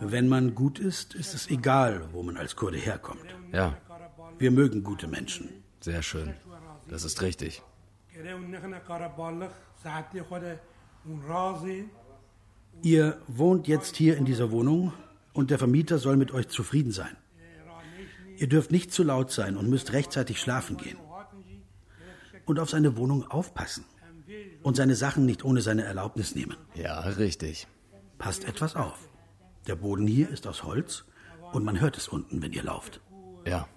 Wenn 0.00 0.28
man 0.28 0.54
gut 0.54 0.78
ist, 0.78 1.14
ist 1.14 1.34
es 1.34 1.50
egal, 1.50 2.08
wo 2.12 2.22
man 2.22 2.36
als 2.36 2.56
Kurde 2.56 2.78
herkommt. 2.78 3.28
Ja. 3.52 3.76
Wir 4.40 4.50
mögen 4.50 4.82
gute 4.82 5.06
Menschen. 5.06 5.50
Sehr 5.80 6.02
schön. 6.02 6.32
Das 6.88 7.04
ist 7.04 7.20
richtig. 7.20 7.60
Ihr 12.82 13.20
wohnt 13.28 13.68
jetzt 13.68 13.96
hier 13.96 14.16
in 14.16 14.24
dieser 14.24 14.50
Wohnung 14.50 14.94
und 15.34 15.50
der 15.50 15.58
Vermieter 15.58 15.98
soll 15.98 16.16
mit 16.16 16.32
euch 16.32 16.48
zufrieden 16.48 16.90
sein. 16.90 17.14
Ihr 18.38 18.48
dürft 18.48 18.72
nicht 18.72 18.94
zu 18.94 19.02
laut 19.02 19.30
sein 19.30 19.58
und 19.58 19.68
müsst 19.68 19.92
rechtzeitig 19.92 20.40
schlafen 20.40 20.78
gehen. 20.78 20.96
Und 22.46 22.58
auf 22.58 22.70
seine 22.70 22.96
Wohnung 22.96 23.30
aufpassen. 23.30 23.84
Und 24.62 24.76
seine 24.76 24.94
Sachen 24.94 25.26
nicht 25.26 25.44
ohne 25.44 25.60
seine 25.60 25.84
Erlaubnis 25.84 26.34
nehmen. 26.34 26.56
Ja, 26.74 27.00
richtig. 27.00 27.66
Passt 28.16 28.44
etwas 28.44 28.74
auf. 28.74 29.06
Der 29.66 29.76
Boden 29.76 30.06
hier 30.06 30.30
ist 30.30 30.46
aus 30.46 30.64
Holz 30.64 31.04
und 31.52 31.62
man 31.62 31.78
hört 31.78 31.98
es 31.98 32.08
unten, 32.08 32.40
wenn 32.40 32.54
ihr 32.54 32.62
lauft. 32.62 33.02
Ja. 33.46 33.68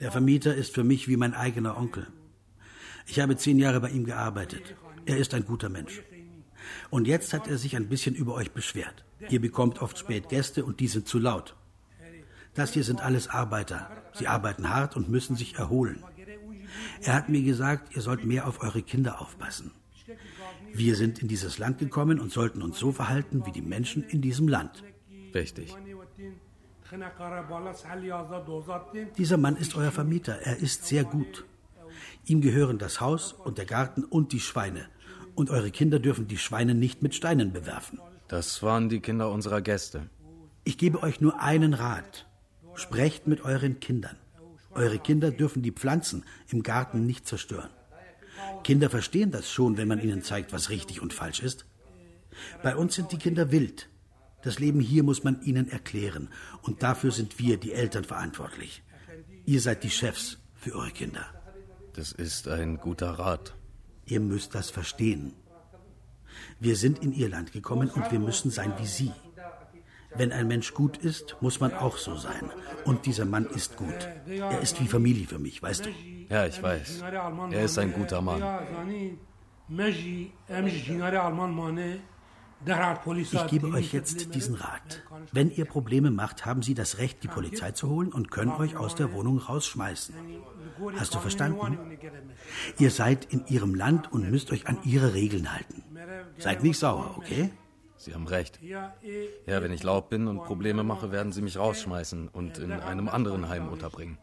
Der 0.00 0.12
Vermieter 0.12 0.54
ist 0.54 0.74
für 0.74 0.84
mich 0.84 1.08
wie 1.08 1.16
mein 1.16 1.34
eigener 1.34 1.76
Onkel. 1.76 2.06
Ich 3.06 3.20
habe 3.20 3.36
zehn 3.36 3.58
Jahre 3.58 3.80
bei 3.80 3.90
ihm 3.90 4.04
gearbeitet. 4.04 4.74
Er 5.06 5.16
ist 5.16 5.32
ein 5.32 5.44
guter 5.44 5.68
Mensch. 5.68 6.02
Und 6.90 7.06
jetzt 7.06 7.32
hat 7.32 7.46
er 7.48 7.58
sich 7.58 7.76
ein 7.76 7.88
bisschen 7.88 8.14
über 8.14 8.34
euch 8.34 8.50
beschwert. 8.50 9.04
Ihr 9.30 9.40
bekommt 9.40 9.80
oft 9.80 9.98
spät 9.98 10.28
Gäste 10.28 10.64
und 10.64 10.80
die 10.80 10.88
sind 10.88 11.08
zu 11.08 11.18
laut. 11.18 11.54
Das 12.54 12.72
hier 12.72 12.84
sind 12.84 13.00
alles 13.00 13.28
Arbeiter. 13.28 13.90
Sie 14.14 14.28
arbeiten 14.28 14.68
hart 14.68 14.96
und 14.96 15.08
müssen 15.08 15.36
sich 15.36 15.56
erholen. 15.56 16.02
Er 17.02 17.14
hat 17.14 17.28
mir 17.28 17.42
gesagt, 17.42 17.94
ihr 17.94 18.02
sollt 18.02 18.24
mehr 18.24 18.46
auf 18.46 18.62
eure 18.62 18.82
Kinder 18.82 19.20
aufpassen. 19.20 19.70
Wir 20.72 20.96
sind 20.96 21.20
in 21.20 21.28
dieses 21.28 21.58
Land 21.58 21.78
gekommen 21.78 22.20
und 22.20 22.32
sollten 22.32 22.62
uns 22.62 22.78
so 22.78 22.92
verhalten 22.92 23.46
wie 23.46 23.52
die 23.52 23.62
Menschen 23.62 24.02
in 24.02 24.20
diesem 24.20 24.48
Land. 24.48 24.82
Richtig. 25.34 25.74
Dieser 29.18 29.36
Mann 29.36 29.56
ist 29.56 29.74
euer 29.74 29.90
Vermieter. 29.90 30.38
Er 30.42 30.56
ist 30.58 30.84
sehr 30.86 31.04
gut. 31.04 31.44
Ihm 32.24 32.40
gehören 32.40 32.78
das 32.78 33.00
Haus 33.00 33.32
und 33.32 33.58
der 33.58 33.66
Garten 33.66 34.04
und 34.04 34.32
die 34.32 34.40
Schweine. 34.40 34.88
Und 35.34 35.50
eure 35.50 35.70
Kinder 35.70 35.98
dürfen 35.98 36.28
die 36.28 36.38
Schweine 36.38 36.74
nicht 36.74 37.02
mit 37.02 37.14
Steinen 37.14 37.52
bewerfen. 37.52 38.00
Das 38.28 38.62
waren 38.62 38.88
die 38.88 39.00
Kinder 39.00 39.30
unserer 39.30 39.62
Gäste. 39.62 40.08
Ich 40.64 40.78
gebe 40.78 41.02
euch 41.02 41.20
nur 41.20 41.40
einen 41.40 41.74
Rat. 41.74 42.26
Sprecht 42.74 43.26
mit 43.26 43.44
euren 43.44 43.80
Kindern. 43.80 44.16
Eure 44.70 44.98
Kinder 44.98 45.30
dürfen 45.30 45.62
die 45.62 45.72
Pflanzen 45.72 46.24
im 46.48 46.62
Garten 46.62 47.06
nicht 47.06 47.26
zerstören. 47.26 47.70
Kinder 48.62 48.90
verstehen 48.90 49.30
das 49.30 49.50
schon, 49.50 49.76
wenn 49.76 49.88
man 49.88 50.00
ihnen 50.00 50.22
zeigt, 50.22 50.52
was 50.52 50.70
richtig 50.70 51.00
und 51.00 51.12
falsch 51.12 51.40
ist. 51.40 51.66
Bei 52.62 52.76
uns 52.76 52.94
sind 52.94 53.12
die 53.12 53.18
Kinder 53.18 53.50
wild. 53.50 53.88
Das 54.46 54.60
Leben 54.60 54.78
hier 54.78 55.02
muss 55.02 55.24
man 55.24 55.42
ihnen 55.42 55.68
erklären. 55.68 56.28
Und 56.62 56.84
dafür 56.84 57.10
sind 57.10 57.40
wir, 57.40 57.56
die 57.56 57.72
Eltern, 57.72 58.04
verantwortlich. 58.04 58.84
Ihr 59.44 59.60
seid 59.60 59.82
die 59.82 59.90
Chefs 59.90 60.38
für 60.54 60.76
eure 60.76 60.92
Kinder. 60.92 61.26
Das 61.94 62.12
ist 62.12 62.46
ein 62.46 62.76
guter 62.76 63.10
Rat. 63.10 63.56
Ihr 64.04 64.20
müsst 64.20 64.54
das 64.54 64.70
verstehen. 64.70 65.32
Wir 66.60 66.76
sind 66.76 67.00
in 67.00 67.12
ihr 67.12 67.28
Land 67.28 67.50
gekommen 67.50 67.90
und 67.90 68.12
wir 68.12 68.20
müssen 68.20 68.52
sein 68.52 68.72
wie 68.78 68.86
sie. 68.86 69.10
Wenn 70.14 70.30
ein 70.30 70.46
Mensch 70.46 70.74
gut 70.74 70.96
ist, 70.96 71.36
muss 71.40 71.58
man 71.58 71.74
auch 71.74 71.98
so 71.98 72.14
sein. 72.14 72.52
Und 72.84 73.04
dieser 73.06 73.24
Mann 73.24 73.46
ist 73.46 73.76
gut. 73.76 74.08
Er 74.28 74.60
ist 74.60 74.80
wie 74.80 74.86
Familie 74.86 75.26
für 75.26 75.40
mich, 75.40 75.60
weißt 75.60 75.86
du? 75.86 75.90
Ja, 76.28 76.46
ich 76.46 76.62
weiß. 76.62 77.02
Er 77.50 77.64
ist 77.64 77.78
ein 77.78 77.92
guter 77.92 78.22
Mann. 78.22 78.40
Ich 83.32 83.46
gebe 83.46 83.68
euch 83.68 83.92
jetzt 83.92 84.34
diesen 84.34 84.56
Rat. 84.56 85.02
Wenn 85.32 85.50
ihr 85.50 85.64
Probleme 85.64 86.10
macht, 86.10 86.46
haben 86.46 86.62
Sie 86.62 86.74
das 86.74 86.98
Recht, 86.98 87.22
die 87.22 87.28
Polizei 87.28 87.70
zu 87.70 87.88
holen 87.88 88.12
und 88.12 88.30
können 88.30 88.52
euch 88.52 88.76
aus 88.76 88.94
der 88.94 89.12
Wohnung 89.12 89.38
rausschmeißen. 89.38 90.14
Hast 90.96 91.14
du 91.14 91.18
verstanden? 91.18 91.78
Ihr 92.78 92.90
seid 92.90 93.32
in 93.32 93.46
Ihrem 93.46 93.74
Land 93.74 94.12
und 94.12 94.30
müsst 94.30 94.50
euch 94.52 94.66
an 94.66 94.78
Ihre 94.84 95.14
Regeln 95.14 95.52
halten. 95.52 95.84
Seid 96.38 96.62
nicht 96.62 96.78
sauer, 96.78 97.14
okay? 97.16 97.50
Sie 97.96 98.12
haben 98.14 98.26
recht. 98.26 98.60
Ja, 98.62 98.92
wenn 99.46 99.72
ich 99.72 99.82
laut 99.82 100.10
bin 100.10 100.26
und 100.26 100.44
Probleme 100.44 100.82
mache, 100.82 101.12
werden 101.12 101.32
Sie 101.32 101.42
mich 101.42 101.58
rausschmeißen 101.58 102.28
und 102.28 102.58
in 102.58 102.72
einem 102.72 103.08
anderen 103.08 103.48
Heim 103.48 103.68
unterbringen. 103.68 104.18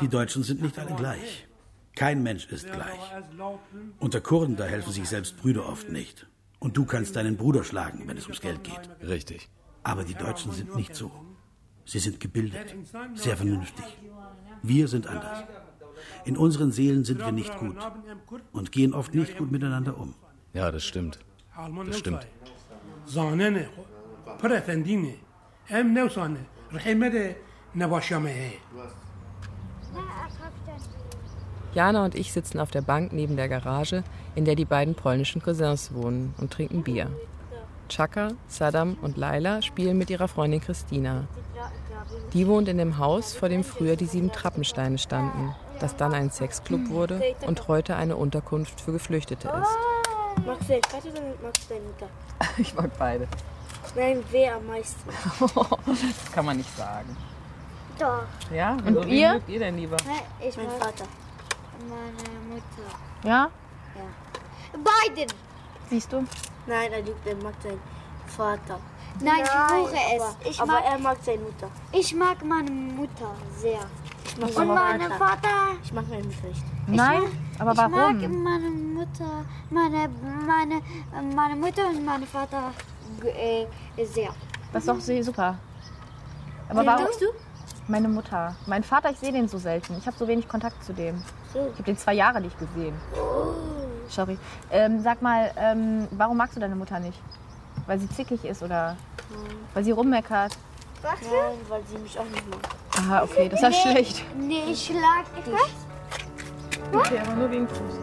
Die 0.00 0.08
Deutschen 0.08 0.42
sind 0.42 0.62
nicht 0.62 0.78
alle 0.78 0.94
gleich. 0.94 1.48
Kein 1.94 2.22
Mensch 2.22 2.46
ist 2.46 2.72
gleich. 2.72 3.00
Unter 3.98 4.20
Kurden, 4.20 4.56
da 4.56 4.64
helfen 4.64 4.92
sich 4.92 5.08
selbst 5.08 5.36
Brüder 5.36 5.68
oft 5.68 5.90
nicht. 5.90 6.26
Und 6.62 6.76
du 6.76 6.84
kannst 6.84 7.16
deinen 7.16 7.36
Bruder 7.36 7.64
schlagen, 7.64 8.04
wenn 8.06 8.16
es 8.16 8.22
ums 8.26 8.40
Geld 8.40 8.62
geht. 8.62 8.88
Richtig. 9.02 9.48
Aber 9.82 10.04
die 10.04 10.14
Deutschen 10.14 10.52
sind 10.52 10.76
nicht 10.76 10.94
so. 10.94 11.10
Sie 11.84 11.98
sind 11.98 12.20
gebildet, 12.20 12.76
sehr 13.14 13.36
vernünftig. 13.36 13.84
Wir 14.62 14.86
sind 14.86 15.08
anders. 15.08 15.42
In 16.24 16.36
unseren 16.36 16.70
Seelen 16.70 17.02
sind 17.02 17.18
wir 17.18 17.32
nicht 17.32 17.58
gut 17.58 17.76
und 18.52 18.70
gehen 18.70 18.94
oft 18.94 19.12
nicht 19.12 19.36
gut 19.36 19.50
miteinander 19.50 19.98
um. 19.98 20.14
Ja, 20.52 20.70
das 20.70 20.84
stimmt. 20.84 21.18
Das 21.86 21.98
stimmt. 21.98 22.28
Jana 31.74 32.04
und 32.04 32.14
ich 32.14 32.32
sitzen 32.32 32.60
auf 32.60 32.70
der 32.70 32.82
Bank 32.82 33.12
neben 33.12 33.36
der 33.36 33.48
Garage, 33.48 34.04
in 34.34 34.44
der 34.44 34.56
die 34.56 34.64
beiden 34.64 34.94
polnischen 34.94 35.42
Cousins 35.42 35.94
wohnen, 35.94 36.34
und 36.38 36.52
trinken 36.52 36.82
Bier. 36.82 37.08
Chaka, 37.88 38.28
Saddam 38.46 38.96
und 39.02 39.16
Laila 39.16 39.62
spielen 39.62 39.98
mit 39.98 40.10
ihrer 40.10 40.28
Freundin 40.28 40.60
Christina. 40.60 41.24
Die 42.32 42.46
wohnt 42.46 42.68
in 42.68 42.78
dem 42.78 42.98
Haus, 42.98 43.34
vor 43.34 43.48
dem 43.48 43.64
früher 43.64 43.96
die 43.96 44.06
sieben 44.06 44.32
Trappensteine 44.32 44.98
standen, 44.98 45.54
das 45.80 45.96
dann 45.96 46.14
ein 46.14 46.30
Sexclub 46.30 46.88
wurde 46.90 47.22
und 47.46 47.68
heute 47.68 47.96
eine 47.96 48.16
Unterkunft 48.16 48.80
für 48.80 48.92
Geflüchtete 48.92 49.48
ist. 49.48 50.46
Magst 50.46 50.68
du 50.68 50.72
deinen 50.72 50.82
Vater 50.84 51.08
oder 51.08 51.22
magst 51.42 51.70
du 51.70 51.74
deine 51.74 51.86
Mutter? 51.86 52.08
Ich 52.58 52.74
mag 52.74 52.90
beide. 52.98 53.28
Nein, 53.94 54.22
wer 54.30 54.56
am 54.56 54.66
meisten? 54.66 55.10
das 55.86 56.32
kann 56.32 56.46
man 56.46 56.56
nicht 56.56 56.76
sagen. 56.76 57.16
Doch. 57.98 58.24
Ja? 58.54 58.72
Und 58.72 59.04
wen 59.04 59.08
ihr? 59.08 59.32
mögt 59.34 59.48
ihr 59.48 59.58
denn 59.58 59.76
lieber? 59.76 59.96
Ich 60.40 60.56
mein 60.56 60.70
Vater. 60.70 61.04
Meine 61.88 62.38
Mutter. 62.48 62.88
Ja? 63.24 63.50
Ja. 63.94 64.78
Beiden! 64.78 65.28
Siehst 65.90 66.12
du? 66.12 66.24
Nein, 66.66 66.92
er 66.92 67.02
liebt, 67.02 67.26
er 67.26 67.34
mag 67.36 67.54
seinen 67.62 67.80
Vater. 68.26 68.78
Nein, 69.20 69.40
ich 69.42 69.48
fluche 69.50 69.94
es. 70.16 70.22
aber- 70.22 70.36
Ich 70.50 70.60
aber 70.60 70.72
mag- 70.72 70.84
er 70.84 70.98
mag 70.98 71.18
seine 71.22 71.42
Mutter. 71.42 71.68
Ich 71.92 72.14
mag 72.14 72.44
meine 72.44 72.70
Mutter 72.70 73.34
sehr. 73.58 73.80
Ich 74.24 74.38
mag 74.38 74.56
Und 74.56 74.68
meinen 74.74 75.12
Vater. 75.12 75.48
Ich 75.84 75.92
mag 75.92 76.08
meine 76.08 76.22
Mutter 76.24 76.46
nicht. 76.48 76.62
Nein? 76.86 77.22
Aber 77.58 77.72
ich 77.72 77.78
warum? 77.78 77.92
mag 77.92 78.14
meine 78.30 78.70
Mutter, 78.70 79.44
meine, 79.70 80.08
meine, 80.46 80.80
meine 81.34 81.56
Mutter 81.56 81.88
und 81.88 82.04
meinen 82.04 82.26
Vater 82.26 82.72
äh, 83.24 83.66
sehr. 84.06 84.30
Das 84.72 84.82
ist 84.84 84.88
doch 84.88 85.00
sehr 85.00 85.22
super. 85.22 85.58
Aber 86.68 86.80
Wen 86.80 86.86
warum? 86.86 87.06
du? 87.20 87.26
Meine 87.88 88.08
Mutter. 88.08 88.56
Mein 88.66 88.82
Vater, 88.82 89.10
ich 89.10 89.18
sehe 89.18 89.32
den 89.32 89.48
so 89.48 89.58
selten. 89.58 89.96
Ich 89.98 90.06
habe 90.06 90.16
so 90.16 90.26
wenig 90.26 90.48
Kontakt 90.48 90.82
zu 90.82 90.94
dem. 90.94 91.22
Ich 91.54 91.60
habe 91.60 91.82
den 91.84 91.96
zwei 91.98 92.14
Jahre 92.14 92.40
nicht 92.40 92.58
gesehen. 92.58 92.94
Sorry. 94.08 94.38
Ähm, 94.70 95.00
sag 95.00 95.22
mal, 95.22 95.50
ähm, 95.56 96.08
warum 96.12 96.36
magst 96.36 96.56
du 96.56 96.60
deine 96.60 96.74
Mutter 96.74 96.98
nicht? 97.00 97.20
Weil 97.86 97.98
sie 97.98 98.08
zickig 98.08 98.44
ist 98.44 98.62
oder 98.62 98.96
weil 99.74 99.84
sie 99.84 99.90
rummeckert? 99.92 100.56
Nein, 101.02 101.14
weil 101.68 101.82
sie 101.86 101.98
mich 101.98 102.18
auch 102.18 102.24
nicht 102.24 102.48
mag. 102.48 102.60
Aha, 102.98 103.22
okay, 103.24 103.48
das 103.48 103.62
ist 103.62 103.68
Nee, 103.70 103.92
schlecht. 103.92 104.24
Nee, 104.38 104.62
ich 104.70 104.86
schlag 104.86 105.24
dich. 105.44 105.54
Okay, 106.94 107.18
aber 107.24 107.34
nur 107.34 107.50
wegen 107.50 107.66
Fuß. 107.68 107.98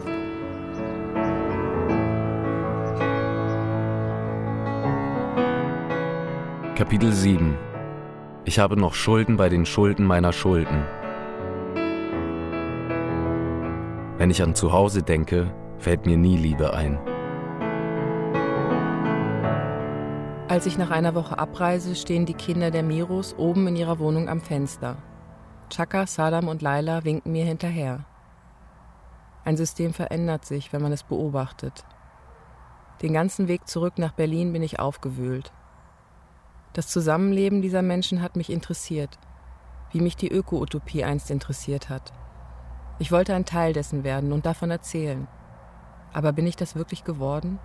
Kapitel 6.76 7.12
7 7.12 7.56
Ich 8.44 8.58
habe 8.58 8.76
noch 8.76 8.94
Schulden 8.94 9.36
bei 9.36 9.48
den 9.48 9.66
Schulden 9.66 10.04
meiner 10.06 10.32
Schulden. 10.32 10.84
Wenn 14.20 14.28
ich 14.28 14.42
an 14.42 14.54
zu 14.54 14.70
Hause 14.70 15.02
denke, 15.02 15.50
fällt 15.78 16.04
mir 16.04 16.18
nie 16.18 16.36
Liebe 16.36 16.74
ein. 16.74 16.98
Als 20.46 20.66
ich 20.66 20.76
nach 20.76 20.90
einer 20.90 21.14
Woche 21.14 21.38
abreise, 21.38 21.94
stehen 21.94 22.26
die 22.26 22.34
Kinder 22.34 22.70
der 22.70 22.82
Miros 22.82 23.34
oben 23.38 23.66
in 23.68 23.76
ihrer 23.76 23.98
Wohnung 23.98 24.28
am 24.28 24.42
Fenster. 24.42 24.98
Chaka, 25.70 26.06
Sadam 26.06 26.48
und 26.48 26.60
Laila 26.60 27.02
winken 27.04 27.32
mir 27.32 27.46
hinterher. 27.46 28.04
Ein 29.46 29.56
System 29.56 29.94
verändert 29.94 30.44
sich, 30.44 30.70
wenn 30.74 30.82
man 30.82 30.92
es 30.92 31.02
beobachtet. 31.02 31.86
Den 33.00 33.14
ganzen 33.14 33.48
Weg 33.48 33.66
zurück 33.68 33.96
nach 33.96 34.12
Berlin 34.12 34.52
bin 34.52 34.62
ich 34.62 34.78
aufgewühlt. 34.78 35.50
Das 36.74 36.88
Zusammenleben 36.88 37.62
dieser 37.62 37.80
Menschen 37.80 38.20
hat 38.20 38.36
mich 38.36 38.50
interessiert, 38.50 39.18
wie 39.92 40.02
mich 40.02 40.14
die 40.14 40.30
Öko-Utopie 40.30 41.04
einst 41.04 41.30
interessiert 41.30 41.88
hat. 41.88 42.12
Ich 43.00 43.10
wollte 43.10 43.34
ein 43.34 43.46
Teil 43.46 43.72
dessen 43.72 44.04
werden 44.04 44.30
und 44.30 44.44
davon 44.44 44.70
erzählen. 44.70 45.26
Aber 46.12 46.32
bin 46.32 46.46
ich 46.46 46.56
das 46.56 46.76
wirklich 46.76 47.02
geworden? 47.02 47.58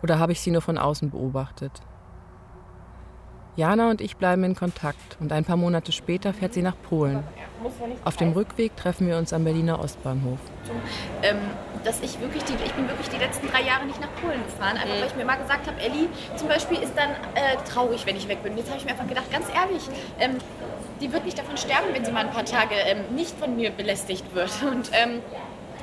Oder 0.00 0.20
habe 0.20 0.30
ich 0.30 0.40
sie 0.40 0.52
nur 0.52 0.62
von 0.62 0.78
außen 0.78 1.10
beobachtet? 1.10 1.72
Jana 3.56 3.90
und 3.90 4.00
ich 4.00 4.16
bleiben 4.16 4.44
in 4.44 4.54
Kontakt 4.54 5.16
und 5.18 5.32
ein 5.32 5.44
paar 5.44 5.56
Monate 5.56 5.90
später 5.90 6.32
fährt 6.32 6.54
sie 6.54 6.62
nach 6.62 6.80
Polen. 6.88 7.24
Auf 8.04 8.16
dem 8.16 8.30
Rückweg 8.30 8.76
treffen 8.76 9.08
wir 9.08 9.18
uns 9.18 9.32
am 9.32 9.42
Berliner 9.42 9.80
Ostbahnhof. 9.80 10.38
Ähm, 11.24 11.38
dass 11.82 12.00
ich 12.00 12.20
wirklich 12.20 12.44
die, 12.44 12.54
ich 12.64 12.72
bin 12.74 12.86
wirklich 12.86 13.08
die 13.08 13.16
letzten 13.16 13.48
drei 13.48 13.62
Jahre 13.62 13.86
nicht 13.86 14.00
nach 14.00 14.14
Polen 14.22 14.44
gefahren, 14.44 14.76
einfach 14.76 15.00
weil 15.00 15.08
ich 15.08 15.16
mir 15.16 15.22
immer 15.22 15.36
gesagt 15.36 15.66
habe, 15.66 15.80
Ellie 15.80 16.08
zum 16.36 16.46
Beispiel 16.46 16.78
ist 16.78 16.92
dann 16.96 17.10
äh, 17.34 17.56
traurig, 17.68 18.06
wenn 18.06 18.14
ich 18.14 18.28
weg 18.28 18.44
bin. 18.44 18.56
Jetzt 18.56 18.68
habe 18.68 18.78
ich 18.78 18.84
mir 18.84 18.92
einfach 18.92 19.08
gedacht, 19.08 19.32
ganz 19.32 19.46
ehrlich, 19.52 19.82
ähm, 20.20 20.38
die 21.00 21.12
wird 21.12 21.24
nicht 21.24 21.38
davon 21.38 21.56
sterben, 21.56 21.86
wenn 21.92 22.04
sie 22.04 22.12
mal 22.12 22.26
ein 22.26 22.30
paar 22.32 22.44
Tage 22.44 22.74
ähm, 22.74 23.14
nicht 23.14 23.38
von 23.38 23.56
mir 23.56 23.70
belästigt 23.70 24.34
wird. 24.34 24.50
Und 24.62 24.90
ähm, 24.92 25.22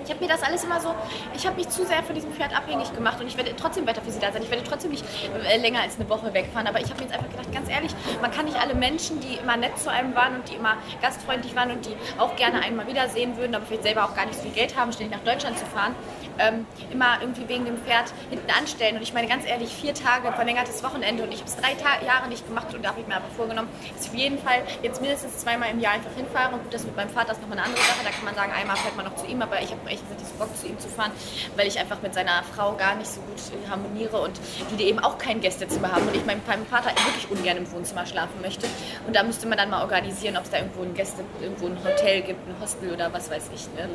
ich 0.06 0.12
habe 0.12 0.24
mir 0.24 0.30
das 0.30 0.44
alles 0.44 0.64
immer 0.64 0.80
so, 0.80 0.94
ich 1.36 1.46
habe 1.46 1.56
mich 1.56 1.68
zu 1.70 1.86
sehr 1.86 2.04
von 2.04 2.14
diesem 2.14 2.32
Pferd 2.32 2.56
abhängig 2.56 2.94
gemacht 2.94 3.20
und 3.20 3.28
ich 3.28 3.36
werde 3.36 3.56
trotzdem 3.56 3.88
weiter 3.88 4.02
für 4.02 4.12
sie 4.12 4.20
da 4.20 4.32
sein. 4.32 4.44
Ich 4.44 4.52
werde 4.52 4.64
trotzdem 4.64 4.92
nicht 4.92 5.04
äh, 5.44 5.58
länger 5.58 5.82
als 5.82 6.00
eine 6.00 6.08
Woche 6.10 6.34
wegfahren. 6.34 6.68
Aber 6.68 6.80
ich 6.80 6.90
habe 6.90 6.96
mir 7.02 7.08
jetzt 7.08 7.14
einfach 7.14 7.30
gedacht, 7.30 7.52
ganz 7.52 7.70
ehrlich, 7.70 7.92
man 8.22 8.32
kann 8.32 8.46
nicht 8.46 8.60
alle 8.60 8.76
Menschen, 8.76 9.20
die 9.20 9.36
immer 9.36 9.58
nett 9.58 9.78
zu 9.80 9.92
einem 9.92 10.14
waren 10.16 10.36
und 10.36 10.50
die 10.50 10.56
immer 10.56 10.78
gastfreundlich 11.02 11.56
waren 11.56 11.72
und 11.72 11.86
die 11.86 11.96
auch 12.20 12.36
gerne 12.36 12.62
einmal 12.62 12.88
wiedersehen 12.88 13.36
würden, 13.38 13.56
aber 13.56 13.66
vielleicht 13.66 13.84
selber 13.84 14.06
auch 14.06 14.16
gar 14.16 14.26
nicht 14.26 14.36
so 14.36 14.44
viel 14.44 14.52
Geld 14.52 14.78
haben, 14.78 14.92
ständig 14.94 15.18
nach 15.18 15.24
Deutschland 15.26 15.58
zu 15.58 15.66
fahren, 15.66 15.96
ähm, 16.38 16.68
immer 16.92 17.18
irgendwie 17.22 17.48
wegen 17.48 17.66
dem 17.66 17.78
Pferd 17.78 18.14
hinten 18.30 18.50
anstellen. 18.52 18.98
Und 18.98 19.02
ich 19.02 19.14
meine 19.14 19.28
ganz 19.28 19.46
ehrlich, 19.46 19.74
vier 19.74 19.94
Tage 19.94 20.32
verlängertes 20.34 20.84
Wochenende 20.84 21.24
und 21.24 21.34
ich 21.34 21.40
habe 21.40 21.50
es 21.50 21.56
drei 21.56 21.74
Ta 21.74 22.06
Jahre 22.06 22.28
nicht 22.28 22.46
gemacht 22.46 22.74
und 22.74 22.84
da 22.84 22.90
habe 22.90 23.02
ich 23.02 23.08
mir 23.08 23.16
aber 23.16 23.30
vorgenommen, 23.36 23.70
dass 23.96 24.06
ich 24.06 24.12
auf 24.12 24.18
jeden 24.18 24.38
Fall 24.38 24.62
jetzt 24.84 25.02
mindestens 25.02 25.40
zweimal 25.40 25.70
im 25.72 25.80
Jahr 25.80 25.94
einfach 25.94 26.14
hinfahre. 26.16 26.54
Und 26.54 26.64
gut, 26.64 26.74
das 26.74 26.84
mit 26.84 26.96
meinem 26.96 27.10
Vater 27.10 27.32
ist 27.32 27.42
nochmal 27.42 27.58
eine 27.58 27.68
andere 27.68 27.84
Sache. 27.84 28.04
Da 28.04 28.12
kann 28.12 28.26
man 28.26 28.36
sagen, 28.36 28.52
einmal 28.52 28.76
fährt 28.76 28.96
man 28.96 29.06
noch 29.06 29.16
zu 29.16 29.26
ihm, 29.26 29.42
aber 29.42 29.62
ich 29.62 29.72
habe 29.72 29.90
echt 29.96 30.04
gesagt, 30.04 30.22
ich 30.22 30.40
Bock 30.40 30.56
zu 30.56 30.68
ihm 30.68 30.80
zu 30.80 30.88
fahren, 30.88 31.12
weil 31.56 31.68
ich 31.68 31.80
einfach 31.80 32.02
mit 32.02 32.14
seiner 32.14 32.44
Frau 32.44 32.76
gar 32.76 32.96
nicht 32.96 33.08
so 33.08 33.22
gut 33.22 33.40
harmoniere 33.70 34.22
und 34.22 34.40
die 34.78 34.84
eben 34.84 35.00
auch 35.00 35.18
kein 35.18 35.42
Gästezimmer 35.42 35.92
haben 35.92 36.08
und 36.08 36.16
ich 36.16 36.26
meinem 36.26 36.42
Vater 36.42 36.90
wirklich 36.90 37.30
ungern 37.30 37.58
im 37.58 37.72
Wohnzimmer 37.72 38.06
schlafen 38.06 38.42
möchte. 38.42 38.68
Und 39.08 39.16
da 39.16 39.24
müsste 39.24 39.48
man 39.48 39.58
dann 39.58 39.70
mal 39.70 39.82
organisieren, 39.82 40.38
ob 40.38 40.44
es 40.44 40.52
da 40.52 40.58
irgendwo 40.58 40.84
ein 40.84 40.94
Gäste, 40.94 41.24
irgendwo 41.42 41.68
ein 41.68 41.78
Hotel 41.84 42.22
gibt, 42.22 42.48
ein 42.48 42.56
Hostel 42.62 42.92
oder 42.92 43.12
was 43.14 43.30
weiß 43.30 43.50
ich. 43.54 43.68
Ne? 43.76 43.90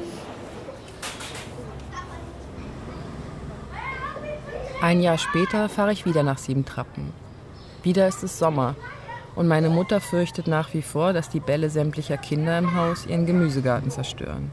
Ein 4.83 5.03
Jahr 5.03 5.19
später 5.19 5.69
fahre 5.69 5.93
ich 5.93 6.07
wieder 6.07 6.23
nach 6.23 6.39
Siebentrappen. 6.39 7.13
Wieder 7.83 8.09
ist 8.09 8.23
es 8.23 8.39
Sommer 8.39 8.77
und 9.37 9.47
meine 9.47 9.69
Mutter 9.69 10.01
fürchtet 10.01 10.47
nach 10.47 10.73
wie 10.73 10.83
vor, 10.83 11.13
dass 11.13 11.29
die 11.29 11.41
Bälle 11.41 11.69
sämtlicher 11.71 12.17
Kinder 12.17 12.59
im 12.59 12.75
Haus 12.75 13.07
ihren 13.07 13.27
Gemüsegarten 13.27 13.91
zerstören. 13.91 14.51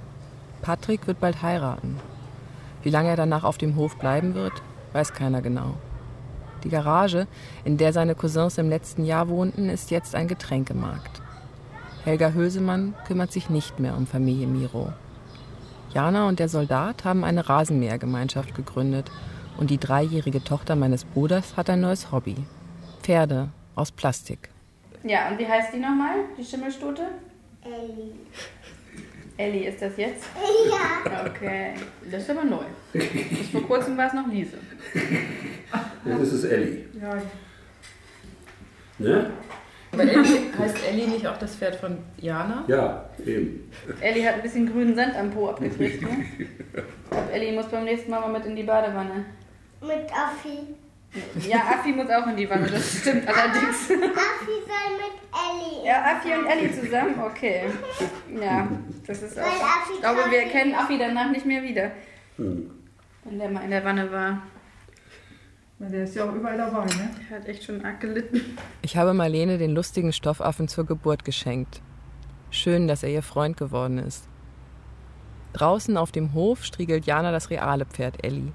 Patrick 0.61 1.07
wird 1.07 1.19
bald 1.19 1.41
heiraten. 1.41 1.99
Wie 2.83 2.89
lange 2.89 3.09
er 3.09 3.15
danach 3.15 3.43
auf 3.43 3.57
dem 3.57 3.75
Hof 3.75 3.97
bleiben 3.97 4.33
wird, 4.33 4.53
weiß 4.93 5.13
keiner 5.13 5.41
genau. 5.41 5.75
Die 6.63 6.69
Garage, 6.69 7.27
in 7.63 7.77
der 7.77 7.93
seine 7.93 8.15
Cousins 8.15 8.57
im 8.57 8.69
letzten 8.69 9.05
Jahr 9.05 9.29
wohnten, 9.29 9.69
ist 9.69 9.91
jetzt 9.91 10.15
ein 10.15 10.27
Getränkemarkt. 10.27 11.21
Helga 12.03 12.31
Hösemann 12.31 12.95
kümmert 13.05 13.31
sich 13.31 13.49
nicht 13.49 13.79
mehr 13.79 13.95
um 13.95 14.07
Familie 14.07 14.47
Miro. 14.47 14.93
Jana 15.93 16.27
und 16.27 16.39
der 16.39 16.49
Soldat 16.49 17.05
haben 17.05 17.23
eine 17.23 17.47
Rasenmähergemeinschaft 17.47 18.55
gegründet 18.55 19.11
und 19.57 19.69
die 19.69 19.77
dreijährige 19.77 20.43
Tochter 20.43 20.75
meines 20.75 21.05
Bruders 21.05 21.57
hat 21.57 21.69
ein 21.69 21.81
neues 21.81 22.11
Hobby. 22.11 22.35
Pferde 23.01 23.49
aus 23.75 23.91
Plastik. 23.91 24.49
Ja, 25.03 25.29
und 25.29 25.39
wie 25.39 25.47
heißt 25.47 25.73
die 25.73 25.79
nochmal, 25.79 26.25
die 26.37 26.43
Schimmelstute? 26.43 27.03
Ellie. 27.61 28.13
Ellie, 29.37 29.69
ist 29.69 29.81
das 29.81 29.95
jetzt? 29.97 30.25
Ja. 30.69 31.25
Okay, 31.27 31.73
das 32.09 32.23
ist 32.23 32.29
aber 32.31 32.43
neu. 32.43 32.65
Bis 32.91 33.49
vor 33.51 33.63
kurzem 33.63 33.95
war 33.95 34.07
es 34.07 34.13
noch 34.13 34.27
Liese. 34.27 34.57
Jetzt 36.05 36.21
ist 36.21 36.33
es 36.33 36.43
Ellie. 36.45 36.85
Ja. 36.99 37.21
Ne? 38.97 39.29
Aber 39.91 40.03
Ellie, 40.03 40.51
heißt 40.57 40.77
Ellie 40.89 41.07
nicht 41.07 41.27
auch 41.27 41.37
das 41.37 41.55
Pferd 41.55 41.75
von 41.75 41.97
Jana? 42.17 42.65
Ja, 42.67 43.09
eben. 43.25 43.71
Ellie 44.01 44.27
hat 44.27 44.35
ein 44.35 44.41
bisschen 44.41 44.71
grünen 44.71 44.95
Sand 44.95 45.15
am 45.15 45.31
Po 45.31 45.49
abgekriegt, 45.49 46.01
ne? 46.01 46.09
Ich 46.39 47.09
glaube, 47.09 47.31
Ellie 47.31 47.53
muss 47.53 47.67
beim 47.67 47.85
nächsten 47.85 48.11
Mal 48.11 48.19
mal 48.19 48.33
mit 48.33 48.45
in 48.45 48.55
die 48.55 48.63
Badewanne. 48.63 49.25
Mit 49.81 50.11
Affi. 50.11 50.75
Ja, 51.47 51.57
Affi 51.57 51.91
muss 51.93 52.09
auch 52.09 52.27
in 52.27 52.35
die 52.37 52.49
Wanne, 52.49 52.67
das 52.67 52.99
stimmt 52.99 53.27
allerdings. 53.27 53.89
Affi 53.89 53.95
soll 53.95 54.89
mit 54.97 55.13
Ellie. 55.33 55.85
Ja, 55.87 56.03
Affi 56.15 56.33
und 56.37 56.45
Ellie 56.45 56.71
zusammen, 56.81 57.15
okay. 57.19 57.63
Ja, 58.41 58.67
das 59.05 59.21
ist 59.23 59.39
auch. 59.39 59.43
Affi 59.45 59.93
Ich 59.95 59.99
glaube, 60.01 60.19
wir 60.29 60.39
nicht 60.41 60.51
kennen 60.51 60.71
mehr. 60.71 60.79
Affi 60.81 60.97
danach 60.97 61.31
nicht 61.31 61.45
mehr 61.45 61.63
wieder, 61.63 61.91
Hm. 62.37 62.69
wenn 63.23 63.39
der 63.39 63.49
mal 63.49 63.63
in 63.63 63.71
der 63.71 63.83
Wanne 63.85 64.11
war. 64.11 64.41
Der 65.79 66.03
ist 66.05 66.15
ja 66.15 66.27
auch 66.27 66.33
überall 66.33 66.57
dabei, 66.57 66.85
ne? 66.85 67.09
Der 67.29 67.37
hat 67.37 67.47
echt 67.47 67.63
schon 67.63 67.85
arg 67.85 67.99
gelitten. 67.99 68.57
Ich 68.81 68.97
habe 68.97 69.13
Marlene 69.13 69.59
den 69.59 69.75
lustigen 69.75 70.11
Stoffaffen 70.11 70.67
zur 70.67 70.85
Geburt 70.87 71.23
geschenkt. 71.23 71.81
Schön, 72.49 72.87
dass 72.87 73.03
er 73.03 73.09
ihr 73.09 73.21
Freund 73.21 73.57
geworden 73.57 73.99
ist. 73.99 74.27
Draußen 75.53 75.95
auf 75.97 76.11
dem 76.11 76.33
Hof 76.33 76.63
striegelt 76.65 77.05
Jana 77.05 77.31
das 77.31 77.49
reale 77.51 77.85
Pferd 77.85 78.25
Elli. 78.25 78.51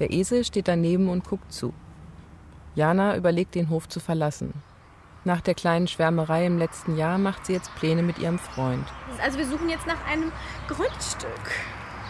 Der 0.00 0.10
Esel 0.10 0.44
steht 0.44 0.66
daneben 0.66 1.08
und 1.08 1.24
guckt 1.24 1.52
zu. 1.52 1.72
Jana 2.74 3.16
überlegt, 3.16 3.54
den 3.54 3.68
Hof 3.68 3.88
zu 3.88 4.00
verlassen. 4.00 4.54
Nach 5.24 5.42
der 5.42 5.54
kleinen 5.54 5.86
Schwärmerei 5.86 6.46
im 6.46 6.58
letzten 6.58 6.96
Jahr 6.96 7.18
macht 7.18 7.44
sie 7.44 7.52
jetzt 7.52 7.74
Pläne 7.74 8.02
mit 8.02 8.18
ihrem 8.18 8.38
Freund. 8.38 8.86
Also 9.22 9.36
wir 9.36 9.46
suchen 9.46 9.68
jetzt 9.68 9.86
nach 9.86 10.02
einem 10.06 10.32
Grundstück. 10.66 11.50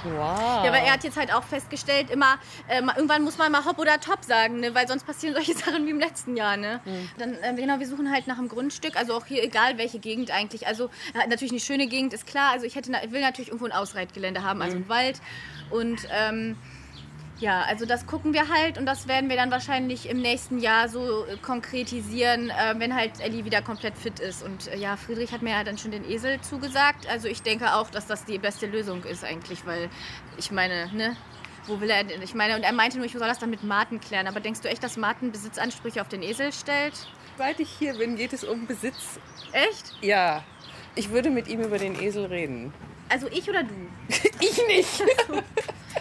Wow. 0.04 0.64
Ja, 0.64 0.68
aber 0.68 0.78
er 0.78 0.92
hat 0.92 1.04
jetzt 1.04 1.18
halt 1.18 1.34
auch 1.34 1.42
festgestellt, 1.42 2.10
immer, 2.10 2.38
äh, 2.68 2.80
irgendwann 2.80 3.22
muss 3.22 3.36
man 3.36 3.52
mal 3.52 3.64
hopp 3.64 3.78
oder 3.78 4.00
top 4.00 4.24
sagen, 4.24 4.60
ne? 4.60 4.74
weil 4.74 4.88
sonst 4.88 5.04
passieren 5.04 5.34
solche 5.34 5.54
Sachen 5.58 5.84
wie 5.86 5.90
im 5.90 5.98
letzten 5.98 6.36
Jahr. 6.36 6.56
Ne? 6.56 6.80
Dann, 7.18 7.34
äh, 7.34 7.54
genau, 7.54 7.80
wir 7.80 7.86
suchen 7.86 8.10
halt 8.10 8.26
nach 8.26 8.38
einem 8.38 8.48
Grundstück, 8.48 8.96
also 8.96 9.14
auch 9.14 9.26
hier, 9.26 9.42
egal 9.42 9.76
welche 9.76 9.98
Gegend 9.98 10.30
eigentlich. 10.30 10.66
Also 10.68 10.86
äh, 11.14 11.26
natürlich 11.28 11.52
eine 11.52 11.60
schöne 11.60 11.88
Gegend, 11.88 12.14
ist 12.14 12.26
klar. 12.26 12.52
Also 12.52 12.64
ich 12.64 12.76
hätte, 12.76 12.92
will 13.10 13.20
natürlich 13.20 13.48
irgendwo 13.48 13.66
ein 13.66 13.72
Ausreitgelände 13.72 14.44
haben, 14.44 14.62
also 14.62 14.76
einen 14.76 14.88
Wald. 14.88 15.20
Und 15.70 16.06
ähm, 16.12 16.56
ja, 17.40 17.62
also 17.62 17.86
das 17.86 18.06
gucken 18.06 18.34
wir 18.34 18.48
halt 18.48 18.78
und 18.78 18.86
das 18.86 19.08
werden 19.08 19.30
wir 19.30 19.36
dann 19.36 19.50
wahrscheinlich 19.50 20.08
im 20.08 20.20
nächsten 20.20 20.58
Jahr 20.58 20.88
so 20.88 21.24
äh, 21.24 21.36
konkretisieren, 21.38 22.50
äh, 22.50 22.74
wenn 22.76 22.94
halt 22.94 23.20
Ellie 23.20 23.44
wieder 23.44 23.62
komplett 23.62 23.96
fit 23.96 24.20
ist. 24.20 24.42
Und 24.42 24.68
äh, 24.68 24.76
ja, 24.76 24.96
Friedrich 24.96 25.32
hat 25.32 25.40
mir 25.42 25.50
ja 25.50 25.64
dann 25.64 25.78
schon 25.78 25.90
den 25.90 26.08
Esel 26.08 26.40
zugesagt. 26.42 27.08
Also 27.08 27.28
ich 27.28 27.42
denke 27.42 27.74
auch, 27.74 27.90
dass 27.90 28.06
das 28.06 28.26
die 28.26 28.38
beste 28.38 28.66
Lösung 28.66 29.04
ist 29.04 29.24
eigentlich, 29.24 29.64
weil 29.66 29.88
ich 30.36 30.50
meine, 30.50 30.92
ne? 30.94 31.16
Wo 31.66 31.80
will 31.80 31.90
er 31.90 32.04
denn? 32.04 32.22
Ich 32.22 32.34
meine, 32.34 32.56
und 32.56 32.62
er 32.62 32.72
meinte 32.72 32.96
nur, 32.96 33.06
ich 33.06 33.12
soll 33.12 33.20
das 33.28 33.38
dann 33.38 33.50
mit 33.50 33.62
Martin 33.62 34.00
klären. 34.00 34.26
Aber 34.26 34.40
denkst 34.40 34.60
du 34.60 34.68
echt, 34.68 34.82
dass 34.82 34.96
Martin 34.96 35.30
Besitzansprüche 35.30 36.00
auf 36.00 36.08
den 36.08 36.22
Esel 36.22 36.52
stellt? 36.52 36.94
Seit 37.36 37.60
ich 37.60 37.70
hier 37.70 37.94
bin, 37.94 38.16
geht 38.16 38.32
es 38.32 38.44
um 38.44 38.66
Besitz. 38.66 39.20
Echt? 39.52 39.92
Ja. 40.00 40.42
Ich 40.94 41.10
würde 41.10 41.30
mit 41.30 41.48
ihm 41.48 41.60
über 41.60 41.78
den 41.78 42.00
Esel 42.00 42.26
reden. 42.26 42.72
Also 43.10 43.26
ich 43.28 43.48
oder 43.50 43.64
du? 43.64 43.74
ich 44.40 44.66
nicht. 44.66 45.02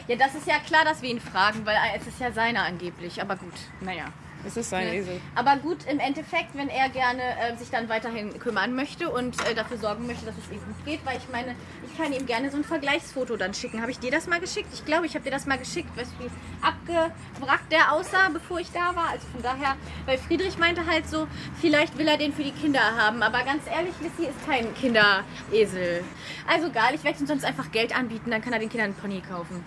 Ja, 0.07 0.15
das 0.15 0.35
ist 0.35 0.47
ja 0.47 0.59
klar, 0.59 0.85
dass 0.85 1.01
wir 1.01 1.09
ihn 1.09 1.19
fragen, 1.19 1.65
weil 1.65 1.75
es 1.99 2.07
ist 2.07 2.19
ja 2.19 2.31
seiner 2.31 2.63
angeblich. 2.63 3.21
Aber 3.21 3.35
gut, 3.35 3.53
naja. 3.81 4.05
Es 4.45 4.57
ist 4.57 4.69
sein 4.69 4.87
Ne? 4.87 4.95
Esel. 4.95 5.21
Aber 5.35 5.57
gut, 5.57 5.85
im 5.89 5.99
Endeffekt, 5.99 6.55
wenn 6.55 6.69
er 6.69 6.89
gerne 6.89 7.21
äh, 7.21 7.57
sich 7.57 7.69
dann 7.69 7.89
weiterhin 7.89 8.37
kümmern 8.39 8.73
möchte 8.75 9.09
und 9.09 9.35
äh, 9.49 9.53
dafür 9.53 9.77
sorgen 9.77 10.07
möchte, 10.07 10.25
dass 10.25 10.35
es 10.37 10.51
ihm 10.51 10.59
gut 10.59 10.85
geht, 10.85 11.05
weil 11.05 11.17
ich 11.17 11.29
meine, 11.31 11.55
ich 11.85 11.97
kann 11.97 12.13
ihm 12.13 12.25
gerne 12.25 12.49
so 12.49 12.57
ein 12.57 12.63
Vergleichsfoto 12.63 13.35
dann 13.35 13.53
schicken. 13.53 13.81
Habe 13.81 13.91
ich 13.91 13.99
dir 13.99 14.11
das 14.11 14.27
mal 14.27 14.39
geschickt? 14.39 14.69
Ich 14.73 14.85
glaube, 14.85 15.05
ich 15.05 15.15
habe 15.15 15.23
dir 15.23 15.31
das 15.31 15.45
mal 15.45 15.57
geschickt, 15.57 15.89
weißt 15.97 16.13
du, 16.17 16.25
wie 16.25 16.29
abgewrackt 16.61 17.71
der 17.71 17.93
aussah, 17.93 18.29
bevor 18.29 18.59
ich 18.59 18.71
da 18.71 18.95
war. 18.95 19.09
Also 19.09 19.27
von 19.27 19.41
daher, 19.41 19.75
weil 20.05 20.17
Friedrich 20.17 20.57
meinte 20.57 20.85
halt 20.85 21.09
so, 21.09 21.27
vielleicht 21.59 21.97
will 21.97 22.07
er 22.07 22.17
den 22.17 22.33
für 22.33 22.43
die 22.43 22.51
Kinder 22.51 22.95
haben. 22.97 23.21
Aber 23.21 23.43
ganz 23.43 23.63
ehrlich, 23.67 23.93
Lissy 24.01 24.29
ist 24.29 24.45
kein 24.45 24.73
Kinderesel. 24.75 26.03
Also 26.47 26.67
egal, 26.67 26.95
ich 26.95 27.03
werde 27.03 27.19
ihm 27.19 27.27
sonst 27.27 27.45
einfach 27.45 27.71
Geld 27.71 27.95
anbieten, 27.95 28.31
dann 28.31 28.41
kann 28.41 28.53
er 28.53 28.59
den 28.59 28.69
Kindern 28.69 28.91
einen 28.91 28.95
Pony 28.95 29.21
kaufen. 29.21 29.63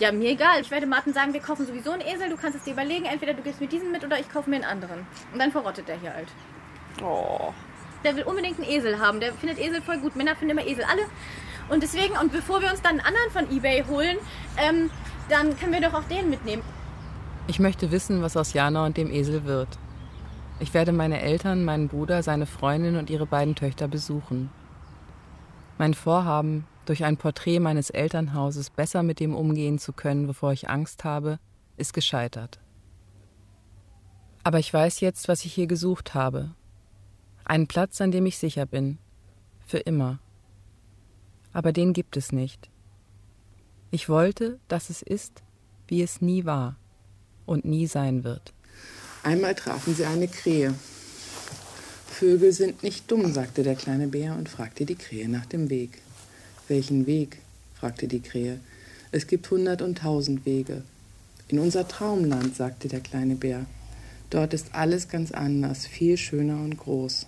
Ja, 0.00 0.10
mir 0.10 0.30
egal. 0.30 0.60
Ich 0.60 0.70
werde 0.70 0.86
Martin 0.86 1.12
sagen, 1.12 1.32
wir 1.32 1.40
kaufen 1.40 1.66
sowieso 1.66 1.92
einen 1.92 2.02
Esel. 2.02 2.28
Du 2.28 2.36
kannst 2.36 2.56
es 2.56 2.64
dir 2.64 2.72
überlegen. 2.72 3.04
Entweder 3.04 3.34
du 3.34 3.42
gehst 3.42 3.60
mit 3.60 3.70
diesem 3.70 3.92
mit 3.92 4.04
oder 4.04 4.18
ich 4.18 4.28
kaufe 4.28 4.50
mir 4.50 4.56
einen 4.56 4.64
anderen. 4.64 5.06
Und 5.32 5.38
dann 5.38 5.52
verrottet 5.52 5.86
der 5.86 5.98
hier 6.00 6.12
halt. 6.12 6.28
Oh. 7.02 7.52
Der 8.02 8.16
will 8.16 8.24
unbedingt 8.24 8.58
einen 8.58 8.68
Esel 8.68 8.98
haben. 8.98 9.20
Der 9.20 9.32
findet 9.32 9.58
Esel 9.58 9.82
voll 9.82 9.98
gut. 9.98 10.16
Männer 10.16 10.34
finden 10.34 10.58
immer 10.58 10.66
Esel 10.66 10.84
alle. 10.84 11.02
Und 11.68 11.82
deswegen, 11.82 12.16
und 12.18 12.32
bevor 12.32 12.60
wir 12.60 12.70
uns 12.70 12.82
dann 12.82 13.00
einen 13.00 13.06
anderen 13.06 13.30
von 13.30 13.56
Ebay 13.56 13.84
holen, 13.88 14.18
ähm, 14.56 14.90
dann 15.28 15.56
können 15.58 15.72
wir 15.72 15.80
doch 15.80 15.94
auch 15.94 16.04
den 16.04 16.28
mitnehmen. 16.28 16.62
Ich 17.46 17.58
möchte 17.58 17.90
wissen, 17.90 18.20
was 18.20 18.36
aus 18.36 18.52
Jana 18.52 18.84
und 18.84 18.96
dem 18.96 19.10
Esel 19.10 19.44
wird. 19.44 19.68
Ich 20.60 20.74
werde 20.74 20.92
meine 20.92 21.20
Eltern, 21.20 21.64
meinen 21.64 21.88
Bruder, 21.88 22.22
seine 22.22 22.46
Freundin 22.46 22.96
und 22.96 23.10
ihre 23.10 23.26
beiden 23.26 23.54
Töchter 23.54 23.88
besuchen. 23.88 24.50
Mein 25.78 25.94
Vorhaben, 25.94 26.66
durch 26.84 27.04
ein 27.04 27.16
Porträt 27.16 27.60
meines 27.60 27.90
Elternhauses 27.90 28.70
besser 28.70 29.02
mit 29.02 29.20
dem 29.20 29.34
umgehen 29.34 29.78
zu 29.78 29.92
können, 29.92 30.26
bevor 30.26 30.52
ich 30.52 30.68
Angst 30.68 31.04
habe, 31.04 31.38
ist 31.76 31.92
gescheitert. 31.92 32.60
Aber 34.42 34.58
ich 34.58 34.72
weiß 34.72 35.00
jetzt, 35.00 35.28
was 35.28 35.44
ich 35.44 35.54
hier 35.54 35.66
gesucht 35.66 36.14
habe. 36.14 36.54
Einen 37.44 37.66
Platz, 37.66 38.00
an 38.00 38.10
dem 38.10 38.26
ich 38.26 38.38
sicher 38.38 38.66
bin. 38.66 38.98
Für 39.66 39.78
immer. 39.78 40.18
Aber 41.52 41.72
den 41.72 41.92
gibt 41.92 42.16
es 42.16 42.32
nicht. 42.32 42.70
Ich 43.90 44.08
wollte, 44.08 44.58
dass 44.68 44.90
es 44.90 45.02
ist, 45.02 45.42
wie 45.86 46.02
es 46.02 46.20
nie 46.20 46.44
war 46.44 46.76
und 47.46 47.64
nie 47.64 47.86
sein 47.86 48.24
wird. 48.24 48.52
Einmal 49.22 49.54
trafen 49.54 49.94
sie 49.94 50.04
eine 50.04 50.28
Krähe. 50.28 50.74
Vögel 52.06 52.52
sind 52.52 52.82
nicht 52.82 53.10
dumm, 53.10 53.32
sagte 53.32 53.62
der 53.62 53.74
kleine 53.74 54.08
Bär 54.08 54.36
und 54.36 54.48
fragte 54.48 54.84
die 54.84 54.94
Krähe 54.94 55.28
nach 55.28 55.46
dem 55.46 55.70
Weg. 55.70 56.02
Welchen 56.68 57.06
Weg? 57.06 57.38
fragte 57.74 58.08
die 58.08 58.20
Krähe. 58.20 58.60
Es 59.12 59.26
gibt 59.26 59.50
hundert 59.50 59.82
und 59.82 59.98
tausend 59.98 60.46
Wege. 60.46 60.82
In 61.48 61.58
unser 61.58 61.86
Traumland, 61.86 62.56
sagte 62.56 62.88
der 62.88 63.00
kleine 63.00 63.34
Bär. 63.34 63.66
Dort 64.30 64.54
ist 64.54 64.74
alles 64.74 65.08
ganz 65.08 65.30
anders, 65.30 65.86
viel 65.86 66.16
schöner 66.16 66.56
und 66.56 66.78
groß. 66.78 67.26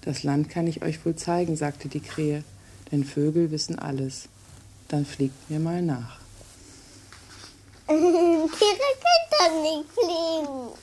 Das 0.00 0.22
Land 0.22 0.48
kann 0.48 0.66
ich 0.66 0.82
euch 0.82 1.04
wohl 1.04 1.14
zeigen, 1.16 1.56
sagte 1.56 1.88
die 1.88 2.00
Krähe, 2.00 2.42
denn 2.90 3.04
Vögel 3.04 3.50
wissen 3.50 3.78
alles. 3.78 4.28
Dann 4.88 5.04
fliegt 5.04 5.50
mir 5.50 5.60
mal 5.60 5.82
nach. 5.82 6.18
Tiere 7.86 8.48
können 9.04 9.28
doch 9.30 9.62
nicht 9.62 9.92
fliegen. 9.92 10.78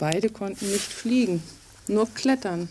Beide 0.00 0.28
konnten 0.30 0.70
nicht 0.70 0.92
fliegen, 0.92 1.42
nur 1.86 2.08
klettern. 2.12 2.68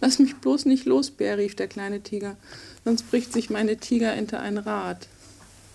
Lass 0.00 0.18
mich 0.18 0.36
bloß 0.36 0.64
nicht 0.64 0.86
los, 0.86 1.10
Bär, 1.10 1.36
rief 1.38 1.54
der 1.54 1.68
kleine 1.68 2.00
Tiger, 2.02 2.36
sonst 2.84 3.10
bricht 3.10 3.32
sich 3.32 3.50
meine 3.50 3.76
Tigerente 3.76 4.40
ein 4.40 4.58
Rad. 4.58 5.08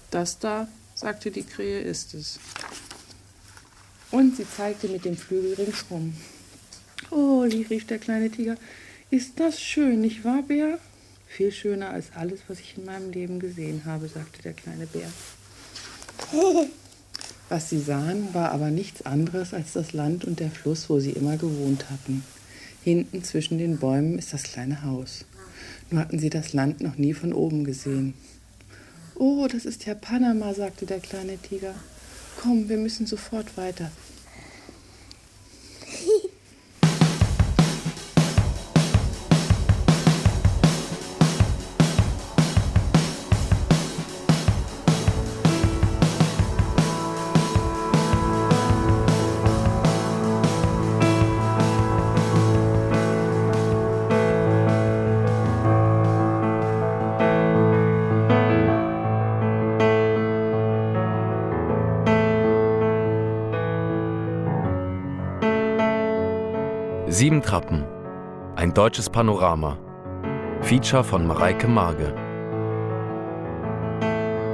Das 0.10 0.40
da, 0.40 0.68
sagte 0.96 1.30
die 1.32 1.44
Krähe, 1.44 1.82
ist 1.82 2.14
es. 2.14 2.40
Und 4.12 4.36
sie 4.38 4.48
zeigte 4.50 4.88
mit 4.88 5.06
dem 5.06 5.18
Flügel 5.18 5.54
ringsrum. 5.54 6.16
Oh, 7.12 7.42
rief 7.42 7.86
der 7.86 8.00
kleine 8.00 8.32
Tiger, 8.32 8.58
ist 9.12 9.40
das 9.40 9.62
schön, 9.62 10.02
nicht 10.02 10.24
wahr, 10.24 10.42
Bär? 10.42 10.80
Viel 11.28 11.52
schöner 11.52 11.92
als 11.92 12.08
alles, 12.16 12.40
was 12.48 12.60
ich 12.60 12.78
in 12.78 12.86
meinem 12.86 13.12
Leben 13.12 13.40
gesehen 13.40 13.84
habe, 13.86 14.08
sagte 14.08 14.42
der 14.42 14.54
kleine 14.54 14.88
Bär. 14.88 15.12
Was 17.50 17.70
sie 17.70 17.80
sahen, 17.80 18.34
war 18.34 18.52
aber 18.52 18.72
nichts 18.72 19.06
anderes 19.06 19.54
als 19.54 19.74
das 19.74 19.94
Land 19.94 20.26
und 20.26 20.40
der 20.40 20.50
Fluss, 20.50 20.90
wo 20.90 21.00
sie 21.00 21.12
immer 21.12 21.38
gewohnt 21.38 21.90
hatten. 21.92 22.24
Hinten 22.86 23.24
zwischen 23.24 23.58
den 23.58 23.80
Bäumen 23.80 24.20
ist 24.20 24.32
das 24.32 24.44
kleine 24.44 24.84
Haus. 24.84 25.26
Nur 25.90 26.02
hatten 26.02 26.20
sie 26.20 26.30
das 26.30 26.54
Land 26.54 26.82
noch 26.82 27.00
nie 27.00 27.16
von 27.16 27.34
oben 27.34 27.64
gesehen. 27.64 28.14
Oh, 29.16 29.48
das 29.52 29.66
ist 29.66 29.88
ja 29.88 29.96
Panama, 29.96 30.54
sagte 30.54 30.86
der 30.86 31.00
kleine 31.00 31.40
Tiger. 31.40 31.74
Komm, 32.40 32.70
wir 32.70 32.78
müssen 32.78 33.08
sofort 33.08 33.58
weiter. 33.58 33.90
Trappen. 67.56 67.86
Ein 68.58 68.74
deutsches 68.74 69.10
Panorama. 69.10 69.78
Feature 70.60 71.06
von 71.06 71.26
Mareike 71.26 71.70
Marge. 71.70 72.14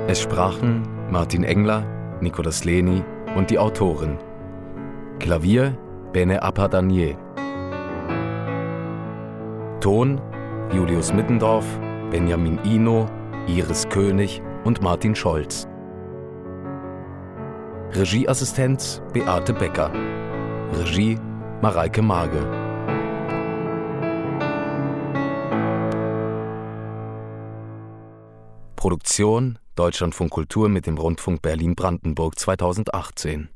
Es 0.08 0.22
sprachen 0.22 0.88
Martin 1.10 1.43
Engler, 1.43 1.84
Nicolas 2.22 2.64
Leni 2.64 3.04
und 3.36 3.49
die 3.49 3.58
Autorin. 3.58 4.20
Klavier 5.18 5.76
Bene 6.14 6.43
Apadanier. 6.43 7.18
Ton 9.80 10.22
Julius 10.72 11.12
Mittendorf, 11.12 11.66
Benjamin 12.12 12.60
Ino, 12.64 13.08
Iris 13.47 13.89
König 13.89 14.43
und 14.64 14.84
Martin 14.84 15.16
Scholz. 15.16 15.68
Regieassistenz 17.95 19.02
Beate 19.12 19.54
Becker. 19.54 19.89
Regie 20.80 21.18
Mareike 21.64 22.04
Marge. 22.04 22.61
Produktion 28.82 29.59
Deutschlandfunk 29.75 30.32
Kultur 30.32 30.67
mit 30.67 30.88
dem 30.88 30.97
Rundfunk 30.97 31.43
Berlin-Brandenburg 31.43 32.39
2018. 32.39 33.49